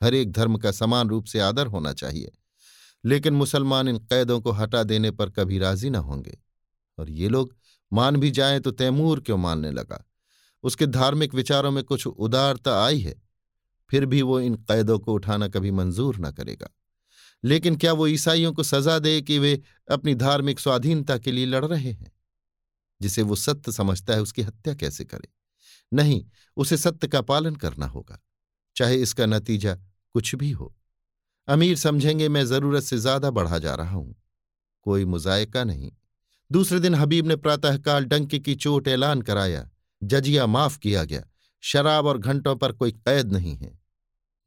हर 0.00 0.14
एक 0.14 0.32
धर्म 0.32 0.56
का 0.56 0.70
समान 0.72 1.08
रूप 1.08 1.24
से 1.24 1.40
आदर 1.40 1.66
होना 1.66 1.92
चाहिए, 1.92 2.32
लेकिन 3.04 3.34
मुसलमान 3.34 3.88
इन 3.88 3.98
कैदों 4.00 4.40
को 4.40 4.52
हटा 4.52 4.82
देने 4.82 5.10
पर 5.10 5.30
कभी 5.30 5.58
राज़ी 5.58 5.90
न 5.90 5.96
होंगे। 5.96 6.38
और 6.98 7.10
ये 7.10 7.28
लोग 7.28 7.54
मान 7.92 8.16
भी 8.16 8.30
जाएँ 8.30 8.60
तो 8.60 8.70
तैमूर 8.70 9.20
क्यों 9.20 9.38
मानने 9.38 9.70
लगा? 9.70 10.04
उसके 10.64 10.86
धार्मिक 10.86 11.34
विचारों 11.34 11.70
में 11.70 11.82
कुछ 11.84 12.06
उदारता 12.06 12.84
आई 12.84 13.00
है। 13.00 13.14
फिर 13.90 14.06
भी 14.06 14.22
वो 14.22 14.40
इन 14.40 14.54
कैदों 14.54 14.98
को 14.98 15.14
उठाना 15.14 15.48
कभी 15.48 15.70
मंजूर 15.70 16.16
न 16.18 16.30
करेगा। 16.30 16.68
लेकिन 17.44 17.76
क्या 17.76 17.92
वो 17.92 18.06
ईसाइयों 18.06 18.52
को 18.52 18.62
सजा 18.62 18.98
दे 18.98 19.20
कि 19.22 19.38
वे 19.38 19.60
अपनी 19.90 20.14
धार्मिक 20.14 20.60
स्वाधीनता 20.60 21.18
के 21.18 21.32
लिए 21.32 21.46
लड़ 21.46 21.64
रहे 21.64 21.92
हैं? 21.92 22.12
जिसे 23.00 23.22
वो 23.22 23.36
सत्य 23.36 23.72
समझता 23.72 24.14
है, 24.14 24.22
उसकी 24.22 24.42
हत्या 24.42 24.74
कैसे 24.74 25.04
करे? 25.04 25.28
नहीं, 25.92 26.24
उसे 26.56 26.76
सत्य 26.76 27.08
का 27.08 27.20
पालन 27.20 27.56
करना 27.56 27.86
होगा, 27.86 28.18
चाहे 28.76 28.96
इसका 28.96 29.26
नतीजा 29.26 29.74
कुछ 30.12 30.34
भी 30.34 30.50
हो। 30.50 30.74
अमीर 31.48 31.76
समझेंगे, 31.76 32.28
मैं 32.28 32.44
ज़रूरत 32.46 32.82
से 32.82 32.98
ज़्यादा 32.98 33.30
बढ़ा 33.30 33.58
जा 33.58 33.74
रहा 33.74 33.96
हूँ। 33.96 34.14
कोई 34.82 35.04
मुजायका 35.04 35.64
नहीं। 35.64 35.92
दूसरे 36.52 36.80
दिन 36.80 36.94
हबीब 36.94 37.26
ने 37.26 37.36
प्रातःकाल 37.36 38.04
डंके 38.04 38.38
की 38.38 38.54
चोट 38.54 38.88
ऐलान 38.88 39.22
कराया। 39.22 39.70
जजिया 40.02 40.46
माफ़ 40.46 40.78
किया 40.78 41.04
गया। 41.04 41.24
शराब 41.60 42.06
और 42.06 42.18
घंटों 42.18 42.56
पर 42.56 42.72
कोई 42.72 42.92
कैद 42.92 43.32
नहीं 43.32 43.56
है। 43.56 43.78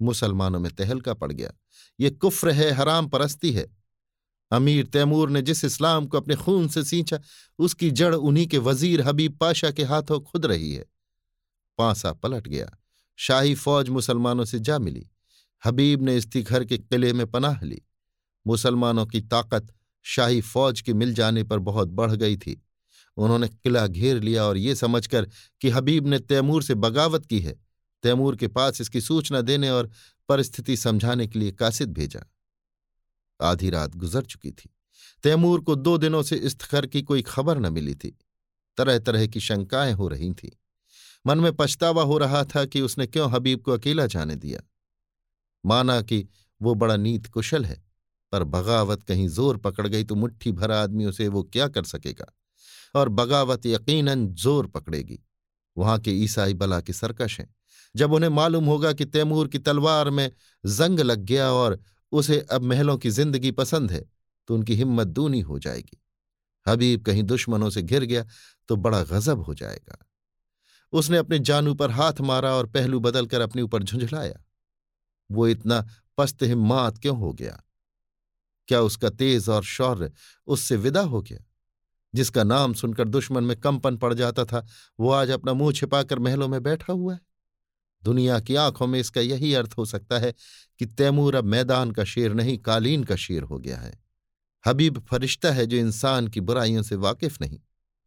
मुसलमानों 0.01 0.59
में 0.59 0.71
तहलका 0.71 1.13
पड़ 1.13 1.31
गया। 1.31 1.53
ये 1.99 2.09
कुफ्र 2.09 2.49
है, 2.49 2.71
हराम 2.71 3.07
परस्ती 3.07 3.51
है। 3.51 3.77
अमीर 4.51 4.85
तैमूर 4.85 5.29
ने 5.29 5.41
जिस 5.41 5.65
इस्लाम 5.65 6.05
को 6.05 6.17
अपने 6.17 6.35
खून 6.35 6.67
से 6.67 6.83
सींचा, 6.83 7.19
उसकी 7.59 7.91
जड़ 7.91 8.15
उन्हीं 8.15 8.47
के 8.47 8.57
वज़ीर 8.57 9.01
हबीब 9.01 9.37
पाशा 9.37 9.71
के 9.71 9.83
हाथों 9.83 10.19
खुद 10.19 10.45
रही 10.45 10.73
है। 10.73 10.85
पांसा 11.77 12.13
पलट 12.13 12.47
गया। 12.47 12.77
शाही 13.15 13.55
फौज 13.55 13.89
मुसलमानों 13.89 14.45
से 14.45 14.59
जा 14.59 14.79
मिली। 14.79 15.09
हबीब 15.65 16.01
ने 16.01 16.17
इस्तीघर 16.17 16.65
के 16.65 16.77
किले 16.77 17.13
में 17.13 17.27
पनाह 17.27 17.63
ली। 17.63 17.81
मुसलमानों 18.47 19.05
की 19.05 19.21
ताकत 19.21 19.73
शाही 20.01 20.41
फौज 20.41 20.81
के 20.81 20.93
मिल 20.93 21.13
जाने 21.13 21.43
पर 21.43 21.59
बहुत 21.59 21.87
बढ़ 21.87 22.11
गई 22.11 22.37
थी। 22.37 22.65
उन्होंने 23.17 23.47
किला 23.47 23.87
घेर 23.87 24.21
लिया 24.21 24.43
और 24.43 24.57
ये 24.57 24.75
समझकर 24.75 25.29
कि 25.61 25.69
हबीब 25.69 26.07
ने 26.07 26.19
तैमूर 26.19 26.63
से 26.63 26.75
बगावत 26.75 27.25
की 27.25 27.39
है। 27.39 27.59
तैमूर 28.03 28.35
के 28.35 28.47
पास 28.47 28.81
इसकी 28.81 29.01
सूचना 29.01 29.41
देने 29.41 29.69
और 29.69 29.89
परिस्थिति 30.29 30.77
समझाने 30.77 31.27
के 31.27 31.39
लिए 31.39 31.51
कासिद 31.51 31.93
भेजा। 31.93 32.31
आधी 33.41 33.69
रात 33.69 33.95
गुजर 33.95 34.21
चुकी 34.21 34.51
थी। 34.51 34.75
तैमूर 35.23 35.61
को 35.61 35.75
दो 35.75 35.97
दिनों 35.97 36.23
से 36.23 36.35
इस्तखर 36.35 36.85
की 36.85 37.01
कोई 37.01 37.21
खबर 37.21 37.57
न 37.57 37.73
मिली 37.73 37.95
थी। 37.95 38.17
तरह 38.77 38.99
तरह 38.99 39.27
की 39.27 39.39
शंकाएँ 39.39 39.93
हो 39.93 40.07
रही 40.07 40.33
थीं। 40.33 40.49
मन 41.27 41.37
में 41.37 41.55
पछतावा 41.55 42.03
हो 42.03 42.17
रहा 42.17 42.43
था 42.43 42.65
कि 42.65 42.81
उसने 42.81 43.07
क्यों 43.07 43.31
हबीब 43.31 43.59
को 43.59 43.71
अकेला 43.71 44.07
जाने 44.07 44.35
दिया। 44.35 44.61
माना 45.65 46.01
कि 46.01 46.27
वो 46.61 46.75
बड़ा 46.75 46.97
नीत 46.97 47.27
कुशल 47.27 47.65
है। 47.65 47.90
पर 48.34 48.44
बगावत 48.46 49.04
कहीं 49.04 49.28
ज़ोर 49.30 49.58
पकड़ 49.58 49.88
गई 49.88 50.04
तो 50.04 50.15
मुट्ठी 50.15 50.52
भर 50.52 50.72
आदमी 50.72 51.06
उसे 51.06 51.28
वो 51.28 51.44
क्या 51.44 51.67
कर 51.70 51.84
सकेगा? 51.86 52.32
और 52.96 53.10
बगावत 53.10 53.65
यकीनन 53.65 54.28
ज़ोर 54.34 54.67
पकड़ेगी। 54.67 55.20
वहाँ 55.78 55.98
के 56.00 56.12
ईसाई 56.13 56.54
बला 56.54 56.80
के 56.82 56.94
सरकश 56.94 57.39
हैं। 57.39 57.54
जब 57.96 58.13
उन्हें 58.13 58.30
मालूम 58.30 58.65
होगा 58.65 58.91
कि 58.94 59.06
तैमूर 59.06 59.48
की 59.48 59.60
तलवार 59.60 60.10
में 60.10 60.30
जंग 60.63 61.00
लग 61.00 61.20
गया 61.22 61.52
और 61.52 61.80
उसे 62.12 62.39
अब 62.52 62.63
महलों 62.63 62.98
की 62.98 63.10
ज़िंदगी 63.10 63.52
पसंद 63.54 63.91
है 63.91 64.04
तो 64.48 64.56
उनकी 64.56 64.76
हिम्मत 64.76 65.08
दूनी 65.08 65.39
हो 65.41 65.60
जाएगी। 65.60 65.98
हबीब 66.65 67.04
कहीं 67.04 67.24
दुश्मनों 67.24 67.70
से 67.70 67.82
घिर 67.82 68.04
गया 68.04 68.26
तो 68.70 68.76
बड़ा 68.78 69.02
गजब 69.04 69.41
हो 69.41 69.54
जाएगा। 69.54 69.98
उसने 70.94 71.17
अपने 71.17 71.39
जानू 71.39 71.74
पर 71.76 71.91
हाथ 71.91 72.22
मारा 72.22 72.54
और 72.56 72.65
पहलू 72.67 73.00
बदलकर 73.00 73.41
अपने 73.41 73.62
ऊपर 73.62 73.84
झुंझलाया। 73.84 74.39
वो 75.30 75.48
इतना 75.48 75.86
पस्त 76.17 76.44
हिम्मात 76.44 76.98
क्यों 76.98 77.17
हो 77.17 77.32
गया? 77.34 77.62
क्या 78.71 78.81
उसका 78.81 79.10
तेज 79.10 79.49
और 79.49 79.63
शौर्य 79.63 80.12
उससे 80.47 80.75
विदा 80.75 81.01
हो 81.01 81.21
गया? 81.21 81.39
जिसका 82.15 82.43
नाम 82.43 82.73
सुनकर 82.73 83.07
दुश्मन 83.07 83.43
में 83.43 83.60
कंपन 83.60 83.97
पड़ 83.97 84.13
जाता 84.13 84.45
था, 84.45 84.65
वो 84.99 85.12
आज 85.12 85.29
अपना 85.29 85.53
मुँह 85.53 85.73
छिपाकर 85.73 86.19
महलों 86.19 86.47
में 86.47 86.63
बैठा 86.63 86.93
हुआ 86.93 87.13
है। 87.13 87.19
दुनिया 88.03 88.39
की 88.39 88.55
आँखों 88.55 88.88
में 88.88 88.99
इसका 88.99 89.21
यही 89.21 89.53
अर्थ 89.53 89.73
हो 89.77 89.86
सकता 89.86 90.19
है 90.19 90.34
कि 90.79 90.86
तैमूर 90.86 91.36
अब 91.36 91.43
मैदान 91.43 91.91
का 91.91 92.03
शेर 92.03 92.34
नहीं, 92.34 92.57
कालीन 92.57 93.03
का 93.03 93.15
शेर 93.15 93.43
हो 93.43 93.60
गया 93.60 93.77
है। 93.77 93.99
हबीब 94.67 95.05
फरिश्ता 95.10 95.51
है 95.51 95.65
जो 95.65 95.77
इंसान 95.77 96.27
की 96.27 96.41
बुराइयों 96.41 96.84
से 96.84 96.95
वाकिफ 96.95 97.41
नहीं। 97.41 97.60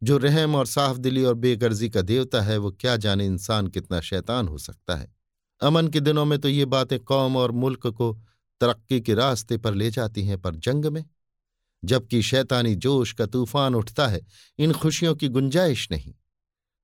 जो 0.03 0.17
रहम 0.17 0.55
और 0.55 0.65
साफ़ 0.65 0.97
दिली 0.97 1.23
और 1.23 1.35
बेगर्जी 1.35 1.89
का 1.89 2.01
देवता 2.01 2.41
है, 2.41 2.57
वो 2.57 2.71
क्या 2.71 2.97
जाने 2.97 3.25
इंसान 3.25 3.67
कितना 3.67 4.01
शैतान 4.01 4.47
हो 4.47 4.57
सकता 4.57 4.95
है। 4.95 5.15
अमन 5.61 5.87
के 5.87 5.99
दिनों 5.99 6.25
में 6.25 6.39
तो 6.39 6.49
ये 6.49 6.65
बातें 6.65 6.99
कौम 6.99 7.37
और 7.37 7.51
मुल्क 7.51 7.87
को 7.87 8.21
तरक्की 8.59 9.01
के 9.01 9.13
रास्ते 9.13 9.57
पर 9.57 9.73
ले 9.73 9.91
जाती 9.91 10.25
हैं, 10.25 10.41
पर 10.41 10.55
जंग 10.55 10.85
में? 10.85 11.05
जबकि 11.85 12.21
शैतानी 12.21 12.75
जोश 12.75 13.13
का 13.13 13.25
तूफ़ान 13.25 13.75
उठता 13.75 14.07
है, 14.07 14.25
इन 14.59 14.73
खुशियों 14.73 15.15
की 15.15 15.27
गुंजाइश 15.27 15.91
नहीं। 15.91 16.13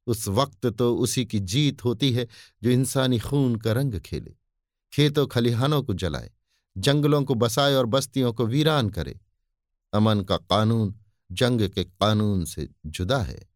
उस 0.07 0.27
वक्त 0.27 0.65
तो 0.65 0.97
उसी 0.97 1.25
की 1.25 1.39
जीत 1.39 1.83
होती 1.83 2.11
है, 2.11 2.27
जो 2.63 2.69
इंसानी 2.69 3.19
खून 3.19 3.55
का 3.55 3.71
रंग 3.71 3.99
खेले। 3.99 4.31
खेतों 4.93 5.27
खलिहानों 5.27 5.83
को 5.83 5.93
जलाए, 5.93 6.31
जंगलों 6.77 7.23
को 7.23 7.35
बसाए 7.35 7.73
और 7.73 7.85
बस्तियों 7.85 8.33
को 8.33 8.45
वीरान 8.45 8.89
करे। 8.89 9.19
अमन 9.93 10.21
का 10.21 10.37
कानून 10.37 10.95
जंग 11.31 11.69
के 11.69 11.83
कानून 11.83 12.45
से 12.45 12.69
जुदा 12.85 13.17
है। 13.17 13.49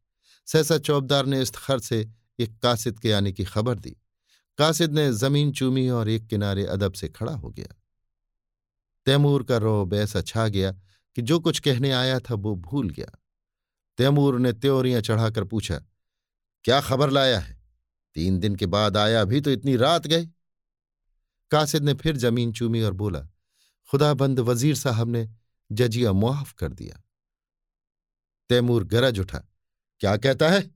सहसा 0.46 0.78
चौबदार 0.78 1.26
ने 1.26 1.42
इस 1.42 1.50
खर 1.50 1.80
से 1.80 2.10
एक 2.40 2.60
कासिद 2.60 3.00
के 3.00 3.12
आने 3.12 3.32
की 3.32 3.44
खबर 3.44 3.80
दी। 3.80 3.98
कासिद 4.58 4.92
ने 4.92 5.14
ज़मीन 5.14 5.52
चूमी 5.52 5.90
और 5.90 6.10
एक 6.10 6.28
किनारे 6.28 6.66
अदब 6.66 6.94
से 6.94 7.08
खड़ा 7.08 7.34
हो 7.34 7.50
गया। 7.50 7.82
तैमूर 9.08 9.44
का 9.44 9.58
रोब 9.58 9.94
ऐसा 9.94 10.22
छा 10.24 10.48
गया 10.48 10.72
कि 11.18 11.22
जो 11.22 11.40
कुछ 11.40 11.60
कहने 11.60 11.92
आया 11.94 12.20
था 12.20 12.36
वो 12.36 12.56
भूल 12.58 12.90
गया। 12.90 13.18
तैमूर 14.00 14.40
ने 14.40 14.54
त्योरियाँ 14.54 15.02
चढ़ाकर 15.02 15.44
पूछा, 15.44 15.78
क्या 16.66 16.80
खबर 16.82 17.10
लाया 17.10 17.40
है? 17.40 17.58
तीन 18.16 18.40
दिन 18.40 18.56
के 18.56 18.66
बाद 18.68 18.98
आया 18.98 19.22
अभी 19.22 19.42
तो 19.42 19.52
इतनी 19.52 19.76
रात 19.78 20.08
गए 20.08 20.26
कासिद 21.52 21.84
ने 21.84 21.94
फिर 21.94 22.18
ज़मीन 22.18 22.52
चूमी 22.54 22.82
और 22.82 22.94
बोला, 22.94 23.20
खुदाबंद 23.90 24.40
वज़ीर 24.42 24.76
साहब 24.76 25.08
ने 25.08 25.28
जजिया 25.70 26.12
मुआफ 26.14 26.52
कर 26.54 26.72
दिया। 26.72 27.02
तैमूर 28.50 28.84
गरज 28.86 29.20
उठा, 29.20 29.40
क्या 30.02 30.16
कहता 30.18 30.50
है? 30.50 30.70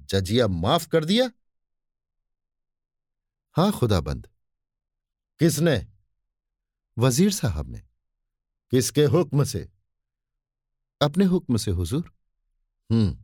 जजिया 0.00 0.46
माफ़ 0.48 0.88
कर 0.88 1.04
दिया? 1.04 1.30
हाँ 3.56 3.70
खुदाबंद। 3.72 4.26
किसने? 5.40 5.76
वज़ीर 6.98 7.32
साहब 7.32 7.68
ने। 7.68 7.78
किसके 8.70 9.04
हुक्म 9.04 9.44
से? 9.44 9.68
अपने 11.02 11.24
हुक्म 11.24 11.56
से, 11.56 11.70
हुजूर। 11.70 12.12
हम्म 12.90 13.18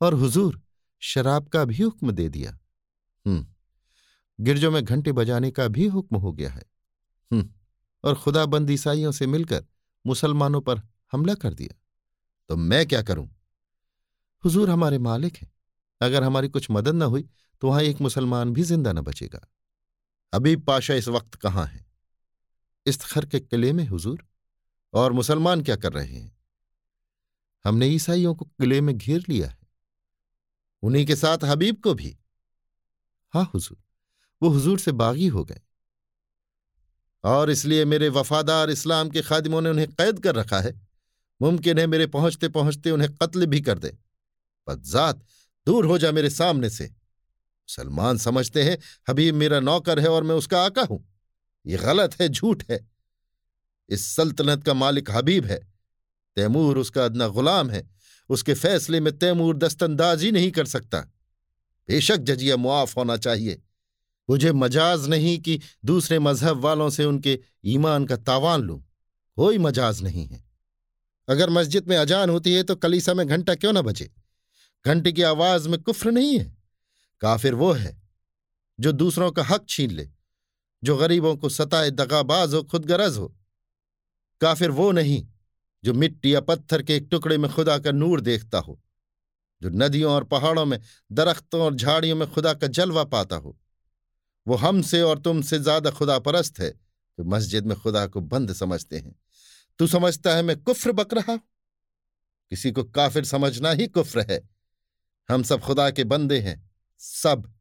और 0.00 0.14
हुजूर, 0.14 0.62
शराब 1.00 1.48
का 1.48 1.64
भी 1.64 1.82
हुक्म 1.82 2.10
दे 2.10 2.28
दिया। 2.28 2.58
हम्म 3.26 3.46
गिरजों 4.40 4.70
में 4.70 4.84
घंटे 4.84 5.12
बजाने 5.12 5.50
का 5.50 5.68
भी 5.68 5.86
हुक्म 5.86 6.16
हो 6.16 6.32
गया 6.32 6.50
है। 6.50 6.64
हम्म 7.32 7.50
और 8.04 8.14
खुदाबंद 8.14 8.70
ईसाइयों 8.70 9.12
से 9.12 9.26
मिलकर 9.26 9.64
मुसलमानों 10.06 10.60
पर 10.60 10.82
हमला 11.12 11.34
कर 11.34 11.54
दिया। 11.54 11.78
तो 12.48 12.56
मैं 12.56 12.86
क्या 12.86 13.02
करूँ? 13.02 13.28
हुजूर 14.44 14.70
हमारे 14.70 14.98
मालिक 14.98 15.36
हैं। 15.36 15.52
अगर 16.00 16.24
हमारी 16.24 16.48
कुछ 16.48 16.70
मदद 16.70 16.94
न 16.94 17.02
हुई 17.02 17.28
तो 17.62 17.68
वहाँ 17.68 17.82
एक 17.82 18.00
मुसलमान 18.00 18.52
भी 18.52 18.62
ज़िंदा 18.62 18.92
न 18.92 19.00
बचेगा। 19.00 19.46
अभी 20.32 20.56
पाशा 20.56 20.94
इस 20.94 21.08
वक्त 21.08 21.34
कहाँ 21.34 21.66
है? 21.66 21.85
इस्तखर 22.86 23.26
के 23.26 23.40
किले 23.40 23.72
में, 23.72 23.86
हुजूर? 23.86 24.26
और 24.94 25.12
मुसलमान 25.12 25.62
क्या 25.62 25.76
कर 25.76 25.92
रहे 25.92 26.06
हैं? 26.06 26.38
हमने 27.64 27.86
ईसाइयों 27.86 28.34
को 28.34 28.44
किले 28.44 28.80
में 28.80 28.98
घेर 28.98 29.24
लिया 29.28 29.48
है। 29.48 29.58
उन्हीं 30.82 31.06
के 31.06 31.16
साथ 31.16 31.38
हबीब 31.44 31.80
को 31.82 31.94
भी। 31.94 32.18
हाँ 33.34 33.50
हुजूर, 33.54 33.78
वो 34.42 34.48
हुजूर 34.48 34.78
से 34.78 34.92
बागी 34.92 35.26
हो 35.26 35.44
गए। 35.44 35.60
और 37.24 37.50
इसलिए 37.50 37.84
मेरे 37.84 38.08
वफादार 38.08 38.70
इस्लाम 38.70 39.10
के 39.10 39.22
खादिमों 39.22 39.60
ने 39.60 39.70
उन्हें 39.70 39.88
कैद 39.88 40.22
कर 40.22 40.34
रखा 40.34 40.60
है। 40.60 40.88
मुमकिन 41.42 41.78
है 41.78 41.86
मेरे 41.86 42.06
पहुँचते 42.06 42.48
पहुँचते 42.48 42.90
उन्हें 42.90 43.14
कत्ल 43.14 43.46
भी 43.46 43.60
कर 43.60 43.78
दे। 43.78 43.98
बदजात 44.68 45.26
दूर 45.66 45.86
हो 45.86 45.98
जा 45.98 46.12
मेरे 46.12 46.30
सामने 46.30 46.70
से। 46.70 46.94
सलमान 47.68 48.18
समझते 48.18 48.62
हैं, 48.62 48.78
हबीब 49.10 49.34
मेरा 49.34 49.60
नौकर 49.60 50.00
है 50.00 50.08
और 50.08 50.22
मैं 50.22 50.34
उसका 50.34 50.64
आका 50.64 50.82
हूँ। 50.82 51.15
ये 51.66 51.76
गलत 51.76 52.20
है, 52.20 52.28
झूठ 52.28 52.64
है। 52.70 52.90
इस 53.88 54.16
सल्तनत 54.16 54.64
का 54.64 54.74
मालिक 54.74 55.10
हबीब 55.10 55.44
है। 55.44 55.72
तैमूर 56.36 56.78
उसका 56.78 57.04
अदना 57.04 57.28
गुलाम 57.28 57.70
है। 57.70 57.90
उसके 58.28 58.54
फैसले 58.54 59.00
में 59.00 59.18
तैमूर 59.18 59.56
दस्तंदाजी 59.56 60.30
नहीं 60.30 60.50
कर 60.50 60.64
सकता। 60.64 61.00
बेशक 61.88 62.16
जजिया 62.16 62.56
मुआफ 62.56 62.96
होना 62.96 63.16
चाहिए। 63.16 63.62
मुझे 64.30 64.52
मजाज 64.52 65.08
नहीं 65.08 65.38
कि 65.38 65.60
दूसरे 65.84 66.18
मज़हब 66.18 66.56
वालों 66.56 66.90
से 66.90 67.04
उनके 67.04 67.40
ईमान 67.64 68.06
का 68.06 68.16
तावान 68.16 68.60
लूँ। 68.60 68.84
कोई 69.36 69.58
मजाज 69.58 70.02
नहीं 70.02 70.26
है। 70.26 70.44
अगर 71.28 71.50
मस्जिद 71.50 71.88
में 71.88 71.96
अजान 71.96 72.30
होती 72.30 72.54
है 72.54 72.62
तो 72.62 72.76
कलीसा 72.76 73.14
में 73.14 73.28
घंटा 73.28 73.54
क्यों 73.54 73.72
ना 73.72 73.82
बजे? 73.82 74.12
घंटे 74.86 75.12
की 75.12 75.22
आवाज़ 75.22 75.68
में 75.68 75.82
कुफ्र 75.82 76.10
नहीं 76.10 76.38
है। 76.38 76.56
काफिर 77.20 77.54
वो 77.54 77.72
है 77.72 78.02
जो 78.80 78.92
दूसरों 78.92 79.30
का 79.32 79.44
हक 79.44 79.66
छीन 79.68 79.90
ले। 79.90 80.15
जो 80.82 80.96
गरीबों 80.96 81.36
को 81.36 81.48
सताए 81.48 81.90
दगाबाज 81.90 82.54
हो 82.54 82.62
खुद 82.62 82.84
गरज 82.84 83.16
हो। 83.16 83.34
काफिर 84.40 84.70
वो 84.70 84.90
नहीं 84.92 85.26
जो 85.84 85.92
मिट्टी 85.94 86.34
या 86.34 86.40
पत्थर 86.40 86.82
के 86.82 86.96
एक 86.96 87.08
टुकड़े 87.10 87.38
में 87.38 87.50
खुदा 87.50 87.78
का 87.78 87.92
नूर 87.92 88.20
देखता 88.20 88.58
हो, 88.58 88.80
जो 89.62 89.68
नदियों 89.68 90.12
और 90.12 90.24
पहाड़ों 90.24 90.64
में, 90.64 90.80
दरख्तों 91.12 91.60
और 91.62 91.74
झाड़ियों 91.74 92.16
में 92.16 92.30
खुदा 92.30 92.52
का 92.54 92.66
जलवा 92.66 93.04
पाता 93.04 93.36
हो। 93.36 93.56
वो 94.46 94.56
हमसे 94.56 95.00
और 95.02 95.18
तुमसे 95.18 95.58
ज़्यादा 95.58 95.90
खुदा 95.90 96.18
परस्त 96.18 96.58
है, 96.60 96.70
जो 96.70 97.24
मस्जिद 97.24 97.66
में 97.66 97.76
खुदा 97.78 98.06
को 98.06 98.20
बंद 98.22 98.52
समझते 98.52 98.98
हैं। 98.98 99.14
तू 99.80 99.86
समझता 99.86 100.34
है 100.36 100.42
मैं 100.42 100.56
कुफ्र 100.62 100.92
बक 100.92 101.14
रहा 101.14 101.36
किसी 102.52 102.70
को 102.72 102.84
काफिर 102.84 103.24
समझना 103.24 103.70
ही 103.70 103.86
कुफ्र 103.86 104.26
है। 104.30 104.40
हम 105.28 105.42
सब 105.42 105.60
खुदा 105.60 105.90
के 105.90 106.04
बंदे 106.04 106.38
हैं, 106.40 106.70
सब। 107.00 107.52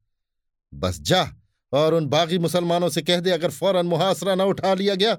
बस 0.74 1.00
जा। 1.00 1.24
और 1.76 1.94
उन 1.94 2.08
बागी 2.08 2.38
मुसलमानों 2.40 2.90
से 2.90 3.02
कह 3.02 3.20
दे, 3.20 3.32
अगर 3.32 3.52
फ़ौरन 3.52 3.86
मुहासरा 3.86 4.36
न 4.36 4.42
उठा 4.44 4.74
लिया 4.74 4.96
गया 4.96 5.16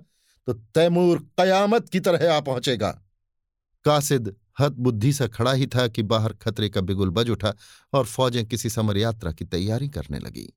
तो 0.48 0.52
तैमूर 0.52 1.18
कयामत 1.38 1.88
की 1.88 2.00
तरह 2.00 2.32
आ 2.34 2.40
पहुंचेगा। 2.40 2.90
कासिद 3.84 4.34
हत 4.59 4.72
बुद्धि 4.74 5.12
सा 5.12 5.26
खड़ा 5.28 5.52
ही 5.52 5.66
था 5.66 5.86
कि 5.88 6.02
बाहर 6.02 6.32
खतरे 6.32 6.68
का 6.68 6.80
बिगुल 6.80 7.11
बज 7.11 7.30
उठा 7.30 7.52
और 7.92 8.04
फौजें 8.07 8.44
किसी 8.46 8.70
समर 8.70 8.96
यात्रा 8.96 9.32
की 9.32 9.44
तैयारी 9.44 9.88
करने 9.88 10.18
लगी। 10.18 10.52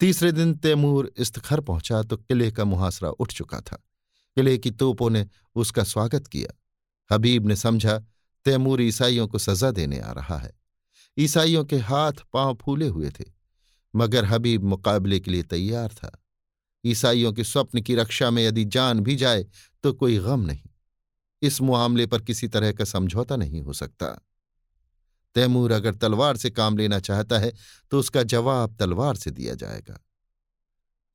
तीसरे 0.00 0.32
दिन 0.32 0.54
तैमूर 0.56 1.12
इस्तखर 1.18 1.60
पहुँचा 1.60 2.02
तो 2.02 2.16
किले 2.16 2.50
का 2.50 2.64
मुहासरा 2.64 3.10
उठ 3.10 3.32
चुका 3.32 3.60
था। 3.60 3.76
किले 4.36 4.56
की 4.58 4.70
तोपों 4.70 5.10
ने 5.10 5.26
उसका 5.54 5.84
स्वागत 5.84 6.26
किया। 6.26 6.52
हबीब 7.10 7.46
ने 7.46 7.56
समझा, 7.56 7.98
तैमूर 8.46 8.82
ईसाइयों 8.82 9.28
को 9.28 9.38
सजा 9.38 9.70
देने 9.70 10.00
आ 10.00 10.12
रहा 10.12 10.38
है। 10.38 10.52
ईसाइयों 11.16 11.64
के 11.64 11.78
हाथ 11.78 12.12
पाँव 12.32 12.54
फूले 12.54 12.88
हुए 12.88 13.10
थे। 13.10 13.35
मगर 13.94 14.24
हबीब 14.24 14.64
मुकाबले 14.64 15.20
के 15.20 15.30
लिए 15.30 15.42
तैयार 15.42 15.88
था। 15.88 16.10
ईसाइयों 16.84 17.32
के 17.32 17.44
स्वप्न 17.44 17.80
की 17.80 17.94
रक्षा 17.94 18.30
में 18.30 18.42
यदि 18.44 18.64
जान 18.64 19.00
भी 19.00 19.16
जाए 19.16 19.46
तो 19.84 19.92
कोई 19.92 20.18
गम 20.18 20.40
नहीं। 20.40 20.68
इस 21.42 21.60
मामले 21.60 22.06
पर 22.06 22.22
किसी 22.22 22.48
तरह 22.48 22.72
का 22.72 22.84
समझौता 22.84 23.36
नहीं 23.36 23.62
हो 23.62 23.72
सकता। 23.72 24.06
तैमूर 25.34 25.72
अगर 25.72 25.94
तलवार 25.94 26.36
से 26.36 26.50
काम 26.50 26.76
लेना 26.78 27.00
चाहता 27.00 27.38
है 27.38 27.52
तो 27.90 27.98
उसका 27.98 28.22
जवाब 28.22 28.76
तलवार 28.76 29.16
से 29.16 29.30
दिया 29.30 29.54
जाएगा। 29.54 29.98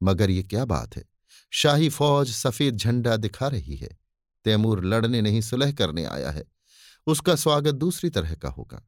मगर 0.02 0.30
ये 0.30 0.44
क्या 0.44 0.66
बात 0.66 0.96
है? 0.96 1.04
शाही 1.52 1.90
फौज 1.90 2.32
सफ़ेद 2.32 2.76
झंडा 2.76 3.16
दिखा 3.18 3.48
रही 3.48 3.76
है। 3.76 3.98
तैमूर 4.46 4.86
लड़ने 4.86 5.22
नहीं 5.22 5.42
सुलह 5.42 5.72
करने 5.72 6.06
आया 6.06 6.32
है। 6.32 6.44
उसका 7.08 7.36
स्वागत 7.36 7.76
दूसरी 7.76 8.10
तरह 8.10 8.34
का 8.36 8.50
होगा। 8.50 8.82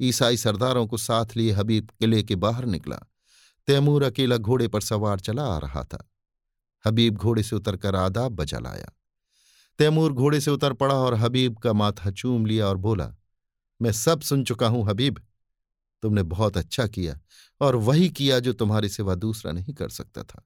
ईसाई 0.00 0.36
सरदारों 0.36 0.86
को 0.86 0.96
साथ 0.96 1.26
लिए 1.36 1.52
हबीब 1.52 1.90
किले 1.90 2.22
के 2.22 2.36
बाहर 2.36 2.64
निकला। 2.64 2.96
तैमूर 3.66 4.02
अकेला 4.02 4.36
घोड़े 4.36 4.68
पर 4.68 4.80
सवार 4.80 5.20
चला 5.20 5.44
आ 5.44 5.58
रहा 5.58 5.84
था। 5.84 6.10
हबीब 6.86 7.14
घोड़े 7.14 7.42
से 7.42 7.56
उतरकर 7.56 7.96
आदाब 7.96 8.32
बजा 8.32 8.58
लाया। 8.58 8.92
तैमूर 9.78 10.12
घोड़े 10.12 10.40
से 10.40 10.50
उतर 10.50 10.72
पड़ा 10.72 10.94
और 10.94 11.14
हबीब 11.14 11.58
का 11.58 11.72
माथा 11.72 12.10
चूम 12.10 12.46
लिया 12.46 12.66
और 12.66 12.76
बोला, 12.76 13.14
मैं 13.82 13.92
सब 13.92 14.20
सुन 14.20 14.44
चुका 14.44 14.68
हूँ 14.68 14.88
हबीब। 14.88 15.26
तुमने 16.02 16.22
बहुत 16.22 16.56
अच्छा 16.56 16.86
किया 16.86 17.20
और 17.60 17.76
वही 17.76 18.08
किया 18.08 18.38
जो 18.38 18.52
तुम्हारे 18.52 18.88
सिवा 18.88 19.14
दूसरा 19.14 19.52
नहीं 19.52 19.74
कर 19.74 19.88
सकता 19.88 20.22
था। 20.22 20.44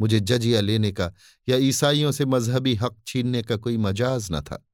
मुझे 0.00 0.20
जजिया 0.20 0.60
लेने 0.60 0.92
का 0.92 1.12
या 1.48 1.56
ईसाइयों 1.56 2.12
से 2.12 2.24
मजहबी 2.24 2.74
हक 2.74 2.96
छीनने 3.06 3.42
का 3.42 3.56
कोई 3.56 3.76
मजाज 3.76 4.28
न 4.32 4.40
था। 4.40 4.66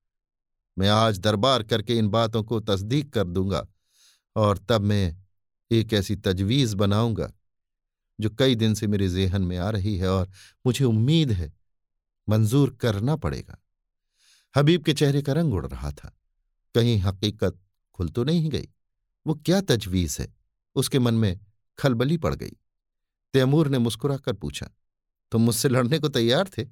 मैं 0.78 0.88
आज 0.88 1.18
दरबार 1.18 1.62
करके 1.62 1.96
इन 1.98 2.08
बातों 2.08 2.42
को 2.42 2.60
तस्दीक 2.60 3.12
कर 3.12 3.24
दूँगा 3.24 3.66
और 4.38 4.58
तब 4.58 4.80
मैं 4.80 5.16
एक 5.70 5.92
ऐसी 5.92 6.16
तजवीज 6.16 6.74
बनाऊँगा, 6.74 7.32
जो 8.18 8.30
कई 8.30 8.54
दिन 8.54 8.74
से 8.74 8.86
मेरे 8.86 9.08
जेहन 9.08 9.42
में 9.42 9.56
आ 9.58 9.70
रही 9.70 9.96
है 9.98 10.08
और 10.08 10.30
मुझे 10.66 10.84
उम्मीद 10.84 11.32
है 11.32 11.52
मंजूर 12.28 12.74
करना 12.74 13.16
पड़ेगा। 13.16 13.58
हबीब 14.54 14.84
के 14.84 14.92
चेहरे 14.94 15.22
का 15.22 15.32
रंग 15.32 15.54
उड़ 15.54 15.66
रहा 15.66 15.90
था। 15.92 16.14
कहीं 16.74 16.98
हकीकत 16.98 17.58
खुल 17.94 18.08
तो 18.08 18.24
नहीं 18.24 18.48
गई। 18.50 18.68
वो 19.26 19.34
क्या 19.36 19.60
तजवीज 19.60 20.16
है? 20.20 20.28
उसके 20.76 20.98
मन 20.98 21.14
में 21.14 21.38
खलबली 21.78 22.16
पड़ 22.16 22.34
गई। 22.34 22.56
तैमूर 23.34 23.68
ने 23.68 23.78
मुस्कुराकर 23.78 24.32
पूछा, 24.32 24.68
तुम 25.32 25.42
मुझसे 25.42 25.68
लड़ने 25.68 25.98
को 25.98 26.08
तैयार 26.08 26.48
थे? 26.48 26.66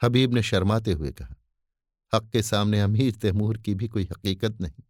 हबीब 0.00 0.34
ने 0.34 0.42
शर्माते 0.42 0.92
हुए 0.92 1.10
कहा, 1.12 1.34
हक 2.12 2.28
के 2.30 2.42
सामने 2.42 2.80
अमीर 2.80 3.14
तैमूर 3.14 3.58
की 3.58 3.74
भी 3.74 3.88
कोई 3.88 4.04
हकीकत 4.04 4.60
नहीं। 4.60 4.82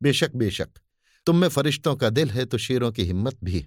बेशक 0.00 0.36
बेशक, 0.36 0.68
तुम 1.26 1.36
में 1.36 1.48
फरिश्तों 1.48 1.94
का 1.96 2.10
दिल 2.10 2.30
है 2.30 2.44
तो 2.44 2.58
शेरों 2.58 2.92
की 2.92 3.04
हिम्मत 3.04 3.38
भी 3.44 3.58
है। 3.58 3.66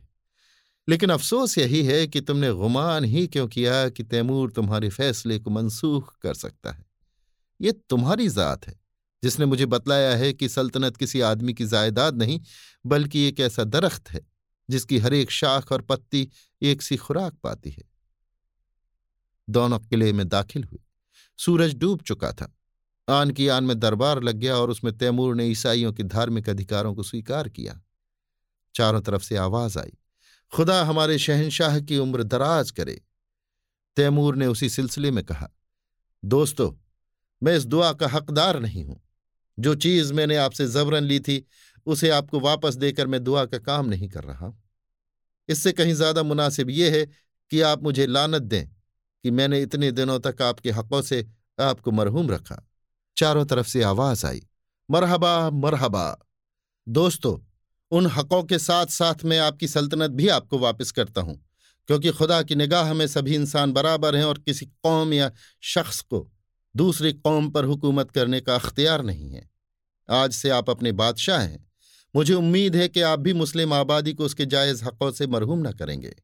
लेकिन 0.87 1.09
अफसोस 1.09 1.57
यही 1.57 1.83
है 1.83 2.07
कि 2.07 2.21
तुमने 2.21 2.51
गुमान 2.51 3.03
ही 3.03 3.25
क्यों 3.27 3.47
किया 3.47 3.89
कि 3.89 4.03
तैमूर 4.03 4.51
तुम्हारे 4.51 4.89
फैसले 4.89 5.39
को 5.39 5.49
मनसूख 5.49 6.13
कर 6.21 6.33
सकता 6.33 6.71
है। 6.71 6.85
ये 7.59 7.71
तुम्हारी 7.89 8.27
ज़ात 8.27 8.67
है, 8.67 8.75
जिसने 9.23 9.45
मुझे 9.45 9.65
बतलाया 9.65 10.15
है 10.15 10.33
कि 10.33 10.49
सल्तनत 10.49 10.97
किसी 10.97 11.21
आदमी 11.21 11.53
की 11.53 11.65
जायदाद 11.65 12.17
नहीं, 12.17 12.39
बल्कि 12.85 13.27
एक 13.27 13.39
ऐसा 13.39 13.63
दरख्त 13.63 14.09
है, 14.09 14.21
जिसकी 14.69 14.97
हर 14.97 15.13
एक 15.13 15.31
शाख 15.31 15.71
और 15.71 15.81
पत्ती 15.81 16.29
एक 16.61 16.81
सी 16.81 16.97
खुराक 16.97 17.33
पाती 17.33 17.69
है। 17.69 17.83
दोनों 19.47 19.79
किले 19.79 20.11
में 20.13 20.27
दाखिल 20.27 20.63
हुए, 20.63 20.79
सूरज 21.39 21.73
डूब 21.75 22.01
चुका 22.01 22.31
था। 22.31 22.53
आन 23.07 23.31
की 23.31 23.47
आन 23.47 23.63
में 23.63 23.79
दरबार 23.79 24.21
लग 24.23 24.35
गया 24.35 24.55
और 24.55 24.69
उसमें 24.69 24.97
तैमूर 24.97 25.35
ने 25.35 25.45
ईसाइयों 25.45 25.93
के 25.93 26.03
धार्मिक 26.03 26.49
अधिकारों 26.49 26.93
को 26.95 27.03
स्वीकार 27.03 27.49
किया। 27.49 27.79
चारों 28.75 29.01
तरफ़ 29.01 29.23
से 29.23 29.37
आवाज़ 29.37 29.79
आई, 29.79 29.93
खुदा 30.53 30.83
हमारे 30.83 31.17
शहनशाह 31.19 31.79
की 31.79 31.97
उम्र 31.97 32.23
दराज 32.23 32.71
करे। 32.71 33.01
तैमूर 33.97 34.35
ने 34.35 34.47
उसी 34.47 34.69
सिलसिले 34.69 35.11
में 35.11 35.23
कहा, 35.23 35.49
दोस्तों, 36.23 36.71
मैं 37.41 37.55
इस 37.57 37.65
दुआ 37.65 37.91
का 37.93 38.07
हकदार 38.07 38.59
नहीं 38.59 38.83
हूँ। 38.85 39.01
जो 39.57 39.75
चीज़ 39.75 40.13
मैंने 40.13 40.35
आपसे 40.35 40.67
जबरन 40.67 41.03
ली 41.03 41.19
थी, 41.19 41.45
उसे 41.87 42.09
आपको 42.09 42.39
वापस 42.39 42.75
देकर 42.75 43.07
मैं 43.07 43.23
दुआ 43.23 43.45
का 43.45 43.57
काम 43.57 43.85
नहीं 43.85 44.09
कर 44.09 44.23
रहा 44.23 44.53
इससे 45.49 45.71
कहीं 45.71 45.93
ज़्यादा 45.93 46.23
मुनासिब 46.23 46.69
यह 46.69 46.93
है 46.93 47.05
कि 47.51 47.61
आप 47.61 47.83
मुझे 47.83 48.05
लानत 48.07 48.41
दें 48.41 48.67
कि 48.67 49.31
मैंने 49.31 49.61
इतने 49.61 49.91
दिनों 49.91 50.19
तक 50.19 50.41
आपके 50.41 50.71
हकों 50.71 51.01
से 51.01 51.25
आपको 51.59 51.91
मरहूम 51.91 52.31
रखा। 52.31 52.55
चारों 53.17 53.45
तरफ़ 53.45 53.67
से 53.67 53.83
आवाज़ 53.83 54.25
आई, 54.25 54.41
मरहबा 54.89 55.49
मरहबा, 55.51 56.05
दोस्तों, 56.87 57.37
उन 57.91 58.07
हकों 58.07 58.43
के 58.43 58.59
साथ 58.59 58.85
साथ 58.87 59.23
मैं 59.25 59.39
आपकी 59.39 59.67
सल्तनत 59.67 60.11
भी 60.11 60.27
आपको 60.29 60.59
वापस 60.59 60.91
करता 60.91 61.21
हूँ, 61.21 61.35
क्योंकि 61.89 62.11
खुदा 62.11 62.41
की 62.41 62.55
निगाह 62.55 62.93
में 62.93 63.05
सभी 63.07 63.35
इंसान 63.35 63.71
बराबर 63.73 64.15
हैं 64.15 64.23
और 64.23 64.37
किसी 64.37 64.65
कौम 64.65 65.13
या 65.13 65.31
शख्स 65.63 66.01
को 66.01 66.27
दूसरी 66.75 67.11
कौम 67.13 67.49
पर 67.49 67.65
हुकूमत 67.65 68.11
करने 68.11 68.39
का 68.41 68.55
अख्तियार 68.55 69.03
नहीं 69.03 69.29
है। 69.29 69.49
आज 70.09 70.33
से 70.33 70.49
आप 70.49 70.69
अपने 70.69 70.91
बादशाह 70.93 71.41
हैं। 71.41 71.65
मुझे 72.13 72.33
उम्मीद 72.33 72.75
है 72.75 72.87
कि 72.87 73.01
आप 73.01 73.19
भी 73.19 73.33
मुस्लिम 73.33 73.73
आबादी 73.73 74.13
को 74.13 74.25
उसके 74.25 74.45
जायज़ 74.45 74.83
हकों 74.83 75.11
से 75.11 75.27
मरहूम 75.27 75.67
न 75.67 75.71
करेंगे। 75.71 76.15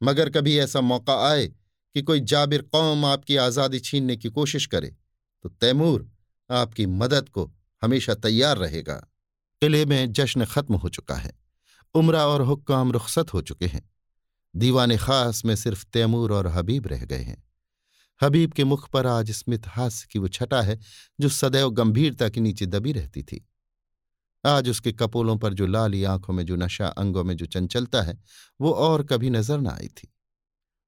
मगर 0.00 0.30
कभी 0.30 0.56
ऐसा 0.58 0.80
मौका 0.82 1.14
आए 1.26 1.46
कि 1.46 2.02
कोई 2.02 2.20
जाबिर 2.22 2.62
कौम 2.62 3.04
आपकी 3.04 3.36
आज़ादी 3.38 3.80
छीनने 3.80 4.16
की 4.16 4.28
कोशिश 4.30 4.66
करे 4.66 4.94
तो 5.46 5.50
तैमूर 5.50 6.10
आपकी 6.50 6.86
मदद 6.86 7.28
को 7.28 7.52
हमेशा 7.82 8.14
तैयार 8.14 8.58
रहेगा। 8.58 8.94
किले 9.62 9.86
में 9.86 10.12
जश्न 10.12 10.44
खत्म 10.44 10.74
हो 10.74 10.88
चुका 10.88 11.14
है। 11.14 11.32
उमरा 11.94 12.26
और 12.26 12.42
हुक्काम 12.42 12.92
रुखसत 12.92 13.34
हो 13.34 13.42
चुके 13.42 13.66
हैं। 13.66 13.90
दीवान 14.56 14.96
खास 14.96 15.44
में 15.44 15.56
सिर्फ़ 15.56 15.86
तैमूर 15.92 16.32
और 16.32 16.46
हबीब 16.46 16.86
रह 16.86 17.04
गए 17.04 17.18
हैं। 17.18 17.50
हबीब 18.22 18.52
के 18.52 18.64
मुख 18.64 18.88
पर 18.88 19.06
आज 19.06 19.30
स्मित 19.30 19.62
हास्य 19.66 20.06
की 20.10 20.18
वो 20.18 20.28
छटा 20.28 20.62
है, 20.62 20.78
जो 21.20 21.28
सदैव 21.28 21.70
गंभीरता 21.70 22.28
के 22.28 22.40
नीचे 22.40 22.66
दबी 22.66 22.92
रहती 22.92 23.22
थी। 23.22 23.48
आज 24.46 24.68
उसके 24.68 24.92
कपोलों 24.92 25.36
पर 25.36 25.54
जो 25.54 25.66
लाली 25.66 26.04
आँखों 26.04 26.34
में, 26.34 26.46
जो 26.46 26.56
नशा 26.56 26.86
अंगों 26.86 27.24
में 27.24 27.36
जो 27.36 27.46
चंचलता 27.46 28.02
है, 28.02 28.18
वो 28.60 28.72
और 28.72 29.04
कभी 29.04 29.30
नज़र 29.30 29.58
न 29.58 29.66
आई 29.66 29.88
थी। 29.88 30.14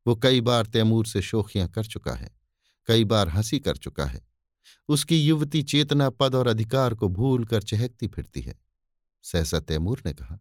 वो 0.06 0.16
कई 0.16 0.40
बार 0.40 0.66
तैमूर 0.66 1.06
से 1.06 1.22
शोखियाँ 1.22 1.68
कर 1.68 1.84
चुका 1.84 2.12
है, 2.12 2.38
कई 2.86 3.04
बार 3.04 3.28
हँसी 3.28 3.58
कर 3.58 3.76
चुका 3.76 4.04
है। 4.04 4.27
उसकी 4.88 5.16
युवती 5.16 5.62
चेतना, 5.62 6.10
पद 6.10 6.34
और 6.34 6.48
अधिकार 6.48 6.94
को 6.94 7.08
भूल 7.08 7.44
कर 7.44 7.62
चहकती 7.62 8.08
फिरती 8.08 8.40
है। 8.40 8.54
सहसा 9.24 9.60
तैमूर 9.60 10.02
ने 10.06 10.12
कहा, 10.12 10.38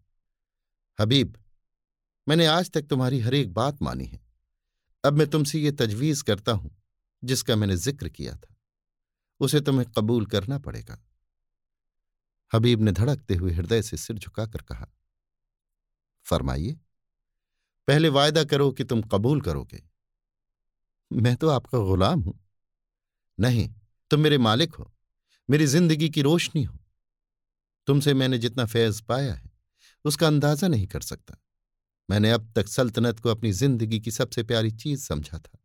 हबीब, 1.00 1.38
मैंने 2.28 2.46
आज 2.46 2.72
तक 2.72 2.88
तुम्हारी 2.88 3.20
हर 3.20 3.34
एक 3.34 3.54
बात 3.54 3.82
मानी 3.82 4.06
है। 4.06 4.20
अब 5.04 5.14
मैं 5.14 5.28
तुमसे 5.30 5.60
ये 5.60 5.72
तजवीज 5.72 6.22
करता 6.22 6.52
हूँ, 6.52 6.76
जिसका 7.24 7.56
मैंने 7.56 7.76
ज़िक्र 7.76 8.10
किया 8.10 8.36
था। 8.36 8.56
उसे 9.40 9.62
तुम्हें 9.62 9.86
कबूल 9.98 10.26
करना 10.26 10.58
पड़ेगा। 10.60 11.00
हबीब 12.52 12.82
ने 12.82 12.92
धड़कते 12.92 13.36
हुए 13.36 13.52
हृदय 13.52 13.82
से 13.82 13.98
सिर 13.98 14.18
झुकाकर 14.18 14.62
कहा, 14.62 14.88
फरमाइए, 16.26 16.78
पहले 17.88 18.10
वायदा 18.10 18.44
करो 18.44 18.72
कि 18.72 18.84
तुम 18.84 19.02
कबूल 19.04 19.42
करोगे। 19.42 19.82
मैं 21.12 21.36
तो 21.36 21.50
आपका 21.50 21.80
गुलाम 21.80 22.22
हूँ। 22.22 22.40
नहीं 23.38 23.68
तुम 24.12 24.20
मेरे 24.20 24.38
मालिक 24.38 24.76
हो, 24.76 24.92
मेरी 25.50 25.66
ज़िंदगी 25.66 26.10
की 26.10 26.22
रोशनी 26.22 26.64
हो। 26.64 26.78
तुमसे 27.88 28.14
मैंने 28.14 28.38
जितना 28.38 28.66
फैज 28.66 29.02
पाया 29.02 29.34
है, 29.34 29.52
उसका 30.06 30.28
अंदाज़ा 30.28 30.68
नहीं 30.68 30.88
कर 30.88 31.02
सकता। 31.02 31.38
मैंने 32.10 32.32
अब 32.32 32.52
तक 32.56 32.68
सल्तनत 32.68 33.20
को 33.20 33.30
अपनी 33.30 33.52
ज़िंदगी 33.52 34.00
की 34.00 34.12
सबसे 34.12 34.44
प्यारी 34.44 34.72
चीज़ 34.72 35.06
समझा 35.06 35.38
था। 35.38 35.58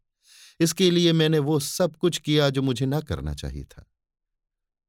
इसके 0.61 0.90
लिए 0.90 1.12
मैंने 1.12 1.38
वो 1.38 1.59
सब 1.61 1.97
कुछ 1.97 2.18
किया 2.18 2.51
जो 2.51 2.62
मुझे 2.62 2.86
ना 2.86 3.01
करना 3.01 3.34
चाहिए 3.34 3.64
था। 3.64 3.84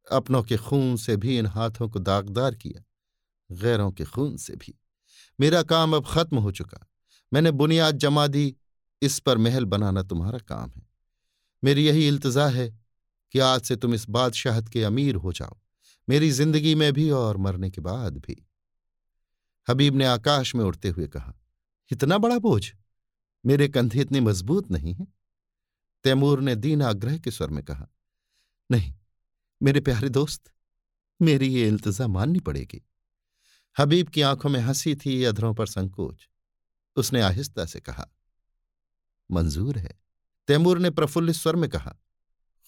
अपनों 0.08 0.44
के 0.44 0.58
खून 0.58 0.96
से 0.98 1.18
भी 1.18 1.38
इन 1.40 1.46
हाथों 1.46 1.90
को 1.90 2.00
दागदार 2.00 2.56
किया, 2.56 2.84
गैरों 3.52 3.92
के 3.92 4.06
खून 4.06 4.38
से 4.38 4.56
भी। 4.56 4.74
मेरा 5.40 5.62
काम 5.64 5.96
अब 5.96 6.06
खत्म 6.08 6.38
हो 6.38 6.52
चुका। 6.52 6.88
मैंने 7.34 7.52
बुनियाद 7.52 7.98
जमा 7.98 8.28
दी, 8.28 8.56
इस 9.02 9.20
पर 9.20 9.38
महल 9.38 9.66
बनाना 9.66 10.04
तुम्हारा 10.04 10.40
काम 10.40 10.72
है। 10.72 10.88
मेरी 11.64 11.86
यही 11.86 12.08
इल्तजा 12.08 12.48
है 12.48 12.83
कि 13.34 13.40
आज 13.40 13.62
से 13.62 13.76
तुम 13.76 13.94
इस 13.94 14.10
बादशाहत 14.10 14.68
के 14.70 14.84
अमीर 14.84 15.16
हो 15.16 15.34
जाओ, 15.34 15.60
मेरी 16.10 16.32
ज़िंदगी 16.32 16.76
में 16.76 16.94
भी 16.94 17.10
और 17.10 17.38
मरने 17.38 17.70
के 17.70 17.82
बाद 17.82 18.18
भी। 18.18 18.48
हबीब 19.70 19.96
ने 19.96 20.06
आकाश 20.06 20.56
में 20.56 20.66
उड़ते 20.66 20.90
हुए 20.90 21.08
कहा, 21.08 21.34
इतना 21.92 22.18
बड़ा 22.18 22.40
बोझ? 22.40 22.72
मेरे 23.46 23.68
कंधे 23.68 24.02
इतने 24.02 24.22
मज़बूत 24.22 24.72
नहीं 24.72 24.94
हैं? 24.94 25.14
तैमूर 26.04 26.42
ने 26.42 26.56
दीन 26.56 26.82
आग्रह 26.82 27.18
के 27.18 27.32
स्वर 27.32 27.50
में 27.50 27.64
कहा, 27.64 27.88
नहीं, 28.72 28.94
मेरे 29.64 29.80
प्यारे 29.80 30.10
दोस्त, 30.10 30.52
मेरी 31.22 31.48
ये 31.48 31.68
इल्तजा 31.68 32.08
माननी 32.08 32.40
पड़ेगी। 32.40 32.86
हबीब 33.80 34.08
की 34.08 34.22
आँखों 34.22 34.50
में 34.50 34.60
हँसी 34.60 34.96
थी, 34.96 35.24
अधरों 35.24 35.54
पर 35.54 35.68
संकोच। 35.68 36.30
उसने 36.96 37.22
आहिस्ता 37.22 37.66
से 37.66 37.80
कहा, 37.80 38.10
मंजूर 39.32 39.78
है। 39.78 40.00
तैमूर 40.48 40.80
ने 40.80 40.90
प्रफुल्लित 40.90 41.36
स्वर 41.36 41.56
में 41.56 41.70
कहा 41.70 41.96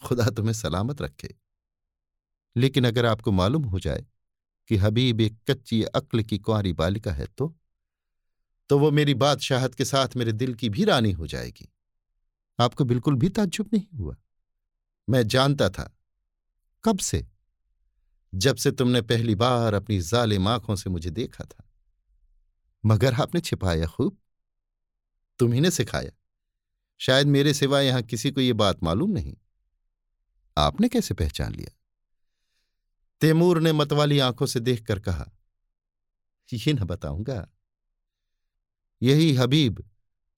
खुदा 0.04 0.26
तुम्हें 0.26 0.54
सलामत 0.54 1.02
रखे। 1.02 1.36
लेकिन 2.56 2.88
अगर 2.88 3.06
आपको 3.06 3.32
मालूम 3.32 3.64
हो 3.64 3.80
जाए 3.80 4.06
कि 4.70 4.78
हबीब 4.78 5.22
एक 5.22 5.38
कच्ची 5.50 5.84
अक्ल 5.84 6.22
की 6.22 6.38
कुंवारी 6.38 6.74
बालिका 6.74 7.12
है 7.12 7.26
तो 7.28 7.56
तो 8.70 8.80
वो 8.80 8.92
मेरी 8.92 9.14
बादशाहत 9.14 9.76
के 9.76 9.86
साथ 9.86 10.16
मेरे 10.16 10.32
दिल 10.32 10.54
की 10.54 10.70
भी 10.70 10.84
रानी 10.84 11.12
हो 11.12 11.28
जाएगी। 11.28 11.74
आपको 12.60 12.84
बिल्कुल 12.84 13.16
भी 13.16 13.30
ताज्जुब 13.30 13.70
नहीं 13.74 13.98
हुआ। 13.98 14.16
मैं 15.10 15.28
जानता 15.28 15.70
था, 15.70 15.98
कब 16.84 17.00
से? 17.00 17.28
जब 18.36 18.56
से 18.56 18.72
तुमने 18.72 19.02
पहली 19.02 19.36
बार 19.36 19.74
अपनी 19.74 20.00
जालिम 20.02 20.48
आँखों 20.48 20.76
से 20.76 20.90
मुझे 20.90 21.10
देखा 21.10 21.44
था। 21.44 21.70
मगर 22.86 23.14
आपने 23.14 23.42
छिपाया 23.42 23.88
खूब। 23.88 24.18
तुम्ही 25.40 25.60
ने 25.60 25.72
सिखाया। 25.72 26.12
शायद 26.98 27.28
मेरे 27.28 27.54
सिवा 27.54 27.82
यहाँ 27.82 28.02
किसी 28.02 28.32
को 28.32 28.42
यह 28.42 28.54
बात 28.54 28.84
मालूम 28.84 29.12
नहीं। 29.12 29.36
आपने 30.58 30.90
कैसे 30.90 31.14
पहचान 31.14 31.54
लिया? 31.54 31.80
तैमूर 33.22 33.62
ने 33.62 33.72
मतवाली 33.74 34.20
आँखों 34.20 34.46
से 34.46 34.60
देखकर 34.60 35.00
कहा, 35.00 35.32
ये 36.54 36.74
न 36.74 36.80
बताऊँगा। 36.80 37.48
यही 39.02 39.34
हबीब 39.34 39.90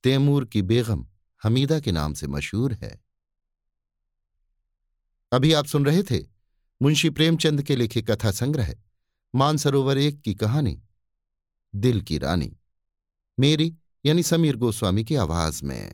तैमूर 0.03 0.45
की 0.45 0.61
बेगम 0.61 1.07
हमीदा 1.43 1.79
के 1.79 1.91
नाम 1.91 2.13
से 2.13 2.27
मशहूर 2.27 2.73
है। 2.73 3.01
अभी 5.31 5.53
आप 5.53 5.65
सुन 5.65 5.85
रहे 5.85 6.03
थे 6.03 6.19
मुंशी 6.81 7.09
प्रेमचंद 7.09 7.63
के 7.63 7.75
लिखे 7.75 8.01
कथा 8.01 8.31
संग्रह, 8.31 8.75
मानसरोवर 9.35 9.97
एक 9.97 10.21
की 10.21 10.33
कहानी, 10.35 10.83
दिल 11.75 12.01
की 12.01 12.17
रानी, 12.17 12.57
मेरी 13.39 13.75
यानी 14.05 14.23
समीर 14.23 14.55
गोस्वामी 14.55 15.03
की 15.03 15.15
आवाज़ 15.15 15.65
में। 15.65 15.93